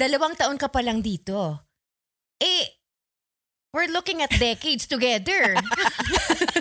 dalawang 0.00 0.40
taon 0.40 0.56
ka 0.56 0.72
pa 0.72 0.80
lang 0.80 1.04
dito. 1.04 1.60
Eh, 2.40 2.64
we're 3.76 3.92
looking 3.92 4.24
at 4.24 4.32
decades 4.40 4.88
together. 4.88 5.60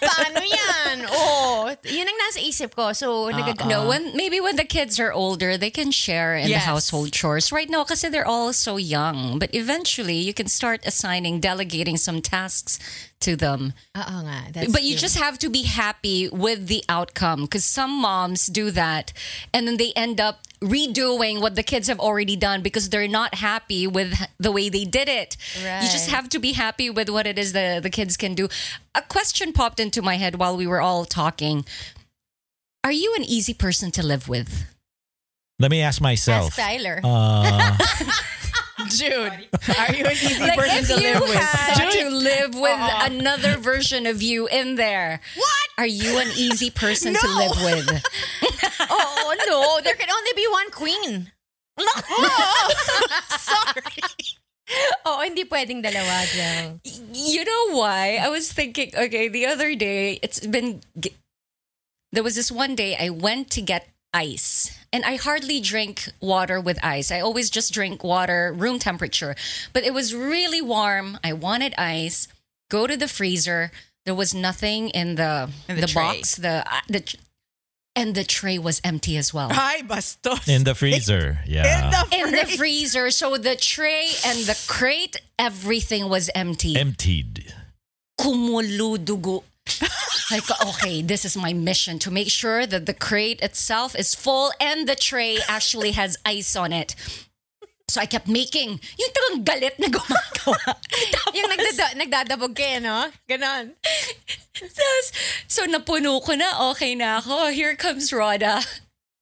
Paano 0.00 0.40
yan? 0.42 1.06
Oh, 1.10 1.74
yun 1.84 2.06
ang 2.06 2.18
nasa 2.22 2.38
isip 2.40 2.74
ko. 2.74 2.92
So, 2.92 3.30
nagag- 3.30 3.66
No, 3.66 3.86
when 3.88 4.14
maybe 4.16 4.40
when 4.40 4.56
the 4.56 4.64
kids 4.64 4.98
are 5.00 5.12
older, 5.12 5.56
they 5.58 5.70
can 5.70 5.90
share 5.90 6.36
in 6.36 6.44
the 6.46 6.58
Yes. 6.58 6.64
household 6.64 7.12
chores. 7.12 7.50
Right 7.52 7.68
now, 7.68 7.82
because 7.84 8.02
they're 8.02 8.26
all 8.26 8.52
so 8.52 8.76
young. 8.78 9.38
But 9.38 9.50
eventually, 9.54 10.16
you 10.16 10.32
can 10.32 10.46
start 10.48 10.80
assigning, 10.86 11.40
delegating 11.40 11.96
some 11.96 12.22
tasks 12.22 12.78
to 13.20 13.36
them. 13.36 13.72
Oo 13.96 14.18
nga. 14.26 14.52
That's 14.52 14.72
but 14.72 14.82
you 14.82 14.94
true. 14.94 15.06
just 15.06 15.18
have 15.18 15.38
to 15.38 15.48
be 15.50 15.62
happy 15.64 16.28
with 16.28 16.68
the 16.68 16.84
outcome 16.88 17.42
because 17.42 17.64
some 17.64 17.90
moms 17.90 18.46
do 18.46 18.70
that 18.70 19.12
and 19.52 19.66
then 19.66 19.76
they 19.76 19.92
end 19.96 20.20
up 20.20 20.40
redoing 20.60 21.40
what 21.40 21.54
the 21.54 21.62
kids 21.62 21.88
have 21.88 22.00
already 22.00 22.36
done 22.36 22.62
because 22.62 22.90
they're 22.90 23.08
not 23.08 23.36
happy 23.36 23.86
with 23.86 24.14
the 24.38 24.50
way 24.50 24.68
they 24.68 24.84
did 24.84 25.08
it. 25.08 25.36
You 25.56 25.88
just 25.90 26.10
have 26.10 26.28
to 26.30 26.38
be 26.38 26.52
happy 26.52 26.90
with 26.90 27.08
what 27.08 27.26
it 27.26 27.38
is 27.38 27.52
the, 27.52 27.80
the 27.82 27.90
kids 27.90 28.16
can 28.16 28.34
do. 28.34 28.48
A 28.94 29.02
question 29.02 29.52
popped 29.52 29.78
into 29.80 30.02
my 30.02 30.16
head 30.16 30.36
while 30.36 30.56
we 30.56 30.66
were 30.66 30.80
all 30.80 31.04
talking. 31.04 31.64
Are 32.82 32.92
you 32.92 33.14
an 33.16 33.24
easy 33.24 33.54
person 33.54 33.90
to 33.92 34.02
live 34.02 34.28
with? 34.28 34.64
Let 35.58 35.70
me 35.70 35.82
ask 35.82 36.00
myself. 36.00 36.46
Ask 36.46 36.56
Tyler. 36.56 37.00
Uh, 37.02 37.76
Jude, 38.86 39.48
are 39.78 39.92
you 39.92 40.04
an 40.06 40.12
easy 40.12 40.38
Like 40.40 40.56
person 40.58 40.84
to 40.86 40.96
live 41.02 41.20
with? 41.20 41.92
to 41.98 42.10
live 42.10 42.54
with 42.54 42.78
Uh-uh. 42.78 43.06
another 43.10 43.56
version 43.58 44.06
of 44.06 44.22
you 44.22 44.46
in 44.48 44.76
there, 44.76 45.20
What? 45.36 45.68
are 45.78 45.86
you 45.86 46.18
an 46.18 46.28
easy 46.36 46.70
person 46.70 47.14
to 47.14 47.26
live 47.28 47.56
with? 47.62 47.90
oh, 48.90 49.34
no. 49.46 49.80
There 49.82 49.94
can 49.96 50.08
only 50.10 50.32
be 50.36 50.46
one 50.50 50.70
queen. 50.70 51.32
Sorry. 53.38 54.02
Oo, 55.06 55.20
hindi 55.24 55.44
pwedeng 55.48 55.80
dalawa, 55.82 56.26
Jel. 56.28 56.80
You 57.14 57.44
know 57.44 57.78
why? 57.78 58.18
I 58.20 58.28
was 58.28 58.52
thinking, 58.52 58.92
okay, 58.94 59.28
the 59.28 59.46
other 59.46 59.74
day, 59.74 60.18
it's 60.22 60.40
been. 60.44 60.82
There 62.12 62.22
was 62.22 62.36
this 62.36 62.50
one 62.52 62.74
day 62.74 62.96
I 62.98 63.10
went 63.10 63.50
to 63.56 63.60
get 63.62 63.88
ice, 64.14 64.76
and 64.92 65.04
I 65.04 65.16
hardly 65.16 65.60
drink 65.60 66.08
water 66.20 66.60
with 66.60 66.78
ice. 66.84 67.10
I 67.10 67.20
always 67.20 67.50
just 67.50 67.72
drink 67.72 68.02
water 68.02 68.52
room 68.56 68.78
temperature. 68.78 69.34
But 69.72 69.84
it 69.84 69.92
was 69.94 70.14
really 70.14 70.60
warm. 70.62 71.18
I 71.22 71.32
wanted 71.32 71.74
ice. 71.78 72.28
Go 72.70 72.86
to 72.86 72.96
the 72.96 73.08
freezer. 73.08 73.70
There 74.04 74.14
was 74.14 74.32
nothing 74.34 74.88
in 74.90 75.16
the 75.16 75.50
In 75.68 75.80
the 75.80 75.86
tray. 75.86 76.02
box. 76.02 76.36
The 76.36 76.64
uh, 76.66 76.80
the 76.88 77.14
and 77.96 78.14
the 78.14 78.24
tray 78.24 78.58
was 78.58 78.80
empty 78.84 79.16
as 79.16 79.34
well. 79.34 79.48
Hi, 79.52 79.82
bastos. 79.82 80.48
in 80.48 80.64
the 80.64 80.74
freezer. 80.74 81.40
In 81.46 81.52
Yeah. 81.54 81.90
the 81.90 82.16
in 82.16 82.30
the 82.32 82.46
freezer. 82.56 83.10
So 83.10 83.36
the 83.36 83.56
tray 83.56 84.08
and 84.24 84.38
the 84.46 84.56
crate, 84.68 85.20
everything 85.38 86.08
was 86.08 86.30
empty. 86.34 86.76
Emptied. 86.76 87.52
kumuludugo. 88.20 89.42
Like, 90.30 90.44
okay, 90.60 91.00
this 91.00 91.24
is 91.24 91.36
my 91.40 91.54
mission 91.56 91.98
to 92.04 92.10
make 92.12 92.28
sure 92.28 92.66
that 92.68 92.84
the 92.84 92.92
crate 92.92 93.40
itself 93.40 93.96
is 93.96 94.12
full 94.14 94.52
and 94.60 94.84
the 94.86 94.92
tray 94.94 95.38
actually 95.48 95.92
has 95.96 96.20
ice 96.26 96.52
on 96.54 96.68
it. 96.72 96.92
So 97.88 97.96
I 97.96 98.04
kept 98.04 98.28
making 98.28 98.76
yung 99.00 99.12
talagang 99.16 99.44
galit 99.48 99.80
na 99.80 99.88
gumagawa. 99.88 100.76
Yung 101.32 101.48
nagdada- 101.48 101.96
nagdadabog 101.96 102.52
ka, 102.52 102.60
eh, 102.60 102.80
no? 102.84 103.08
Ganon. 103.24 103.72
Tapos, 104.52 105.04
so 105.48 105.64
napuno 105.64 106.20
ko 106.20 106.36
na, 106.36 106.68
okay 106.72 106.92
na 106.92 107.24
ako. 107.24 107.48
Here 107.48 107.72
comes 107.80 108.12
Roda. 108.12 108.60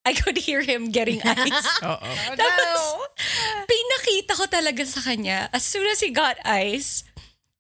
I 0.03 0.15
could 0.15 0.39
hear 0.39 0.63
him 0.67 0.91
getting 0.91 1.23
ice. 1.27 1.67
Uh-oh. 1.79 2.35
Tapos, 2.35 2.83
pinakita 3.71 4.35
ko 4.35 4.51
talaga 4.51 4.83
sa 4.83 4.99
kanya. 4.99 5.47
As 5.55 5.63
soon 5.63 5.87
as 5.87 6.03
he 6.03 6.11
got 6.11 6.35
ice, 6.43 7.06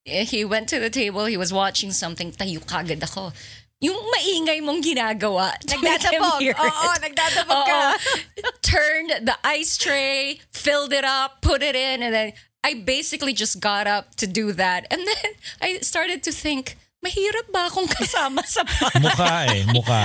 he 0.07 0.44
went 0.44 0.68
to 0.70 0.78
the 0.78 0.90
table, 0.90 1.26
he 1.26 1.36
was 1.36 1.52
watching 1.52 1.90
something, 1.90 2.30
tayo 2.32 2.62
kagad 2.62 3.02
ako. 3.02 3.34
Yung 3.82 3.98
maingay 4.09 4.62
mong 4.64 4.80
ginagawa. 4.80 5.52
hear 6.40 6.54
Oo, 6.57 6.88
it. 6.94 7.00
nagdadabog 7.02 7.66
ka. 7.66 7.82
Turned 8.62 9.26
the 9.26 9.36
ice 9.44 9.76
tray, 9.76 10.40
filled 10.54 10.94
it 10.94 11.04
up, 11.04 11.42
put 11.42 11.61
it 11.61 11.76
in, 11.76 12.02
and 12.02 12.14
then 12.14 12.32
I 12.64 12.74
basically 12.74 13.34
just 13.34 13.61
got 13.61 13.86
up 13.86 14.14
to 14.16 14.26
do 14.26 14.52
that. 14.52 14.86
And 14.90 15.02
then 15.04 15.30
I 15.61 15.84
started 15.84 16.22
to 16.24 16.32
think, 16.32 16.78
mahirap 17.04 17.52
ba 17.52 17.68
akong 17.68 17.90
kasama 17.98 18.46
sa 18.48 18.64
bahay? 18.64 19.02
Mukha 19.02 19.34
eh. 19.52 19.62
Mukha. 19.68 20.00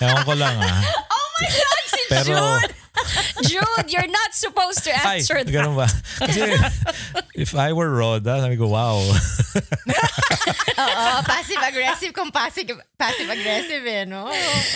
Ewan 0.00 0.22
ko 0.24 0.34
lang 0.38 0.56
ah. 0.62 0.80
Oh 1.38 1.46
my 1.46 1.50
God, 1.54 1.84
si 1.86 2.02
Pero, 2.10 2.34
Jude! 2.34 2.72
Jude, 3.48 3.88
you're 3.94 4.10
not 4.10 4.34
supposed 4.34 4.82
to 4.84 4.90
ay, 4.90 5.22
answer 5.22 5.38
that. 5.38 5.52
ganun 5.52 5.78
ba? 5.78 5.86
Kasi, 6.26 6.50
if 7.34 7.54
I 7.54 7.72
were 7.72 7.90
Roda, 7.90 8.42
sabi 8.42 8.58
ko, 8.58 8.66
wow. 8.66 8.98
Oo, 10.82 11.06
passive-aggressive 11.22 12.10
kung 12.10 12.30
passive, 12.34 12.74
passive-aggressive 12.98 13.82
eh, 13.86 14.04
no? 14.04 14.26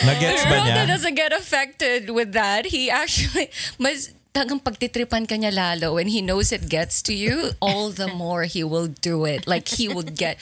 Nagets 0.06 0.46
ba 0.46 0.62
niya? 0.62 0.86
Rhoda 0.86 0.94
doesn't 0.94 1.18
get 1.18 1.34
affected 1.34 2.10
with 2.10 2.32
that. 2.32 2.70
He 2.70 2.90
actually, 2.90 3.50
mas 3.82 4.14
tagang 4.32 4.62
pagtitripan 4.62 5.28
ka 5.28 5.36
niya 5.36 5.52
lalo 5.52 5.94
when 6.00 6.08
he 6.08 6.22
knows 6.22 6.52
it 6.52 6.68
gets 6.68 7.02
to 7.04 7.12
you, 7.12 7.52
all 7.60 7.90
the 7.90 8.08
more 8.08 8.44
he 8.44 8.64
will 8.64 8.88
do 8.88 9.26
it. 9.26 9.46
Like 9.46 9.68
he 9.68 9.88
would 9.88 10.16
get, 10.16 10.38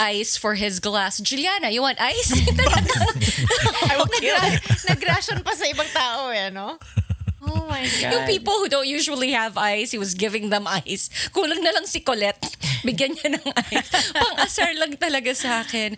ice 0.00 0.40
for 0.40 0.56
his 0.56 0.80
glass. 0.80 1.20
Juliana, 1.20 1.68
you 1.68 1.84
want 1.84 2.00
ice? 2.00 2.32
I 3.92 4.00
will 4.00 4.08
kill. 4.16 4.40
Nag-ration 4.88 5.42
pa 5.46 5.52
sa 5.52 5.64
ibang 5.68 5.90
tao 5.92 6.32
eh, 6.32 6.48
no? 6.48 6.80
Oh 7.44 7.64
my 7.68 7.84
God. 8.00 8.12
Yung 8.12 8.24
people 8.24 8.52
who 8.56 8.68
don't 8.68 8.88
usually 8.88 9.32
have 9.32 9.56
ice, 9.56 9.92
he 9.92 10.00
was 10.00 10.16
giving 10.16 10.48
them 10.48 10.64
ice. 10.64 11.08
Kulang 11.32 11.60
na 11.60 11.72
lang 11.72 11.84
si 11.84 12.00
Colette. 12.00 12.56
Bigyan 12.86 13.16
niya 13.16 13.28
ng 13.36 13.46
ice. 13.72 14.12
Pang-asar 14.12 14.72
lang 14.76 14.96
talaga 14.96 15.36
sa 15.36 15.60
akin. 15.64 15.96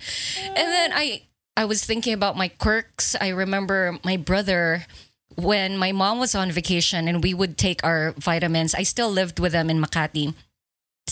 And 0.55 0.68
then 0.70 0.90
I 0.94 1.22
I 1.57 1.64
was 1.66 1.84
thinking 1.84 2.14
about 2.14 2.38
my 2.38 2.48
quirks. 2.48 3.14
I 3.18 3.30
remember 3.30 3.98
my 4.03 4.16
brother 4.16 4.86
when 5.34 5.76
my 5.76 5.92
mom 5.92 6.18
was 6.18 6.34
on 6.34 6.50
vacation 6.50 7.09
and 7.09 7.22
we 7.22 7.34
would 7.34 7.59
take 7.59 7.82
our 7.84 8.14
vitamins. 8.16 8.74
I 8.74 8.82
still 8.82 9.11
lived 9.11 9.38
with 9.38 9.53
them 9.53 9.68
in 9.68 9.82
Makati. 9.82 10.34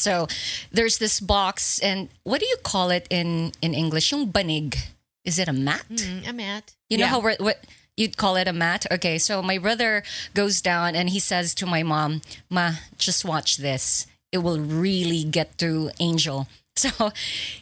So 0.01 0.27
there's 0.73 0.99
this 0.99 1.21
box 1.21 1.79
and 1.81 2.09
what 2.25 2.41
do 2.41 2.47
you 2.47 2.57
call 2.63 2.91
it 2.91 3.07
in 3.11 3.53
in 3.61 3.75
English? 3.75 4.13
Yung 4.13 4.33
banig. 4.33 4.77
Is 5.25 5.39
it 5.39 5.49
a 5.49 5.53
mat? 5.53 5.85
Mm, 5.93 6.29
a 6.29 6.33
mat. 6.33 6.73
You 6.89 6.97
know 6.99 7.05
Yeah. 7.05 7.11
how 7.13 7.21
we're, 7.21 7.37
what 7.39 7.61
you'd 7.97 8.17
call 8.17 8.37
it 8.41 8.49
a 8.49 8.53
mat? 8.53 8.87
Okay, 8.91 9.19
so 9.19 9.43
my 9.43 9.59
brother 9.59 10.03
goes 10.35 10.63
down 10.63 10.97
and 10.97 11.11
he 11.11 11.21
says 11.21 11.55
to 11.61 11.67
my 11.67 11.83
mom, 11.85 12.23
"Ma, 12.49 12.81
just 12.97 13.25
watch 13.25 13.59
this. 13.59 14.07
It 14.33 14.39
will 14.39 14.59
really 14.59 15.23
get 15.25 15.59
through 15.59 15.91
Angel." 16.01 16.49
So 16.81 17.13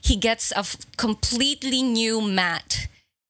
he 0.01 0.15
gets 0.15 0.53
a 0.53 0.59
f- 0.63 0.77
completely 0.97 1.83
new 1.83 2.21
mat 2.23 2.87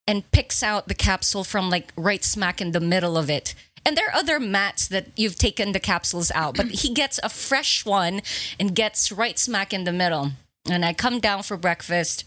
and 0.06 0.28
picks 0.32 0.61
out 0.62 0.88
the 0.88 0.94
capsule 0.94 1.44
from 1.44 1.70
like 1.70 1.92
right 1.96 2.24
smack 2.24 2.61
in 2.61 2.72
the 2.72 2.80
middle 2.80 3.16
of 3.16 3.30
it. 3.30 3.54
And 3.89 3.97
there 3.97 4.09
are 4.09 4.16
other 4.16 4.39
mats 4.39 4.86
that 4.89 5.07
you've 5.16 5.36
taken 5.36 5.72
the 5.72 5.80
capsules 5.80 6.30
out, 6.34 6.59
but 6.59 6.66
he 6.66 6.93
gets 6.93 7.18
a 7.22 7.30
fresh 7.30 7.86
one 7.86 8.20
and 8.61 8.74
gets 8.74 9.11
right 9.11 9.39
smack 9.39 9.72
in 9.72 9.84
the 9.84 9.95
middle. 9.95 10.32
And 10.68 10.84
I 10.84 10.93
come 10.93 11.20
down 11.20 11.43
for 11.43 11.57
breakfast 11.57 12.24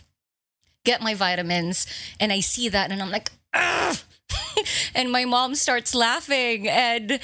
get 0.84 1.04
my 1.04 1.14
vitamins 1.14 1.86
and 2.20 2.34
I 2.34 2.40
see 2.40 2.68
that 2.70 2.92
and 2.92 3.00
I'm 3.00 3.12
like, 3.12 3.30
"Ugh." 3.54 3.98
and 4.96 5.12
my 5.12 5.24
mom 5.24 5.54
starts 5.54 5.94
laughing 5.94 6.68
and 6.68 7.20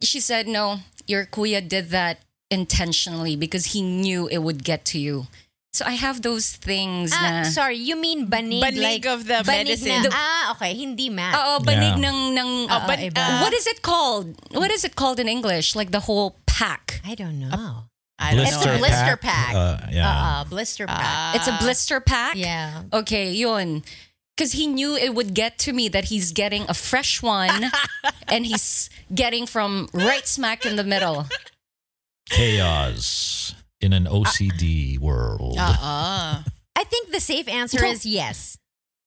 she 0.00 0.20
said, 0.20 0.46
No, 0.46 0.78
your 1.08 1.26
kuya 1.26 1.68
did 1.68 1.90
that 1.90 2.20
intentionally 2.52 3.34
because 3.34 3.66
he 3.66 3.82
knew 3.82 4.28
it 4.28 4.38
would 4.38 4.62
get 4.62 4.84
to 4.84 5.00
you. 5.00 5.26
So 5.72 5.84
I 5.84 5.92
have 6.00 6.22
those 6.22 6.56
things 6.56 7.12
Ah, 7.14 7.20
na 7.22 7.42
sorry, 7.44 7.76
you 7.76 7.94
mean 7.94 8.26
banig, 8.26 8.62
Banig 8.64 8.82
like 8.82 9.06
of 9.06 9.26
the 9.28 9.44
banig 9.44 9.68
medicine. 9.78 10.02
Na, 10.02 10.10
ah, 10.12 10.52
okay, 10.56 10.74
hindi 10.74 11.08
mat. 11.10 11.36
Oo, 11.36 11.60
banig 11.60 12.00
Yeah. 12.00 12.08
ng, 12.10 12.18
ng 12.34 12.50
Oh, 12.72 12.82
but, 12.88 12.98
iba. 12.98 13.14
uh, 13.20 13.40
what 13.44 13.52
is 13.52 13.66
it 13.68 13.82
called? 13.82 14.34
What 14.50 14.70
is 14.72 14.82
it 14.84 14.96
called 14.96 15.20
in 15.20 15.28
English? 15.28 15.76
Like 15.76 15.92
the 15.92 16.00
whole 16.08 16.40
pack. 16.46 17.00
I 17.04 17.14
don't 17.14 17.38
know. 17.38 17.84
I 18.18 18.34
don't 18.34 18.46
It's 18.48 18.64
know. 18.64 18.74
a 18.74 18.78
blister 18.78 19.16
pack. 19.16 19.54
Uh, 19.54 19.78
yeah. 19.92 20.08
Uh, 20.10 20.44
blister 20.44 20.86
pack. 20.88 21.36
It's 21.36 21.46
a 21.46 21.56
blister 21.60 22.00
pack. 22.00 22.34
yeah. 22.34 22.82
Okay, 22.92 23.30
yun. 23.30 23.84
Because 24.34 24.52
he 24.58 24.66
knew 24.66 24.96
it 24.96 25.14
would 25.14 25.34
get 25.34 25.58
to 25.66 25.72
me 25.72 25.88
that 25.90 26.10
he's 26.10 26.32
getting 26.32 26.64
a 26.68 26.74
fresh 26.74 27.22
one 27.22 27.70
and 28.28 28.46
he's 28.46 28.88
getting 29.14 29.46
from 29.46 29.86
right 29.92 30.26
smack 30.26 30.64
in 30.66 30.74
the 30.76 30.82
middle. 30.86 31.26
Chaos 32.30 33.54
in 33.80 33.92
an 33.92 34.06
uh, 34.06 34.10
OCD 34.12 34.98
world. 34.98 35.56
Uh-uh. 35.58 36.42
I 36.76 36.84
think 36.84 37.10
the 37.10 37.20
safe 37.20 37.48
answer 37.48 37.84
is 37.84 38.06
yes. 38.06 38.58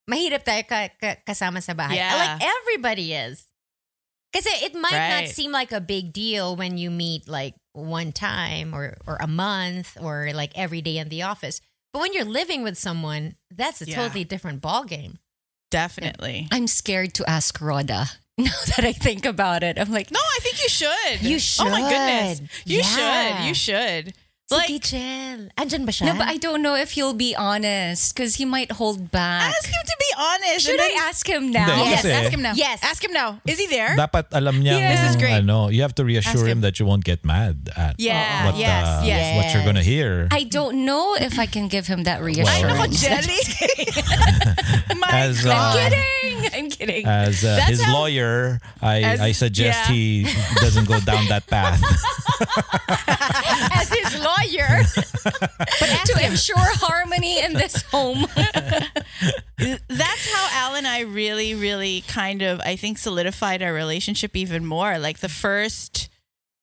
Mahirap 0.09 0.43
tayo 0.43 0.67
ka, 0.67 0.89
ka, 0.99 1.15
kasama 1.27 1.61
sa 1.63 1.73
bahay. 1.73 1.95
Yeah. 1.95 2.15
Like 2.15 2.43
everybody 2.43 3.13
is. 3.13 3.45
Because 4.31 4.47
it 4.63 4.73
might 4.75 5.09
not 5.21 5.27
seem 5.27 5.51
like 5.51 5.71
a 5.71 5.81
big 5.81 6.13
deal 6.13 6.55
when 6.55 6.77
you 6.77 6.89
meet 6.89 7.27
like 7.27 7.53
one 7.73 8.11
time 8.11 8.73
or, 8.73 8.95
or 9.05 9.17
a 9.19 9.27
month 9.27 9.97
or 10.01 10.31
like 10.33 10.51
every 10.55 10.81
day 10.81 10.97
in 10.97 11.09
the 11.09 11.23
office. 11.23 11.59
But 11.93 11.99
when 11.99 12.13
you're 12.13 12.23
living 12.27 12.63
with 12.63 12.77
someone, 12.77 13.35
that's 13.51 13.81
a 13.81 13.85
Yeah. 13.87 13.95
totally 13.95 14.23
different 14.23 14.61
ballgame. 14.61 15.19
Definitely. 15.69 16.47
I'm 16.51 16.67
scared 16.67 17.13
to 17.15 17.29
ask 17.29 17.59
Rhoda 17.59 18.07
now 18.37 18.51
that 18.75 18.83
I 18.85 18.91
think 18.93 19.25
about 19.25 19.63
it. 19.63 19.77
I'm 19.79 19.91
like, 19.91 20.11
No, 20.11 20.19
I 20.19 20.39
think 20.41 20.61
you 20.63 20.69
should. 20.69 21.21
You 21.21 21.39
should. 21.39 21.67
Oh 21.67 21.69
my 21.69 21.81
goodness. 21.81 22.41
You 22.65 22.79
Yeah. 22.79 22.83
should. 22.95 23.47
You 23.47 23.53
should. 23.53 24.13
Like, 24.51 24.67
Sige, 24.67 24.83
Chel. 24.83 25.39
Andyan 25.57 25.85
ba 25.87 25.91
siya? 25.95 26.11
no, 26.11 26.19
but 26.19 26.27
I 26.27 26.35
don't 26.37 26.59
know 26.61 26.75
if 26.75 26.91
he'll 26.91 27.15
be 27.15 27.31
honest 27.35 28.11
because 28.13 28.35
he 28.35 28.43
might 28.43 28.71
hold 28.75 29.07
back. 29.09 29.47
ask 29.47 29.63
him 29.71 29.79
to 29.87 29.95
be 29.97 30.11
honest. 30.19 30.65
Should 30.67 30.75
I 30.79 30.91
ask 31.07 31.23
him 31.23 31.51
now? 31.55 31.71
Hindi, 31.71 31.87
Yes, 31.89 32.01
kasi- 32.03 32.11
ask 32.11 32.31
him 32.35 32.41
now. 32.43 32.53
Yes. 32.55 32.77
Ask 32.83 32.99
him 33.03 33.13
now. 33.15 33.39
Is 33.47 33.57
he 33.57 33.67
there? 33.71 33.95
Dapat 33.95 34.35
alam 34.35 34.59
niya 34.59 34.75
Yeah. 34.75 34.91
This 34.91 35.03
is 35.11 35.15
great. 35.15 35.39
Ano, 35.39 35.69
you 35.71 35.81
have 35.81 35.95
to 35.95 36.03
reassure 36.03 36.43
Ask 36.43 36.51
him 36.51 36.59
him. 36.59 36.61
that 36.67 36.75
you 36.79 36.85
won't 36.85 37.05
get 37.07 37.23
mad 37.23 37.71
at 37.79 37.95
Yeah, 37.97 38.51
what, 38.51 38.57
yes, 38.59 38.83
uh, 38.83 39.01
yes. 39.07 39.35
what 39.39 39.47
you're 39.55 39.63
gonna 39.63 39.87
hear. 39.87 40.27
I 40.35 40.43
don't 40.43 40.83
know 40.83 41.15
if 41.15 41.39
I 41.39 41.47
can 41.47 41.69
give 41.71 41.87
him 41.87 42.03
that 42.03 42.19
Ay, 42.19 42.35
reassurance. 42.35 42.75
nako, 42.75 42.91
Jelly. 43.01 43.39
My 44.99 45.07
As, 45.31 45.45
uh, 45.45 45.49
God. 45.49 45.75
kidding. 45.79 46.37
I'm 46.51 46.67
kidding. 46.69 47.05
As 47.07 47.45
uh, 47.47 47.55
his 47.71 47.79
how- 47.81 48.03
lawyer, 48.03 48.59
I, 48.83 48.99
As- 49.15 49.21
I 49.21 49.31
suggest 49.31 49.87
yeah. 49.87 49.95
he 49.95 50.27
doesn't 50.59 50.85
go 50.91 50.99
down 50.99 51.23
that 51.31 51.47
path. 51.47 51.79
As 53.79 53.87
his 53.89 54.11
lawyer. 54.19 54.39
but 55.23 55.89
ask 55.89 56.13
to 56.13 56.25
ensure 56.25 56.55
harmony 56.57 57.43
in 57.43 57.53
this 57.53 57.81
home. 57.83 58.25
That's 59.57 60.33
how 60.33 60.69
Al 60.69 60.75
and 60.75 60.87
I 60.87 61.01
really, 61.01 61.55
really 61.55 62.01
kind 62.01 62.41
of, 62.41 62.59
I 62.61 62.75
think, 62.75 62.97
solidified 62.97 63.61
our 63.61 63.73
relationship 63.73 64.35
even 64.35 64.65
more. 64.65 64.97
Like 64.99 65.19
the 65.19 65.29
first 65.29 66.09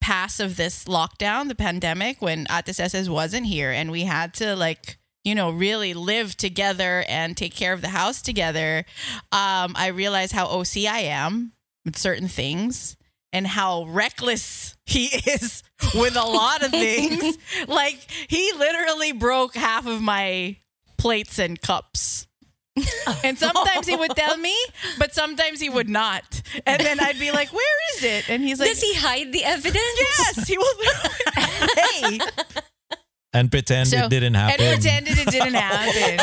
pass 0.00 0.40
of 0.40 0.56
this 0.56 0.84
lockdown, 0.84 1.48
the 1.48 1.54
pandemic, 1.54 2.20
when 2.22 2.46
Ates 2.50 2.80
Eses 2.80 3.08
wasn't 3.08 3.46
here 3.46 3.70
and 3.70 3.90
we 3.90 4.02
had 4.02 4.34
to 4.34 4.56
like, 4.56 4.98
you 5.24 5.34
know, 5.34 5.50
really 5.50 5.94
live 5.94 6.36
together 6.36 7.04
and 7.08 7.36
take 7.36 7.54
care 7.54 7.72
of 7.72 7.80
the 7.80 7.88
house 7.88 8.22
together. 8.22 8.84
Um, 9.32 9.74
I 9.76 9.88
realized 9.94 10.32
how 10.32 10.46
OC 10.46 10.78
I 10.88 11.00
am 11.00 11.52
with 11.84 11.96
certain 11.96 12.28
things 12.28 12.97
and 13.32 13.46
how 13.46 13.84
reckless 13.84 14.76
he 14.86 15.06
is 15.26 15.62
with 15.94 16.16
a 16.16 16.24
lot 16.24 16.62
of 16.62 16.70
things. 16.70 17.36
like 17.68 17.98
he 18.28 18.52
literally 18.56 19.12
broke 19.12 19.54
half 19.54 19.86
of 19.86 20.00
my 20.00 20.56
plates 20.96 21.38
and 21.38 21.60
cups. 21.60 22.26
And 23.24 23.36
sometimes 23.36 23.88
he 23.88 23.96
would 23.96 24.12
tell 24.14 24.36
me, 24.36 24.54
but 25.00 25.12
sometimes 25.12 25.58
he 25.60 25.68
would 25.68 25.88
not. 25.88 26.42
And 26.64 26.80
then 26.80 27.00
I'd 27.00 27.18
be 27.18 27.32
like, 27.32 27.52
"Where 27.52 27.76
is 27.96 28.04
it?" 28.04 28.30
And 28.30 28.40
he's 28.40 28.60
like, 28.60 28.68
Does 28.68 28.80
he 28.80 28.94
hide 28.94 29.32
the 29.32 29.44
evidence? 29.44 29.82
"Yes, 29.98 30.46
he 30.46 30.56
will." 30.56 30.76
hey, 31.74 32.20
and 33.32 33.50
pretend 33.50 33.88
So- 33.88 34.04
it 34.04 34.10
didn't 34.10 34.34
happen. 34.34 34.64
and 34.64 34.74
pretended 34.80 35.18
it 35.18 35.26
didn't 35.28 35.54
happen. 35.54 36.20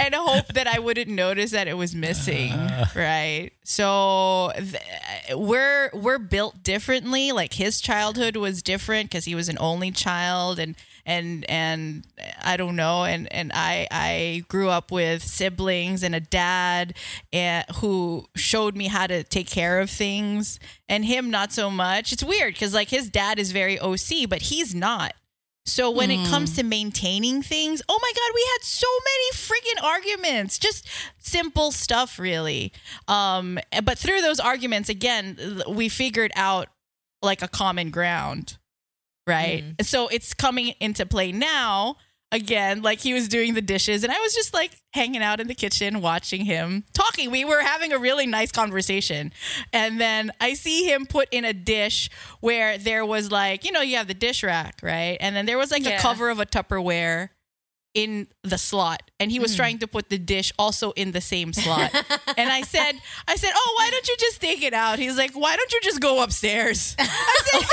And 0.00 0.14
hope 0.14 0.48
that 0.48 0.66
I 0.66 0.78
wouldn't 0.78 1.08
notice 1.08 1.50
that 1.52 1.68
it 1.68 1.76
was 1.76 1.94
missing, 1.94 2.52
right? 2.94 3.50
So 3.64 4.52
th- 4.56 5.36
we're 5.36 5.90
we're 5.92 6.18
built 6.18 6.62
differently. 6.62 7.32
Like 7.32 7.54
his 7.54 7.80
childhood 7.80 8.36
was 8.36 8.62
different 8.62 9.10
because 9.10 9.24
he 9.24 9.34
was 9.34 9.48
an 9.48 9.58
only 9.60 9.90
child, 9.90 10.58
and 10.58 10.74
and 11.06 11.48
and 11.48 12.04
I 12.42 12.56
don't 12.56 12.76
know, 12.76 13.04
and 13.04 13.32
and 13.32 13.52
I 13.54 13.86
I 13.90 14.44
grew 14.48 14.68
up 14.68 14.90
with 14.90 15.22
siblings 15.22 16.02
and 16.02 16.14
a 16.14 16.20
dad 16.20 16.94
and, 17.32 17.64
who 17.76 18.26
showed 18.34 18.76
me 18.76 18.88
how 18.88 19.06
to 19.06 19.22
take 19.24 19.48
care 19.48 19.80
of 19.80 19.90
things, 19.90 20.58
and 20.88 21.04
him 21.04 21.30
not 21.30 21.52
so 21.52 21.70
much. 21.70 22.12
It's 22.12 22.24
weird 22.24 22.54
because 22.54 22.74
like 22.74 22.90
his 22.90 23.08
dad 23.08 23.38
is 23.38 23.52
very 23.52 23.78
OC, 23.78 24.28
but 24.28 24.42
he's 24.42 24.74
not. 24.74 25.14
So 25.66 25.90
when 25.90 26.10
it 26.10 26.26
comes 26.28 26.56
to 26.56 26.64
maintaining 26.64 27.42
things, 27.42 27.80
oh 27.88 27.98
my 28.00 28.12
god, 28.14 28.34
we 28.34 28.44
had 28.52 28.64
so 28.64 28.86
many 29.04 29.30
freaking 29.32 29.82
arguments. 29.84 30.58
Just 30.58 30.88
simple 31.18 31.70
stuff 31.70 32.18
really. 32.18 32.72
Um 33.06 33.58
but 33.84 33.98
through 33.98 34.20
those 34.22 34.40
arguments 34.40 34.88
again, 34.88 35.62
we 35.68 35.88
figured 35.88 36.32
out 36.34 36.68
like 37.22 37.42
a 37.42 37.48
common 37.48 37.90
ground. 37.90 38.58
Right? 39.26 39.62
So 39.82 40.08
it's 40.08 40.34
coming 40.34 40.74
into 40.80 41.06
play 41.06 41.30
now 41.30 41.96
again 42.32 42.82
like 42.82 43.00
he 43.00 43.12
was 43.12 43.28
doing 43.28 43.54
the 43.54 43.62
dishes 43.62 44.04
and 44.04 44.12
I 44.12 44.18
was 44.20 44.34
just 44.34 44.54
like 44.54 44.70
hanging 44.92 45.22
out 45.22 45.40
in 45.40 45.48
the 45.48 45.54
kitchen 45.54 46.00
watching 46.00 46.44
him 46.44 46.84
talking. 46.92 47.30
We 47.30 47.44
were 47.44 47.60
having 47.60 47.92
a 47.92 47.98
really 47.98 48.26
nice 48.26 48.52
conversation. 48.52 49.32
And 49.72 50.00
then 50.00 50.32
I 50.40 50.54
see 50.54 50.84
him 50.90 51.06
put 51.06 51.28
in 51.30 51.44
a 51.44 51.52
dish 51.52 52.10
where 52.40 52.78
there 52.78 53.04
was 53.04 53.30
like, 53.30 53.64
you 53.64 53.72
know, 53.72 53.80
you 53.80 53.96
have 53.96 54.08
the 54.08 54.14
dish 54.14 54.42
rack, 54.42 54.80
right? 54.82 55.16
And 55.20 55.34
then 55.34 55.46
there 55.46 55.58
was 55.58 55.70
like 55.70 55.86
a 55.86 55.98
cover 55.98 56.30
of 56.30 56.40
a 56.40 56.46
Tupperware 56.46 57.30
in 57.92 58.28
the 58.42 58.56
slot 58.56 59.02
and 59.18 59.32
he 59.32 59.40
was 59.40 59.52
hmm. 59.52 59.56
trying 59.56 59.78
to 59.78 59.86
put 59.86 60.08
the 60.10 60.18
dish 60.18 60.52
also 60.58 60.92
in 60.92 61.10
the 61.12 61.20
same 61.20 61.52
slot. 61.52 61.92
and 62.36 62.50
I 62.50 62.62
said, 62.62 62.92
I 63.26 63.36
said, 63.36 63.50
"Oh, 63.54 63.74
why 63.78 63.90
don't 63.90 64.06
you 64.06 64.16
just 64.18 64.40
take 64.40 64.62
it 64.62 64.72
out?" 64.72 64.98
He's 64.98 65.18
like, 65.18 65.32
"Why 65.32 65.56
don't 65.56 65.72
you 65.72 65.80
just 65.82 66.00
go 66.00 66.22
upstairs?" 66.22 66.94
I 66.98 67.04
said, 67.04 67.62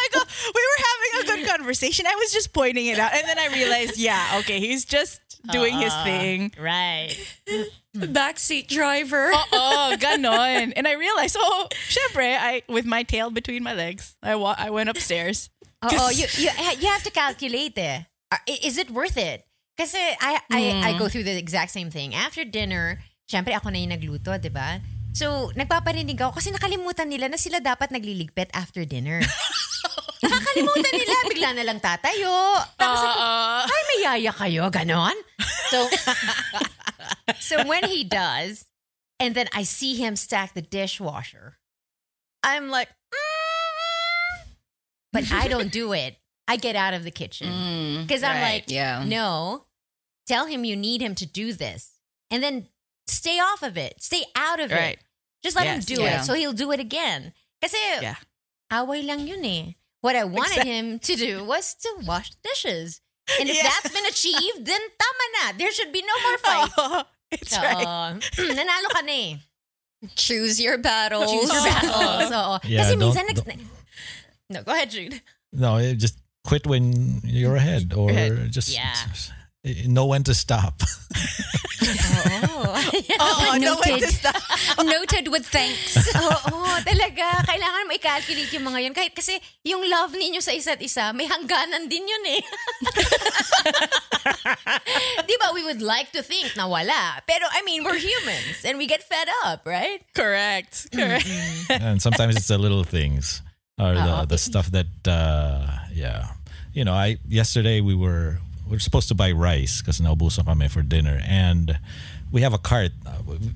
I 0.00 0.08
go, 0.12 0.20
we 0.54 0.62
were 0.68 0.84
having 0.90 1.12
a 1.20 1.24
good 1.36 1.48
conversation. 1.56 2.06
I 2.06 2.14
was 2.16 2.32
just 2.32 2.52
pointing 2.52 2.86
it 2.86 2.98
out. 2.98 3.14
And 3.14 3.26
then 3.26 3.38
I 3.38 3.48
realized, 3.54 3.96
yeah, 3.98 4.38
okay, 4.40 4.60
he's 4.60 4.84
just 4.84 5.20
doing 5.50 5.78
his 5.78 5.94
thing. 6.02 6.52
Right. 6.60 7.16
Backseat 7.96 8.68
driver. 8.68 9.30
Oh, 9.52 9.96
ganon. 9.98 10.72
And 10.76 10.86
I 10.86 10.92
realized, 10.92 11.36
oh, 11.38 11.68
syempre, 11.88 12.36
I 12.38 12.62
with 12.68 12.86
my 12.86 13.02
tail 13.02 13.30
between 13.30 13.62
my 13.62 13.74
legs, 13.74 14.16
I 14.22 14.36
wa- 14.36 14.54
I 14.56 14.70
went 14.70 14.88
upstairs. 14.88 15.50
Oh, 15.80 16.12
you, 16.12 16.28
you 16.36 16.50
you 16.52 16.88
have 16.92 17.02
to 17.04 17.12
calculate 17.12 17.76
eh. 17.80 18.04
Is 18.46 18.76
it 18.76 18.92
worth 18.92 19.16
it? 19.16 19.48
Kasi 19.80 19.96
I, 19.96 20.44
I, 20.52 20.92
I 20.92 20.98
go 21.00 21.08
through 21.08 21.24
the 21.24 21.32
exact 21.40 21.72
same 21.72 21.88
thing. 21.88 22.12
After 22.12 22.44
dinner, 22.44 23.00
syempre 23.24 23.56
ako 23.56 23.72
na 23.72 23.80
yung 23.80 23.96
nagluto, 23.96 24.36
di 24.36 24.52
ba? 24.52 24.76
So, 25.16 25.48
nagpaparinig 25.56 26.20
ako 26.20 26.36
kasi 26.36 26.52
nakalimutan 26.52 27.08
nila 27.08 27.32
na 27.32 27.40
sila 27.40 27.64
dapat 27.64 27.88
nagliligpit 27.88 28.52
after 28.52 28.84
dinner. 28.84 29.24
Nakakalimutan 30.22 30.92
nila. 30.92 31.14
Bigla 31.32 31.50
na 31.56 31.64
lang 31.64 31.80
tatayo. 31.80 32.60
Tapos 32.76 33.00
ako, 33.00 33.20
ay, 33.72 33.82
may 33.88 33.98
yaya 34.04 34.32
kayo. 34.36 34.68
Ganon. 34.68 35.16
So, 35.72 35.88
so 37.48 37.54
when 37.64 37.88
he 37.88 38.04
does, 38.04 38.68
and 39.16 39.32
then 39.32 39.48
I 39.56 39.64
see 39.64 39.96
him 39.96 40.14
stack 40.14 40.52
the 40.52 40.60
dishwasher, 40.62 41.56
I'm 42.44 42.68
like, 42.68 42.92
"Mm." 43.10 43.19
But 45.12 45.30
I 45.32 45.48
don't 45.48 45.70
do 45.80 45.92
it. 45.92 46.16
I 46.48 46.56
get 46.56 46.74
out 46.74 46.94
of 46.94 47.04
the 47.04 47.10
kitchen 47.12 48.02
because 48.02 48.22
I'm 48.24 48.36
right, 48.42 48.52
like, 48.66 48.70
yeah. 48.70 49.04
no, 49.06 49.66
tell 50.26 50.46
him 50.46 50.64
you 50.64 50.74
need 50.76 51.00
him 51.00 51.14
to 51.16 51.26
do 51.26 51.52
this, 51.52 51.92
and 52.30 52.42
then 52.42 52.66
stay 53.06 53.38
off 53.38 53.62
of 53.62 53.76
it, 53.78 54.02
stay 54.02 54.24
out 54.34 54.58
of 54.58 54.70
Right. 54.72 54.98
it. 54.98 55.04
Just 55.44 55.54
let 55.56 55.66
him 55.66 55.80
do 55.80 56.02
yeah. 56.02 56.20
it, 56.20 56.24
so 56.24 56.34
he'll 56.34 56.52
do 56.52 56.72
it 56.72 56.80
again. 56.80 57.32
Kasi 57.62 57.78
Yeah. 58.02 58.16
away 58.70 59.02
lang 59.02 59.26
yun 59.26 59.44
eh. 59.44 59.72
What 60.02 60.16
I 60.16 60.24
wanted 60.24 60.64
him 60.64 60.98
to 60.98 61.14
do 61.14 61.44
was 61.44 61.74
to 61.86 61.90
wash 62.04 62.30
the 62.30 62.36
dishes. 62.42 63.00
And 63.38 63.48
if 63.48 63.54
Yeah. 63.62 63.62
that's 63.70 63.94
been 63.94 64.06
achieved, 64.06 64.66
then 64.66 64.80
tama 64.98 65.26
na. 65.38 65.52
There 65.56 65.70
should 65.72 65.92
be 65.92 66.02
no 66.02 66.16
more 66.28 66.38
fight. 66.44 66.70
Oh, 66.78 67.02
it's 67.30 67.52
So, 67.54 67.62
right. 67.62 68.18
nanalo 68.36 68.88
ka 68.90 69.00
na 69.06 69.12
eh. 69.12 69.36
Choose 70.16 70.60
your 70.60 70.78
battles. 70.78 71.30
Choose 71.30 71.52
your 71.52 71.62
battles. 71.62 72.32
Oo. 72.32 72.58
Yeah, 72.64 72.82
Kasi 72.84 72.96
don't- 72.96 73.12
minsan, 73.14 73.24
don't- 73.34 73.60
no, 74.50 74.62
go 74.62 74.72
ahead, 74.74 74.90
Jude. 74.90 75.22
No, 75.54 75.78
it 75.78 75.96
just 75.96 76.18
quit 76.44 76.66
when 76.66 77.20
you're 77.24 77.56
ahead, 77.56 77.94
or 77.94 78.10
Ahead. 78.10 78.50
just 78.50 78.70
Yeah. 78.74 78.94
know 79.86 80.06
when 80.06 80.22
to 80.24 80.34
stop. 80.34 80.82
Oo. 80.82 82.70
Oh, 83.20 83.56
no 83.58 83.76
way 83.82 83.96
Noted. 83.98 84.08
to 84.08 84.12
stop. 84.12 84.36
Noted 84.84 85.28
with 85.28 85.44
thanks. 85.48 85.96
Oo, 86.14 86.60
talaga. 86.84 87.42
Kailangan 87.44 87.88
mo 87.88 87.92
i-calculate 87.96 88.52
yung 88.52 88.66
mga 88.68 88.78
yun. 88.84 88.94
Kahit 88.94 89.12
kasi 89.16 89.36
yung 89.64 89.82
love 89.88 90.12
ninyo 90.12 90.40
sa 90.40 90.52
isa't 90.52 90.80
isa, 90.80 91.10
may 91.12 91.24
hangganan 91.26 91.88
din 91.88 92.04
yun 92.04 92.24
eh. 92.36 92.40
Di 95.26 95.34
ba, 95.40 95.52
we 95.52 95.64
would 95.64 95.82
like 95.82 96.12
to 96.12 96.22
think 96.22 96.52
na 96.56 96.68
wala. 96.68 97.20
Pero 97.26 97.44
I 97.50 97.62
mean, 97.64 97.82
we're 97.84 97.98
humans 98.00 98.64
and 98.64 98.76
we 98.78 98.86
get 98.86 99.02
fed 99.02 99.28
up, 99.44 99.64
right? 99.66 100.00
Correct. 100.14 100.88
Correct. 100.94 101.26
and 101.70 102.00
sometimes 102.00 102.36
it's 102.36 102.48
the 102.48 102.58
little 102.58 102.84
things 102.84 103.42
or 103.80 103.94
the, 103.94 104.26
the 104.28 104.38
stuff 104.38 104.70
that 104.70 104.86
uh 105.08 105.66
yeah. 105.92 106.36
You 106.72 106.84
know 106.84 106.92
i 106.92 107.16
yesterday 107.26 107.80
we 107.80 107.94
were 107.94 108.38
we 108.68 108.76
are 108.76 108.80
supposed 108.80 109.08
to 109.08 109.14
buy 109.14 109.32
rice 109.32 109.80
because 109.82 110.00
naubusan 110.00 110.46
kami 110.46 110.68
for 110.68 110.82
dinner. 110.82 111.18
And 111.26 111.78
we 112.30 112.42
have 112.42 112.54
a 112.54 112.58
cart. 112.62 112.92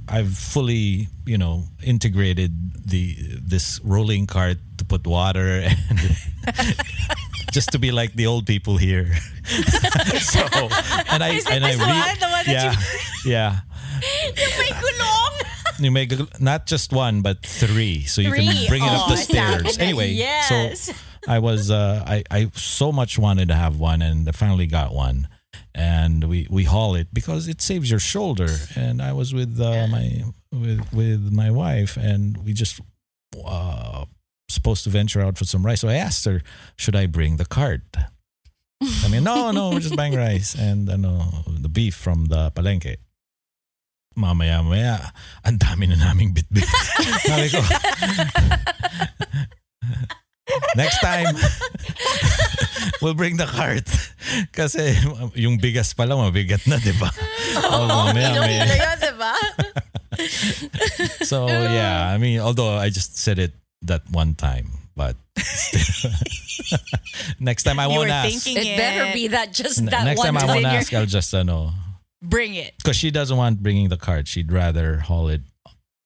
I've 0.09 0.35
fully 0.35 1.09
you 1.25 1.39
know 1.39 1.64
integrated 1.85 2.51
the 2.85 3.14
this 3.39 3.81
rolling 3.85 4.27
cart 4.27 4.59
to 4.79 4.85
put 4.85 5.07
water 5.07 5.62
and 5.91 6.01
just 7.53 7.70
to 7.72 7.79
be 7.79 7.93
like 7.93 8.14
the 8.14 8.27
old 8.27 8.47
people 8.47 8.77
here. 8.77 9.14
So 10.25 10.41
and 11.11 11.22
i 11.22 11.41
and 11.51 11.64
i 11.64 11.72
re- 11.72 11.79
one 11.79 12.18
that 12.47 12.77
yeah 13.27 13.61
yeah 15.79 15.85
Yung 15.85 15.93
may 15.95 16.07
gulong. 16.07 16.18
you 16.18 16.25
make 16.25 16.41
not 16.41 16.66
just 16.66 16.93
one 16.93 17.22
but 17.22 17.45
three 17.45 18.03
so 18.05 18.20
you 18.20 18.31
Three. 18.31 18.47
can 18.47 18.68
bring 18.68 18.83
it 18.83 18.91
up 18.91 19.07
Oh, 19.07 19.11
the 19.11 19.16
stairs 19.16 19.75
sana. 19.75 19.85
anyway 19.85 20.11
Yes. 20.12 20.49
so 20.87 20.93
i 21.29 21.39
was 21.39 21.70
uh 21.70 22.03
i 22.07 22.22
i 22.31 22.51
so 22.55 22.93
much 22.93 23.18
wanted 23.18 23.49
to 23.49 23.55
have 23.55 23.79
one 23.81 24.03
and 24.03 24.29
I 24.29 24.33
finally 24.33 24.66
got 24.66 24.95
one 24.95 25.29
and 25.75 26.25
we 26.25 26.47
we 26.51 26.64
haul 26.64 26.95
it 26.95 27.09
because 27.12 27.49
it 27.49 27.61
saves 27.62 27.91
your 27.91 28.01
shoulder 28.01 28.49
and 28.77 29.01
i 29.03 29.12
was 29.12 29.33
with 29.35 29.59
uh, 29.61 29.87
my 29.89 30.22
with 30.53 30.81
with 30.93 31.33
my 31.33 31.51
wife 31.51 31.97
and 31.97 32.37
we 32.45 32.53
just 32.53 32.81
uh 33.45 34.05
supposed 34.49 34.85
to 34.85 34.91
venture 34.91 35.20
out 35.20 35.37
for 35.39 35.45
some 35.45 35.64
rice 35.66 35.81
so 35.81 35.89
i 35.89 35.95
asked 35.95 36.25
her 36.25 36.43
should 36.77 36.95
i 36.95 37.07
bring 37.07 37.37
the 37.39 37.47
cart 37.47 37.83
I 39.05 39.09
mean, 39.09 39.25
no, 39.25 39.51
no, 39.51 39.70
we're 39.70 39.81
just 39.81 39.97
buying 39.97 40.14
rice 40.14 40.55
and 40.55 40.91
ano, 40.91 41.25
the 41.49 41.70
beef 41.70 41.95
from 41.95 42.27
the 42.27 42.51
palenque. 42.51 42.97
Mamaya, 44.15 44.62
maya, 44.62 45.11
ang 45.43 45.59
dami 45.59 45.91
na 45.91 45.99
naming 45.99 46.31
bit-bit. 46.31 46.62
Sabi 47.27 47.51
ko, 47.51 47.59
next 50.77 50.99
time, 51.01 51.35
we'll 53.03 53.15
bring 53.19 53.37
the 53.37 53.47
cart. 53.47 53.87
Kasi 54.55 54.95
yung 55.35 55.59
bigas 55.59 55.95
pala, 55.95 56.15
mabigat 56.15 56.62
na, 56.67 56.79
di 56.79 56.95
ba? 56.95 57.11
Oh, 57.55 57.87
mamaya, 57.87 58.35
maya. 58.35 58.67
Kilo-kilo 58.67 58.75
yun, 58.75 58.99
diba? 58.99 59.35
So, 61.23 61.47
yeah, 61.47 62.11
I 62.11 62.19
mean, 62.19 62.39
although 62.43 62.75
I 62.75 62.91
just 62.91 63.15
said 63.19 63.39
it 63.39 63.55
that 63.83 64.03
one 64.11 64.35
time, 64.35 64.91
but 64.99 65.15
still. 65.39 66.11
next 67.39 67.62
time 67.62 67.79
I 67.79 67.87
You 67.87 67.99
won't 68.03 68.11
ask. 68.11 68.27
thinking 68.27 68.59
It 68.59 68.75
better 68.77 69.07
be 69.15 69.29
that 69.31 69.55
just 69.55 69.79
N- 69.79 69.87
that 69.95 70.03
next 70.03 70.19
one 70.19 70.27
time 70.27 70.37
I 70.37 70.41
time. 70.43 70.49
won't 70.51 70.67
ask, 70.67 70.91
I'll 70.95 71.07
just, 71.07 71.31
ano, 71.35 71.75
Bring 72.25 72.55
it. 72.55 72.75
because 72.79 72.97
she 72.97 73.11
doesn't 73.11 73.37
want 73.37 73.62
bringing 73.62 73.89
the 73.89 73.97
cart. 73.97 74.27
She'd 74.29 74.51
rather 74.51 74.99
haul 74.99 75.29
it 75.29 75.43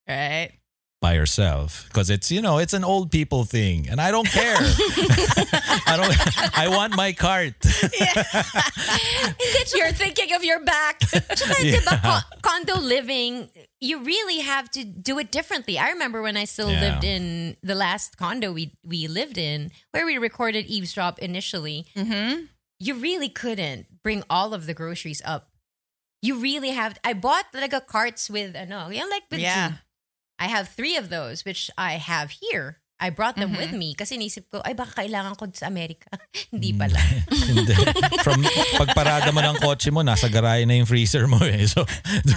Right. 0.08 0.52
by 1.00 1.14
herself 1.14 1.84
because 1.88 2.10
it's 2.10 2.30
you 2.32 2.42
know 2.42 2.58
it's 2.58 2.72
an 2.74 2.82
old 2.82 3.12
people 3.12 3.44
thing 3.44 3.88
and 3.88 4.00
I 4.00 4.10
don't 4.10 4.26
care. 4.28 4.56
I 5.86 5.96
don't. 5.96 6.58
I 6.58 6.68
want 6.68 6.96
my 6.96 7.12
cart. 7.12 7.54
You're 9.74 9.92
thinking 9.92 10.32
of 10.34 10.44
your 10.44 10.60
back. 10.64 11.00
Tsaka, 11.00 11.54
diba, 11.54 12.02
co- 12.02 12.36
condo 12.42 12.78
living, 12.80 13.48
you 13.80 14.02
really 14.02 14.40
have 14.40 14.70
to 14.72 14.84
do 14.84 15.18
it 15.18 15.30
differently. 15.30 15.78
I 15.78 15.90
remember 15.90 16.22
when 16.22 16.36
I 16.36 16.44
still 16.44 16.70
Yeah. 16.70 16.80
lived 16.80 17.04
in 17.04 17.56
the 17.62 17.74
last 17.74 18.16
condo 18.16 18.52
we 18.52 18.72
we 18.84 19.06
lived 19.08 19.38
in, 19.38 19.70
where 19.92 20.06
we 20.06 20.18
recorded 20.18 20.66
Eavesdrop 20.66 21.18
initially. 21.20 21.86
Mm-hmm. 21.96 22.44
You 22.80 22.94
really 22.94 23.28
couldn't 23.28 23.86
bring 24.02 24.22
all 24.30 24.54
of 24.54 24.66
the 24.66 24.74
groceries 24.74 25.22
up. 25.24 25.48
You 26.22 26.38
really 26.42 26.70
have. 26.70 26.98
I 27.04 27.12
bought 27.14 27.46
like 27.54 27.72
a 27.72 27.80
carts 27.80 28.26
with 28.28 28.56
ano, 28.56 28.88
you 28.90 29.00
know, 29.00 29.08
like 29.10 29.24
with 29.30 29.40
Yeah. 29.40 29.82
I 30.38 30.46
have 30.46 30.68
three 30.70 30.94
of 30.96 31.10
those, 31.10 31.44
which 31.44 31.70
I 31.78 31.98
have 31.98 32.30
here. 32.42 32.78
I 32.98 33.10
brought 33.10 33.38
them 33.38 33.54
with 33.54 33.70
Mm-hmm. 33.70 33.78
me 33.78 33.94
kasi 33.94 34.18
nisip 34.18 34.50
ko, 34.50 34.58
ay 34.66 34.74
baka 34.74 35.06
kailangan 35.06 35.38
ko 35.38 35.46
sa 35.54 35.70
Amerika. 35.70 36.10
Hindi 36.50 36.74
pala. 36.74 36.98
Hindi. 37.46 37.74
From 38.26 38.42
pagparada 38.74 39.30
mo 39.30 39.38
ng 39.38 39.62
kotse 39.62 39.94
mo, 39.94 40.02
nasa 40.02 40.26
garahe 40.26 40.66
na 40.66 40.74
yung 40.82 40.86
freezer 40.90 41.30
mo 41.30 41.38
eh. 41.46 41.66
So, 41.70 41.86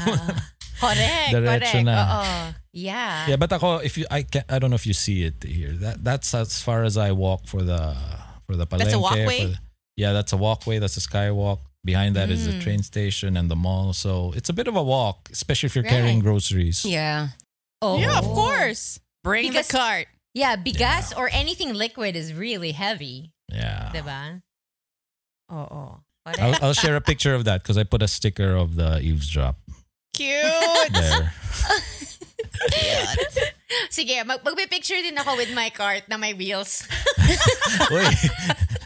correct, 0.82 1.34
Diretso 1.34 1.82
correct. 1.82 1.86
na. 1.86 1.98
Oo. 1.98 2.26
Yeah. 2.74 3.28
yeah, 3.34 3.38
but 3.42 3.52
ako, 3.52 3.82
if 3.82 3.98
you, 3.98 4.06
I 4.10 4.22
can, 4.24 4.46
I 4.50 4.60
don't 4.60 4.70
know 4.70 4.78
if 4.80 4.86
you 4.86 4.94
see 4.94 5.26
it 5.26 5.42
here. 5.44 5.74
That 5.82 6.04
that's 6.06 6.34
as 6.34 6.62
far 6.62 6.86
as 6.86 6.96
I 6.96 7.12
walk 7.12 7.46
for 7.50 7.62
the 7.66 7.98
for 8.46 8.56
the 8.56 8.66
palenque. 8.66 8.86
That's 8.86 8.94
a 8.96 9.02
walkway? 9.02 9.58
the- 9.58 9.60
yeah, 9.98 10.14
that's 10.14 10.32
a 10.34 10.38
walkway. 10.38 10.80
That's 10.80 10.96
a 10.98 11.02
skywalk. 11.04 11.60
Behind 11.84 12.16
that 12.16 12.30
is 12.30 12.46
the 12.46 12.54
Mm. 12.54 12.62
train 12.62 12.82
station 12.84 13.36
and 13.36 13.50
the 13.50 13.56
mall. 13.58 13.94
So 13.94 14.34
it's 14.38 14.50
a 14.50 14.54
bit 14.54 14.68
of 14.68 14.76
a 14.76 14.84
walk, 14.84 15.30
especially 15.32 15.68
if 15.68 15.76
you're 15.76 15.84
carrying 15.88 16.20
groceries. 16.22 16.86
yeah. 16.86 17.30
Oh. 17.82 17.98
Yeah, 17.98 18.20
of 18.22 18.26
course. 18.26 19.00
Bring 19.24 19.50
Because- 19.50 19.68
the 19.68 19.78
cart. 19.78 20.08
Yeah, 20.34 20.56
bigas 20.56 21.12
or 21.18 21.28
anything 21.34 21.74
liquid 21.74 22.16
is 22.16 22.32
really 22.34 22.72
heavy. 22.72 23.34
Yeah. 23.52 23.90
Diba? 23.94 24.42
Oo. 25.52 26.00
I'll, 26.24 26.56
I'll 26.62 26.78
share 26.78 26.96
a 26.96 27.02
picture 27.02 27.34
of 27.34 27.44
that 27.50 27.64
because 27.64 27.78
I 27.78 27.84
put 27.84 28.02
a 28.06 28.08
sticker 28.08 28.54
of 28.56 28.76
the 28.78 29.02
eavesdrop 29.02 29.58
Cute. 30.14 30.46
there. 30.94 31.34
Sige, 33.90 34.24
mag 34.26 34.44
magpipicture 34.44 35.02
din 35.02 35.18
ako 35.18 35.36
with 35.36 35.52
my 35.56 35.70
cart 35.74 36.04
na 36.08 36.16
may 36.18 36.34
wheels. 36.34 36.86
Wait, 37.92 38.16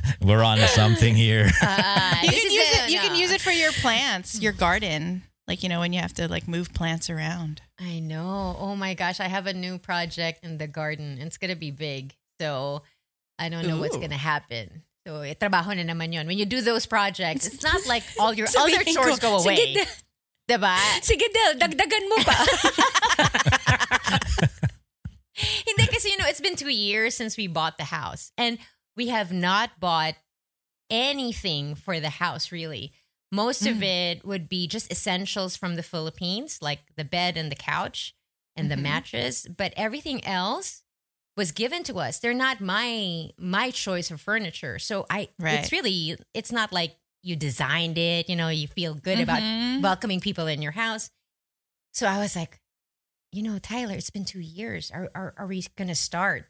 we're 0.21 0.43
on 0.43 0.57
to 0.57 0.67
something 0.67 1.15
here. 1.15 1.49
Ah, 1.61 2.19
you 2.23 2.29
can 2.29 2.51
use 2.51 2.69
a- 2.79 2.83
it. 2.85 2.89
You 2.91 2.99
can 2.99 3.15
use 3.15 3.31
it 3.31 3.41
for 3.41 3.51
your 3.51 3.71
plants, 3.71 4.39
your 4.41 4.53
garden. 4.53 5.23
Like 5.47 5.61
you 5.61 5.69
know 5.69 5.79
when 5.79 5.93
you 5.93 6.01
have 6.01 6.13
to 6.15 6.27
like 6.27 6.47
move 6.47 6.73
plants 6.73 7.09
around. 7.09 7.61
I 7.79 7.99
know. 7.99 8.55
Oh 8.59 8.75
my 8.75 8.93
gosh, 8.93 9.19
I 9.19 9.27
have 9.27 9.45
a 9.47 9.53
new 9.53 9.77
project 9.77 10.43
in 10.43 10.57
the 10.57 10.67
garden. 10.67 11.17
It's 11.19 11.37
gonna 11.37 11.55
be 11.55 11.69
big. 11.71 12.15
So 12.41 12.81
I 13.37 13.49
don't 13.49 13.67
know 13.67 13.77
what's 13.77 13.97
gonna 13.97 14.17
happen. 14.17 14.83
So, 15.05 15.21
eh, 15.21 15.35
trabaho 15.37 15.77
na 15.77 15.85
naman 15.85 16.09
yun. 16.13 16.25
When 16.25 16.37
you 16.39 16.45
do 16.49 16.61
those 16.61 16.87
projects, 16.89 17.45
it's 17.45 17.61
not 17.61 17.85
like 17.85 18.01
all 18.19 18.33
your 18.33 18.47
other 18.57 18.81
chores 18.83 19.19
go 19.19 19.37
away. 19.37 19.55
Sige, 19.55 19.85
Del. 19.85 19.85
Diba? 20.57 20.77
Sige, 21.05 21.27
Del, 21.29 21.53
dagdagan 21.61 22.03
mo 22.09 22.17
pa. 22.25 22.37
Hindi 25.35 25.85
kasi, 25.91 26.09
you 26.09 26.17
know, 26.17 26.25
it's 26.25 26.39
been 26.41 26.55
two 26.55 26.71
years 26.73 27.13
since 27.13 27.35
we 27.37 27.45
bought 27.47 27.77
the 27.77 27.83
house. 27.91 28.31
And 28.37 28.57
we 28.95 29.07
have 29.09 29.31
not 29.31 29.79
bought 29.79 30.15
anything 30.89 31.75
for 31.75 31.99
the 31.99 32.09
house, 32.09 32.51
really. 32.51 32.93
Most 33.31 33.65
of 33.65 33.81
it 33.83 34.23
would 34.25 34.47
be 34.47 34.67
just 34.67 34.89
essentials 34.91 35.55
from 35.57 35.75
the 35.75 35.83
Philippines, 35.83 36.59
like 36.61 36.95
the 36.95 37.03
bed 37.03 37.35
and 37.35 37.51
the 37.51 37.55
couch 37.55 38.15
and 38.55 38.71
the 38.71 38.77
mattress. 38.77 39.45
But 39.47 39.73
everything 39.75 40.23
else, 40.25 40.83
was 41.37 41.51
given 41.51 41.83
to 41.83 41.97
us. 41.99 42.19
They're 42.19 42.33
not 42.33 42.61
my 42.61 43.29
my 43.37 43.69
choice 43.71 44.09
of 44.09 44.21
furniture. 44.21 44.79
So 44.79 45.05
I 45.09 45.27
Right. 45.37 45.59
it's 45.59 45.71
really 45.71 46.15
it's 46.33 46.51
not 46.51 46.71
like 46.71 46.95
you 47.23 47.35
designed 47.35 47.97
it, 47.97 48.29
you 48.29 48.37
know, 48.37 48.47
you 48.49 48.67
feel 48.69 48.93
good 48.93 49.19
about 49.19 49.41
Mhm. 49.41 49.81
welcoming 49.81 50.21
people 50.21 50.47
in 50.47 50.61
your 50.61 50.71
house. 50.71 51.09
So 51.91 52.07
I 52.07 52.19
was 52.19 52.35
like, 52.37 52.61
you 53.33 53.43
know, 53.43 53.59
Tyler, 53.59 53.95
it's 53.95 54.09
been 54.09 54.23
two 54.23 54.39
years. 54.39 54.91
Are 54.91 55.11
are, 55.13 55.33
are 55.37 55.47
we 55.47 55.65
gonna 55.75 55.95
start? 55.95 56.49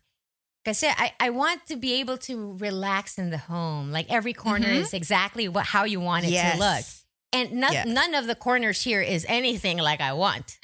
Because 0.65 0.81
I, 0.83 1.13
I 1.21 1.29
want 1.29 1.69
to 1.69 1.77
be 1.77 2.01
able 2.01 2.17
to 2.25 2.57
relax 2.57 3.21
in 3.21 3.29
the 3.29 3.37
home. 3.37 3.93
Like 3.93 4.09
every 4.09 4.33
corner 4.33 4.65
Mhm. 4.73 4.81
is 4.81 4.97
exactly 4.97 5.45
what 5.45 5.69
how 5.69 5.85
you 5.85 6.01
want 6.01 6.25
it 6.25 6.33
yes. 6.33 6.57
to 6.57 6.59
look. 6.59 6.81
And 7.29 7.61
no, 7.61 7.69
Yes. 7.69 7.85
none 7.85 8.17
of 8.17 8.25
the 8.25 8.33
corners 8.33 8.81
here 8.81 9.05
is 9.05 9.29
anything 9.29 9.77
like 9.77 10.01
I 10.01 10.17
want. 10.17 10.57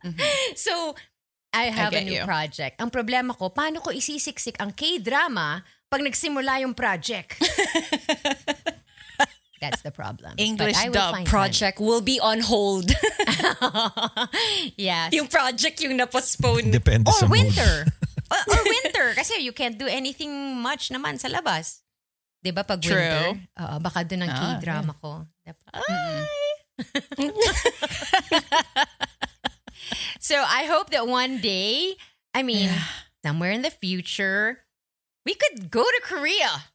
so, 0.56 0.96
I 1.52 1.68
have 1.68 1.92
a 1.92 2.00
new 2.00 2.20
you. 2.20 2.24
project. 2.24 2.80
Ang 2.80 2.88
problema 2.88 3.36
ko, 3.36 3.52
paano 3.52 3.84
ko 3.84 3.92
isisiksik 3.92 4.56
ang 4.56 4.72
K-drama 4.72 5.60
pag 5.92 6.00
nagsimula 6.00 6.64
yung 6.64 6.72
project? 6.72 7.36
That's 9.60 9.80
the 9.80 9.90
problem. 9.90 10.34
English 10.36 10.76
But 10.76 10.84
I 10.84 10.88
will 10.88 10.92
dub 11.00 11.14
find 11.16 11.26
Project 11.26 11.80
will 11.80 12.02
be 12.04 12.20
on 12.20 12.40
hold. 12.40 12.92
time. 12.92 14.28
yes. 14.76 15.12
yung 15.16 15.28
project 15.28 15.80
yung 15.80 15.96
na-postpone. 15.96 16.68
Depende 16.70 17.08
or 17.08 17.16
sa 17.16 17.26
mood. 17.26 17.48
winter. 17.52 17.88
Or, 18.30 18.40
or 18.52 18.60
winter. 18.82 19.06
Kasi 19.14 19.42
you 19.42 19.52
can't 19.52 19.78
do 19.78 19.86
anything 19.86 20.30
much 20.58 20.90
naman 20.90 21.18
sa 21.18 21.28
labas. 21.28 21.82
Di 22.42 22.50
ba 22.50 22.62
pag 22.62 22.78
True. 22.78 22.94
winter? 22.94 23.42
Oo, 23.58 23.76
baka 23.80 24.04
doon 24.06 24.22
ang 24.26 24.32
Ah, 24.32 24.38
K-drama 24.58 24.92
ko. 24.98 25.26
Ay! 25.74 26.52
so 30.20 30.36
I 30.36 30.64
hope 30.66 30.90
that 30.90 31.06
one 31.06 31.38
day, 31.40 31.96
I 32.34 32.42
mean, 32.42 32.70
somewhere 33.24 33.50
in 33.50 33.62
the 33.62 33.70
future, 33.72 34.66
we 35.24 35.34
could 35.34 35.70
go 35.70 35.82
to 35.82 36.00
Korea. 36.04 36.70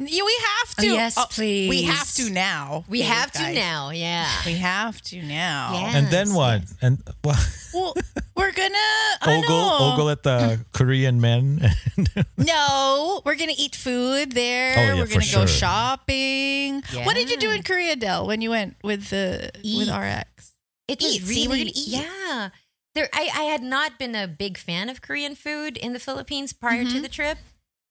Yeah, 0.00 0.22
we 0.24 0.32
have 0.46 0.74
Oh, 0.78 0.82
to. 0.82 0.86
yes, 0.86 1.16
We 1.16 1.24
please. 1.30 1.68
We 1.70 1.82
have 1.82 2.12
to 2.14 2.30
now. 2.30 2.84
We 2.88 3.00
Okay, 3.00 3.08
have 3.08 3.32
to 3.32 3.38
guys. 3.40 3.54
now. 3.56 3.90
Yeah. 3.90 4.30
We 4.46 4.52
have 4.54 5.02
to 5.10 5.20
now. 5.22 5.72
Yeah. 5.74 5.96
And 5.98 6.06
then 6.06 6.34
what? 6.34 6.62
And 6.80 7.02
well, 7.24 7.36
Well, 7.74 7.94
we're 8.36 8.52
gonna 8.52 8.78
I 9.22 9.42
ogle, 9.42 9.58
know. 9.58 9.78
ogle 9.92 10.10
at 10.10 10.22
the 10.22 10.64
Korean 10.72 11.20
men. 11.20 11.68
No, 12.38 13.20
we're 13.24 13.34
gonna 13.34 13.58
eat 13.58 13.74
food 13.74 14.32
there. 14.32 14.74
Oh, 14.78 14.80
yeah, 14.80 14.94
we're 14.94 15.06
for 15.06 15.14
gonna 15.14 15.32
go 15.32 15.46
sure. 15.46 15.46
shopping. 15.48 16.82
What 17.04 17.14
did 17.16 17.28
you 17.30 17.36
do 17.36 17.50
in 17.50 17.62
Korea, 17.64 17.96
Del, 17.96 18.26
when 18.26 18.40
you 18.40 18.50
went 18.50 18.76
with 18.84 19.10
the 19.10 19.50
with 19.64 19.88
RX? 19.90 20.54
It 20.86 21.00
was 21.02 21.16
Eat. 21.16 21.22
really, 21.22 21.34
See, 21.34 21.48
we're 21.48 21.56
gonna 21.58 21.70
eat. 21.74 21.88
Yeah. 21.88 22.48
There, 22.94 23.08
I, 23.12 23.28
I 23.34 23.42
had 23.42 23.62
not 23.62 23.98
been 23.98 24.14
a 24.14 24.26
big 24.28 24.56
fan 24.58 24.88
of 24.88 25.02
Korean 25.02 25.34
food 25.34 25.76
in 25.76 25.92
the 25.92 25.98
Philippines 25.98 26.52
prior 26.52 26.84
Mm-hmm. 26.84 26.94
to 26.96 27.00
the 27.02 27.08
trip. 27.08 27.38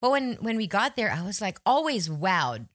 But 0.00 0.10
when, 0.10 0.34
when 0.40 0.56
we 0.56 0.66
got 0.66 0.96
there, 0.96 1.10
I 1.10 1.22
was 1.22 1.40
like 1.40 1.58
always 1.66 2.08
wowed. 2.08 2.68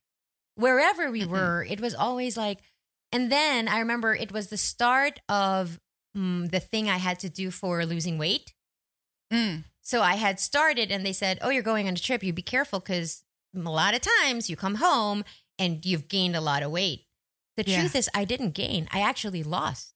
Wherever 0.56 1.10
we 1.10 1.26
were, 1.26 1.66
it 1.68 1.80
was 1.82 1.96
always 1.96 2.38
like, 2.38 2.60
and 3.12 3.32
then 3.32 3.68
I 3.68 3.80
remember 3.80 4.14
it 4.14 4.32
was 4.32 4.48
the 4.48 4.58
start 4.58 5.20
of 5.30 5.80
mm, 6.16 6.50
the 6.52 6.60
thing 6.60 6.90
I 6.90 6.98
had 6.98 7.20
to 7.20 7.30
do 7.30 7.50
for 7.50 7.86
losing 7.86 8.18
weight. 8.18 8.54
Mm. 9.32 9.64
So 9.82 10.02
I 10.02 10.16
had 10.16 10.40
started, 10.40 10.92
and 10.92 11.06
they 11.06 11.14
said, 11.14 11.40
"Oh, 11.42 11.50
you're 11.50 11.64
going 11.64 11.88
on 11.88 11.94
a 11.94 11.98
trip. 11.98 12.24
You 12.24 12.34
be 12.34 12.42
careful 12.42 12.80
because 12.80 13.24
a 13.56 13.60
lot 13.60 13.96
of 13.96 14.02
times 14.22 14.50
you 14.50 14.56
come 14.56 14.76
home 14.76 15.24
and 15.58 15.84
you've 15.86 16.08
gained 16.08 16.36
a 16.36 16.42
lot 16.42 16.62
of 16.64 16.72
weight." 16.72 17.06
The 17.58 17.64
Yeah. 17.66 17.80
truth 17.82 17.96
is, 17.96 18.10
I 18.14 18.26
didn't 18.26 18.52
gain. 18.52 18.88
I 18.92 19.00
actually 19.02 19.44
lost 19.44 19.94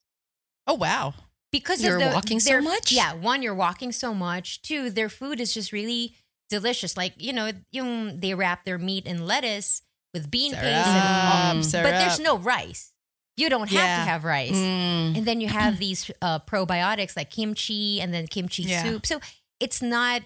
Oh 0.66 0.74
wow. 0.76 1.14
because 1.52 1.84
You're 1.84 1.98
of 1.98 2.04
the, 2.04 2.16
walking 2.16 2.40
so 2.40 2.62
much? 2.62 2.92
Yeah, 2.92 3.14
one, 3.14 3.42
you're 3.42 3.56
walking 3.56 3.92
so 3.92 4.14
much. 4.14 4.62
Two, 4.62 4.90
their 4.90 5.10
food 5.10 5.40
is 5.40 5.54
just 5.54 5.72
really 5.72 6.16
delicious. 6.50 6.95
Like 6.98 7.14
you 7.18 7.34
know, 7.34 7.52
yung 7.72 8.20
they 8.20 8.34
wrap 8.34 8.66
their 8.66 8.78
meat 8.78 9.06
in 9.06 9.26
lettuce 9.26 9.82
with 10.14 10.32
bean 10.32 10.54
paste, 10.54 10.64
and 10.66 11.58
all, 11.58 11.64
Syrup, 11.64 11.86
but 11.86 12.00
there's 12.00 12.20
no 12.20 12.38
rice. 12.38 12.91
You 13.36 13.50
don't 13.50 13.70
have 13.70 13.74
Yeah. 13.74 13.98
to 13.98 14.10
have 14.10 14.24
rice. 14.24 14.56
Mm. 14.56 15.18
And 15.18 15.26
then 15.26 15.41
you 15.41 15.48
have 15.48 15.78
these 15.80 16.10
uh, 16.22 16.39
probiotics 16.39 17.16
like 17.16 17.30
kimchi 17.30 18.02
and 18.02 18.14
then 18.14 18.26
kimchi 18.28 18.64
Yeah. 18.64 18.82
soup. 18.84 19.06
So 19.06 19.20
it's 19.60 19.82
not 19.82 20.24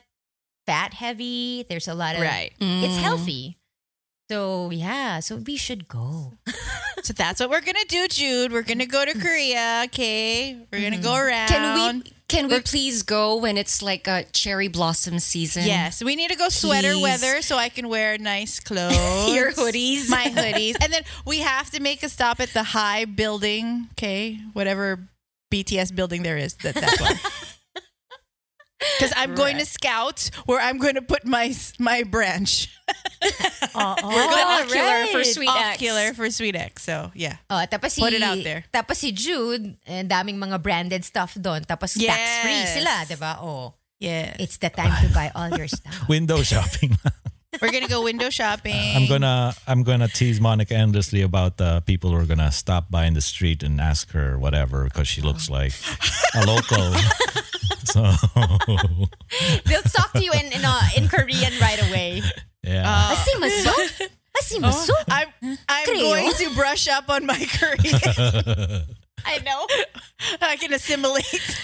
fat 0.66 0.94
heavy. 0.94 1.66
There's 1.68 1.88
a 1.90 1.94
lot 1.94 2.16
of 2.16 2.22
Right. 2.22 2.54
It's 2.60 2.94
Mm. 2.96 3.02
healthy. 3.02 3.58
So 4.30 4.70
yeah, 4.72 5.20
so 5.20 5.36
we 5.38 5.58
should 5.58 5.88
go. 5.88 6.38
So 7.04 7.14
that's 7.14 7.40
what 7.40 7.50
we're 7.50 7.62
gonna 7.62 7.84
do, 7.90 8.08
Jude. 8.08 8.52
We're 8.54 8.62
gonna 8.62 8.86
go 8.86 9.04
to 9.04 9.12
Korea. 9.20 9.82
Okay, 9.88 10.56
we're 10.72 10.82
gonna 10.88 11.02
go 11.02 11.16
around. 11.16 11.48
Can 11.50 11.74
we 12.04 12.14
can 12.32 12.48
we 12.48 12.62
please 12.62 13.04
go 13.04 13.36
when 13.36 13.58
it's 13.58 13.82
like 13.82 14.08
a 14.08 14.24
cherry 14.32 14.70
blossom 14.70 15.20
season? 15.20 15.66
Yes, 15.66 16.02
we 16.04 16.16
need 16.16 16.32
to 16.32 16.38
go 16.38 16.50
sweater 16.50 16.94
Please. 16.94 17.04
weather 17.04 17.42
so 17.42 17.58
I 17.58 17.70
can 17.70 17.90
wear 17.90 18.18
nice 18.18 18.60
clothes. 18.70 19.34
Your 19.36 19.52
hoodies. 19.52 20.10
My 20.10 20.26
hoodies. 20.26 20.76
and 20.82 20.94
then 20.94 21.04
we 21.26 21.40
have 21.40 21.70
to 21.72 21.82
make 21.82 22.04
a 22.04 22.10
stop 22.10 22.40
at 22.40 22.50
the 22.54 22.62
HYBE 22.62 23.16
building, 23.16 23.88
okay? 23.94 24.40
Whatever 24.54 25.00
BTS 25.52 25.94
building 25.94 26.24
there 26.24 26.38
is. 26.38 26.56
That, 26.56 26.76
that 26.76 27.00
one. 27.02 27.16
Because 28.98 29.14
I'm 29.16 29.36
going 29.36 29.58
to 29.58 29.66
scout 29.66 30.30
where 30.46 30.60
I'm 30.60 30.78
going 30.78 30.96
to 30.96 31.02
put 31.06 31.26
my 31.26 31.54
my 31.80 32.04
branch. 32.04 32.70
Oh, 33.76 33.96
We're 34.04 34.28
gonna 34.28 34.66
Ocular 34.66 35.06
for 35.14 35.24
Sweet 35.24 35.50
X. 35.50 35.78
Ocular 35.78 36.14
for 36.14 36.28
Sweet 36.32 36.56
X. 36.56 36.84
So 36.84 37.12
yeah. 37.14 37.38
Oh, 37.50 37.64
tapos 37.70 37.92
si, 37.94 38.02
Put 38.02 38.14
it 38.14 38.22
out 38.22 38.42
there. 38.44 38.66
Tapos 38.74 38.98
si 38.98 39.12
Jude, 39.14 39.78
eh, 39.86 40.04
daming 40.04 40.38
mga 40.42 40.62
branded 40.62 41.06
stuff 41.06 41.38
doon. 41.40 41.62
Tapos 41.64 41.94
tax-free 41.94 42.62
Yes. 42.66 42.74
sila, 42.76 43.06
di 43.08 43.16
ba? 43.16 43.38
Oh, 43.40 43.76
Yeah. 44.02 44.34
it's 44.42 44.58
the 44.58 44.70
time 44.74 44.92
to 45.06 45.14
buy 45.14 45.30
all 45.38 45.54
your 45.56 45.70
stuff. 45.70 45.94
Window 46.10 46.42
shopping. 46.42 46.98
We're 47.62 47.70
gonna 47.72 47.92
go 47.92 48.02
window 48.02 48.32
shopping. 48.32 48.96
I'm 48.96 49.08
gonna 49.12 49.54
I'm 49.68 49.84
gonna 49.84 50.08
tease 50.08 50.40
Monica 50.40 50.74
endlessly 50.74 51.22
about 51.22 51.58
the 51.60 51.84
people 51.86 52.10
who 52.12 52.18
are 52.18 52.26
gonna 52.26 52.52
stop 52.52 52.90
by 52.90 53.06
in 53.06 53.14
the 53.14 53.22
street 53.22 53.62
and 53.62 53.80
ask 53.80 54.12
her 54.16 54.40
whatever 54.40 54.86
because 54.88 55.08
she 55.08 55.20
looks 55.22 55.50
like 55.52 55.76
a 56.34 56.48
local. 56.48 56.96
so 57.92 58.02
They'll 59.66 59.82
talk 59.84 60.14
to 60.14 60.24
you 60.24 60.32
in 60.32 60.52
in, 60.52 60.64
uh, 60.66 60.82
in 60.98 61.08
Korean 61.08 61.54
right 61.60 61.82
away. 61.90 62.22
yeah, 62.64 62.84
uh, 62.86 63.16
Asimaso? 63.16 64.10
Asimaso? 64.42 64.90
Oh. 64.90 65.04
I'm 65.10 65.28
I'm 65.68 65.88
Creo. 65.88 66.02
going 66.02 66.34
to 66.34 66.56
brush 66.56 66.88
up 66.88 67.10
on 67.10 67.26
my 67.26 67.46
Korean. 67.60 68.86
I 69.26 69.38
know. 69.46 69.68
I 70.42 70.56
can 70.58 70.74
assimilate. 70.74 71.58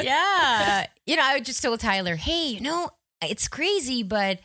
yeah. 0.00 0.86
You 1.06 1.16
know, 1.16 1.22
I 1.22 1.40
just 1.40 1.62
told 1.62 1.80
Tyler, 1.80 2.16
hey, 2.16 2.48
you 2.48 2.60
know, 2.60 2.90
it's 3.22 3.48
crazy, 3.48 4.02
but 4.02 4.38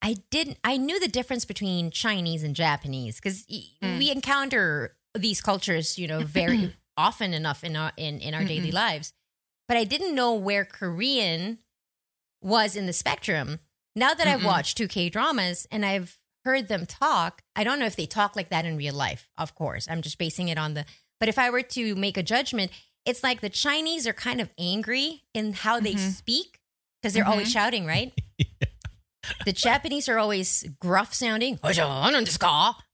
I 0.00 0.16
didn't, 0.30 0.58
I 0.62 0.76
knew 0.76 1.00
the 1.00 1.08
difference 1.08 1.44
between 1.44 1.90
Chinese 1.90 2.42
and 2.42 2.54
Japanese 2.54 3.16
because 3.20 3.46
we 3.82 4.10
encounter 4.10 4.94
these 5.14 5.40
cultures, 5.40 5.98
you 5.98 6.06
know, 6.06 6.20
very 6.20 6.74
often 6.96 7.34
enough 7.34 7.64
in 7.64 7.74
our, 7.74 7.90
in, 7.96 8.20
in 8.20 8.34
our 8.34 8.44
daily 8.44 8.70
lives. 8.70 9.12
But 9.66 9.76
I 9.76 9.84
didn't 9.84 10.14
know 10.14 10.34
where 10.34 10.64
Korean 10.64 11.58
was 12.42 12.76
in 12.76 12.86
the 12.86 12.92
spectrum. 12.92 13.60
Now 13.96 14.12
that 14.12 14.26
I've 14.26 14.44
watched 14.44 14.76
2K 14.76 15.10
dramas 15.10 15.66
and 15.70 15.84
I've 15.84 16.16
heard 16.44 16.68
them 16.68 16.84
talk, 16.84 17.42
I 17.56 17.64
don't 17.64 17.78
know 17.78 17.86
if 17.86 17.96
they 17.96 18.06
talk 18.06 18.36
like 18.36 18.50
that 18.50 18.66
in 18.66 18.76
real 18.76 18.94
life, 18.94 19.28
of 19.38 19.54
course. 19.54 19.86
I'm 19.88 20.02
just 20.02 20.18
basing 20.18 20.48
it 20.48 20.58
on 20.58 20.74
the, 20.74 20.84
but 21.20 21.28
if 21.28 21.38
I 21.38 21.48
were 21.50 21.62
to 21.62 21.94
make 21.94 22.16
a 22.16 22.22
judgment, 22.22 22.70
it's 23.06 23.22
like 23.22 23.40
the 23.40 23.48
Chinese 23.48 24.06
are 24.06 24.12
kind 24.12 24.40
of 24.40 24.50
angry 24.58 25.22
in 25.32 25.52
how 25.52 25.80
they 25.80 25.94
mm-hmm. 25.94 26.10
speak 26.10 26.60
because 27.00 27.14
they're 27.14 27.26
always 27.26 27.48
mm-hmm. 27.48 27.58
shouting, 27.58 27.86
right? 27.86 28.12
The 29.44 29.52
Japanese 29.52 30.08
are 30.08 30.18
always 30.18 30.64
gruff 30.80 31.14
sounding, 31.14 31.58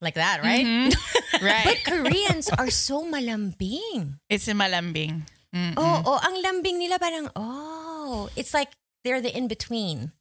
like 0.01 0.14
that, 0.14 0.43
right? 0.43 0.64
Mm-hmm. 0.64 1.45
right. 1.45 1.64
But 1.64 1.85
Koreans 1.85 2.49
are 2.51 2.71
so 2.71 3.05
malambing. 3.05 4.18
it's 4.29 4.47
in 4.49 4.57
malambing. 4.57 5.23
Mm. 5.51 5.74
Oh, 5.76 6.03
oh, 6.07 6.18
ang 6.22 6.38
lambing 6.42 6.78
nila 6.78 6.98
parang, 6.98 7.26
oh, 7.34 8.30
it's 8.36 8.55
like 8.55 8.70
they're 9.03 9.20
the 9.20 9.34
in 9.34 9.48
between. 9.48 10.12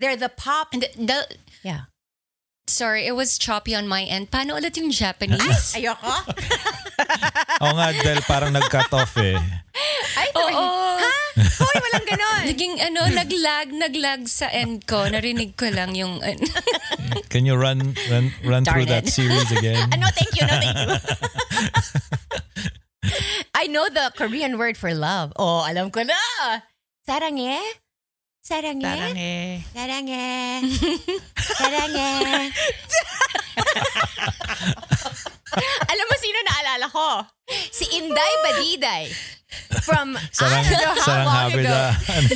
They're 0.00 0.16
the 0.18 0.28
pop. 0.30 0.74
And 0.74 0.82
the, 0.82 0.90
the 0.98 1.18
Yeah. 1.62 1.90
sorry, 2.68 3.06
it 3.06 3.14
was 3.16 3.38
choppy 3.38 3.74
on 3.74 3.86
my 3.88 4.02
end. 4.04 4.30
Paano 4.30 4.58
ulit 4.58 4.76
yung 4.76 4.90
Japanese? 4.90 5.74
Ayoko. 5.74 6.10
Oo 7.64 7.74
nga, 7.74 7.88
dahil 7.96 8.20
parang 8.26 8.52
nag-cut 8.52 8.92
off 8.94 9.14
eh. 9.18 9.38
Ay, 10.18 10.28
Oo. 10.36 10.66
Ha? 11.00 11.12
Hoy, 11.38 11.76
walang 11.78 12.06
ganon. 12.06 12.40
Naging 12.50 12.74
ano, 12.82 13.00
naglag, 13.14 13.68
naglag 13.72 14.22
sa 14.26 14.50
end 14.50 14.86
ko. 14.90 15.06
Narinig 15.06 15.54
ko 15.54 15.70
lang 15.70 15.94
yung... 15.94 16.18
ano. 16.26 16.44
Can 17.30 17.46
you 17.46 17.54
run 17.54 17.94
run 18.10 18.34
run 18.42 18.62
Darn 18.66 18.74
through 18.74 18.88
that 18.90 19.06
it. 19.06 19.14
series 19.14 19.50
again? 19.54 19.86
Ah, 19.94 19.96
no, 20.02 20.10
thank 20.14 20.34
you. 20.34 20.44
No, 20.46 20.54
thank 20.58 20.76
you. 20.78 20.88
I 23.54 23.66
know 23.66 23.86
the 23.88 24.12
Korean 24.16 24.58
word 24.58 24.76
for 24.76 24.92
love. 24.94 25.32
Oh, 25.36 25.64
alam 25.66 25.90
ko 25.90 26.02
na. 26.02 26.14
Saranghae? 27.08 27.56
Eh. 27.56 27.72
Saranghae? 28.44 29.12
Eh. 29.16 29.60
Saranghae. 29.74 30.62
Eh. 30.62 30.62
Saranghae. 31.38 32.46
Saranghae. 32.48 32.52
alam 35.88 36.04
mo 36.08 36.16
sino 36.20 36.38
naalala 36.44 36.86
ko? 36.92 37.08
Si 37.72 37.84
Inday 37.98 38.32
Badiday. 38.44 39.04
From 39.84 40.12
Sarang, 40.32 40.60
I 40.60 40.68
don't 40.68 40.80
know 40.84 41.00
how 41.00 41.08
sarang 41.08 41.24
long 41.24 41.52
ago. 41.56 41.78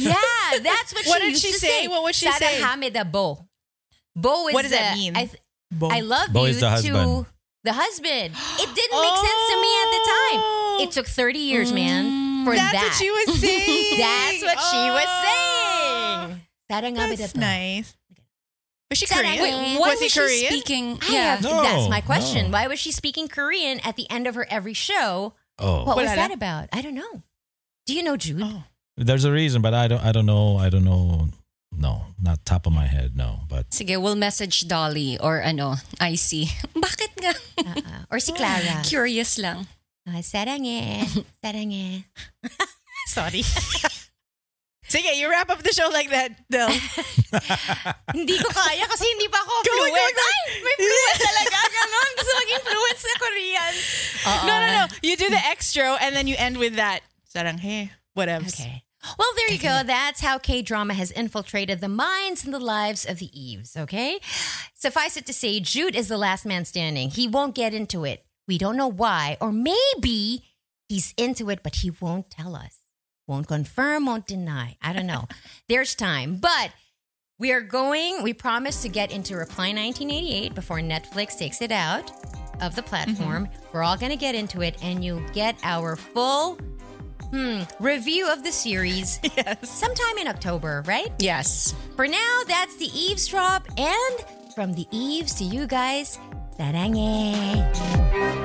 Yeah, 0.01 0.51
that's 0.65 0.97
what, 0.97 1.05
What 1.07 1.21
she 1.21 1.27
did 1.29 1.33
used 1.37 1.45
she 1.45 1.53
to 1.53 1.59
say? 1.59 1.89
What 1.89 2.03
would 2.05 2.15
she 2.17 2.31
say? 2.33 2.61
Sarahame 2.61 2.89
bo. 3.13 3.45
Bo 4.17 4.49
is 4.49 4.55
What 4.55 4.63
does 4.63 4.73
the, 4.73 4.79
that 4.81 4.97
mean? 4.97 5.17
I, 5.17 5.25
th- 5.27 5.41
Bo. 5.71 5.89
I 5.89 6.01
love 6.01 6.33
Bo 6.33 6.45
you 6.45 6.51
is 6.53 6.61
the 6.61 6.69
husband. 6.69 7.25
to 7.25 7.32
the 7.65 7.73
husband. 7.73 8.35
It 8.35 8.69
didn't 8.75 9.01
make 9.01 9.17
sense 9.17 9.43
to 9.51 9.57
me 9.61 9.71
at 9.83 9.89
the 9.91 10.03
time. 10.09 10.41
It 10.83 10.91
took 10.93 11.07
30 11.07 11.39
years, 11.39 11.73
man, 11.73 12.05
mm. 12.05 12.45
for 12.45 12.53
Oh. 12.53 12.57
That's 12.57 12.73
that. 12.73 12.83
what 12.85 12.95
she 12.95 13.11
was 13.11 13.41
saying. 13.41 13.99
That's 13.99 14.43
what 14.43 14.59
she 14.71 14.79
Oh. 14.79 14.95
was 14.95 15.11
saying. 15.25 16.41
Sarangame 16.71 17.17
That's 17.19 17.37
nice. 17.37 17.97
Was 18.91 18.99
she 18.99 19.07
Korean? 19.07 19.41
Wait, 19.43 19.81
Why 19.81 19.89
was 19.91 19.99
he 20.01 20.05
was 20.07 20.13
she 20.13 20.21
Korean? 20.21 20.53
speaking? 20.53 20.99
Yeah. 21.11 21.37
have- 21.37 21.43
No, 21.43 21.63
that's 21.63 21.89
my 21.89 22.01
question. 22.03 22.47
no. 22.47 22.53
Why 22.53 22.67
was 22.67 22.79
she 22.79 22.93
speaking 22.93 23.29
Korean 23.29 23.81
at 23.81 23.97
the 23.97 24.11
end 24.11 24.27
of 24.27 24.35
her 24.35 24.47
every 24.51 24.75
show? 24.75 25.33
Oh, 25.59 25.85
What 25.85 25.97
was 25.97 26.07
Wala 26.07 26.17
that 26.17 26.31
about? 26.33 26.69
I 26.73 26.83
don't 26.83 26.95
know. 26.95 27.23
Do 27.87 27.95
you 27.95 28.03
know 28.03 28.17
Jude? 28.17 28.41
Oh. 28.43 28.65
there's 28.97 29.25
a 29.25 29.33
reason, 29.33 29.63
but 29.63 29.73
I 29.75 29.89
don't. 29.89 30.03
I 30.05 30.13
don't 30.13 30.27
know. 30.27 30.57
I 30.59 30.69
don't 30.69 30.85
know. 30.85 31.29
No, 31.75 32.05
not 32.21 32.45
top 32.45 32.67
of 32.67 32.73
my 32.75 32.85
head. 32.87 33.17
No, 33.17 33.41
but 33.49 33.71
Sige, 33.71 33.97
we'll 34.01 34.15
message 34.15 34.69
Dolly 34.69 35.17
or 35.19 35.41
ano, 35.41 35.73
IC. 36.01 36.53
Bakit 36.77 37.02
nga? 37.02 37.02
Uh-uh. 37.67 38.03
Or 38.11 38.19
si 38.21 38.33
Clara. 38.33 38.83
Curious 38.83 39.39
lang. 39.39 39.67
Ah, 40.09 40.19
saranghae. 40.21 41.07
Saranghae. 41.45 42.05
Sorry. 43.15 43.43
Sige, 44.93 45.09
you 45.17 45.31
wrap 45.31 45.49
up 45.49 45.63
the 45.65 45.73
show 45.73 45.89
like 45.89 46.11
that, 46.13 46.37
Del. 46.53 46.69
hindi 48.13 48.37
ko 48.37 48.49
kaya 48.53 48.85
kasi 48.85 49.09
hindi 49.09 49.25
pa 49.25 49.41
ako 49.41 49.53
Go, 49.65 49.73
fluent. 49.73 49.97
go, 49.97 50.05
go. 50.05 50.21
Ay, 50.21 50.41
may 50.61 50.77
fluent 50.77 51.17
talaga. 51.23 51.59
Ganon. 51.65 52.09
Gusto 52.13 52.33
maging 52.37 52.61
fluent 52.61 52.99
sa 53.01 53.13
Korean. 53.17 53.75
no, 54.45 54.53
no, 54.53 54.67
no. 54.69 54.85
You 55.01 55.17
do 55.17 55.33
the 55.33 55.41
extra 55.49 55.97
and 55.97 56.13
then 56.13 56.29
you 56.29 56.37
end 56.37 56.61
with 56.61 56.77
that. 56.77 57.01
Saranghae. 57.25 57.89
Whatever. 58.13 58.45
Okay. 58.53 58.85
Well, 59.19 59.29
there 59.37 59.51
you 59.51 59.59
go. 59.59 59.83
That's 59.85 60.21
how 60.21 60.39
K 60.39 60.63
drama 60.63 60.95
has 60.95 61.11
infiltrated 61.11 61.81
the 61.81 61.89
minds 61.89 62.45
and 62.45 62.55
the 62.55 62.61
lives 62.61 63.05
of 63.05 63.19
the 63.19 63.31
Eves, 63.39 63.77
okay? 63.77 64.21
Suffice 64.75 65.17
it 65.17 65.27
to 65.27 65.33
say, 65.33 65.61
Jude 65.61 65.97
is 65.97 66.09
the 66.09 66.19
last 66.19 66.47
man 66.47 66.65
standing. 66.65 67.11
He 67.11 67.27
won't 67.27 67.55
get 67.55 67.75
into 67.75 68.05
it. 68.05 68.25
We 68.47 68.59
don't 68.59 68.77
know 68.77 68.89
why. 68.89 69.37
Or 69.41 69.53
maybe 69.53 70.45
he's 70.89 71.15
into 71.17 71.51
it, 71.51 71.61
but 71.63 71.77
he 71.77 71.91
won't 71.91 72.31
tell 72.31 72.55
us. 72.55 72.79
Won't 73.27 73.49
confirm, 73.49 74.07
won't 74.07 74.27
deny. 74.27 74.77
I 74.83 74.93
don't 74.93 75.07
know. 75.07 75.27
There's 75.69 75.95
time. 75.95 76.37
But 76.37 76.73
we 77.39 77.53
are 77.53 77.61
going, 77.61 78.23
we 78.23 78.33
promise 78.33 78.83
to 78.83 78.89
get 78.89 79.11
into 79.11 79.37
Reply 79.37 79.73
1988 79.73 80.55
before 80.55 80.79
Netflix 80.79 81.39
takes 81.39 81.61
it 81.61 81.73
out 81.73 82.11
of 82.61 82.77
the 82.77 82.83
platform. 82.83 83.47
Mm-hmm. 83.47 83.67
We're 83.73 83.83
all 83.83 83.97
going 83.97 84.13
to 84.13 84.19
get 84.19 84.35
into 84.35 84.63
it, 84.63 84.77
and 84.83 85.05
you'll 85.05 85.27
get 85.31 85.57
our 85.65 85.97
full 85.97 86.59
hmm, 87.33 87.63
review 87.81 88.29
of 88.31 88.45
the 88.45 88.53
series 88.53 89.19
Yes. 89.37 89.69
sometime 89.69 90.19
in 90.21 90.29
October, 90.29 90.83
right? 90.87 91.11
Yes. 91.19 91.75
For 91.97 92.07
now, 92.07 92.41
that's 92.47 92.77
the 92.77 92.87
eavesdrop, 92.93 93.67
and 93.79 94.15
from 94.55 94.73
the 94.75 94.87
Eves 94.91 95.35
to 95.41 95.45
you 95.45 95.67
guys, 95.67 96.19
saranghae, 96.59 97.57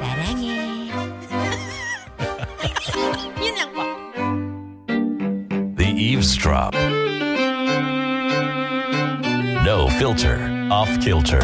saranghae. 0.02 0.88
Yun 3.44 3.56
lang 3.56 3.72
po. 3.76 3.84
The 5.76 5.86
Eavesdrop. 5.94 6.74
No 9.68 9.90
filter, 10.00 10.40
off 10.72 10.90
kilter. 11.02 11.44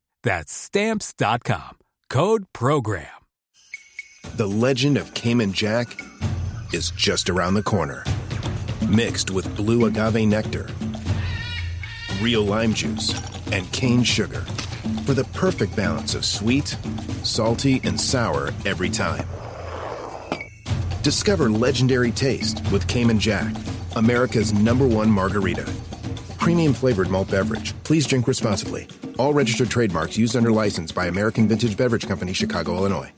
That's 0.23 0.51
stamps.com. 0.53 1.77
Code 2.09 2.45
program. 2.53 3.07
The 4.35 4.47
legend 4.47 4.97
of 4.97 5.13
Cayman 5.13 5.53
Jack 5.53 5.99
is 6.73 6.91
just 6.91 7.29
around 7.29 7.55
the 7.55 7.63
corner. 7.63 8.03
Mixed 8.87 9.31
with 9.31 9.55
blue 9.55 9.85
agave 9.85 10.27
nectar, 10.27 10.67
real 12.21 12.43
lime 12.43 12.73
juice, 12.73 13.13
and 13.51 13.71
cane 13.71 14.03
sugar 14.03 14.41
for 15.05 15.13
the 15.13 15.27
perfect 15.33 15.75
balance 15.75 16.15
of 16.15 16.25
sweet, 16.25 16.75
salty, 17.23 17.81
and 17.83 17.99
sour 17.99 18.51
every 18.65 18.89
time. 18.89 19.27
Discover 21.01 21.49
legendary 21.49 22.11
taste 22.11 22.61
with 22.71 22.87
Cayman 22.87 23.19
Jack, 23.19 23.55
America's 23.95 24.53
number 24.53 24.87
one 24.87 25.09
margarita. 25.09 25.71
Premium 26.41 26.73
flavored 26.73 27.11
malt 27.11 27.29
beverage. 27.29 27.75
Please 27.83 28.07
drink 28.07 28.27
responsibly. 28.27 28.87
All 29.19 29.31
registered 29.31 29.69
trademarks 29.69 30.17
used 30.17 30.35
under 30.35 30.51
license 30.51 30.91
by 30.91 31.05
American 31.05 31.47
Vintage 31.47 31.77
Beverage 31.77 32.07
Company, 32.07 32.33
Chicago, 32.33 32.75
Illinois. 32.77 33.11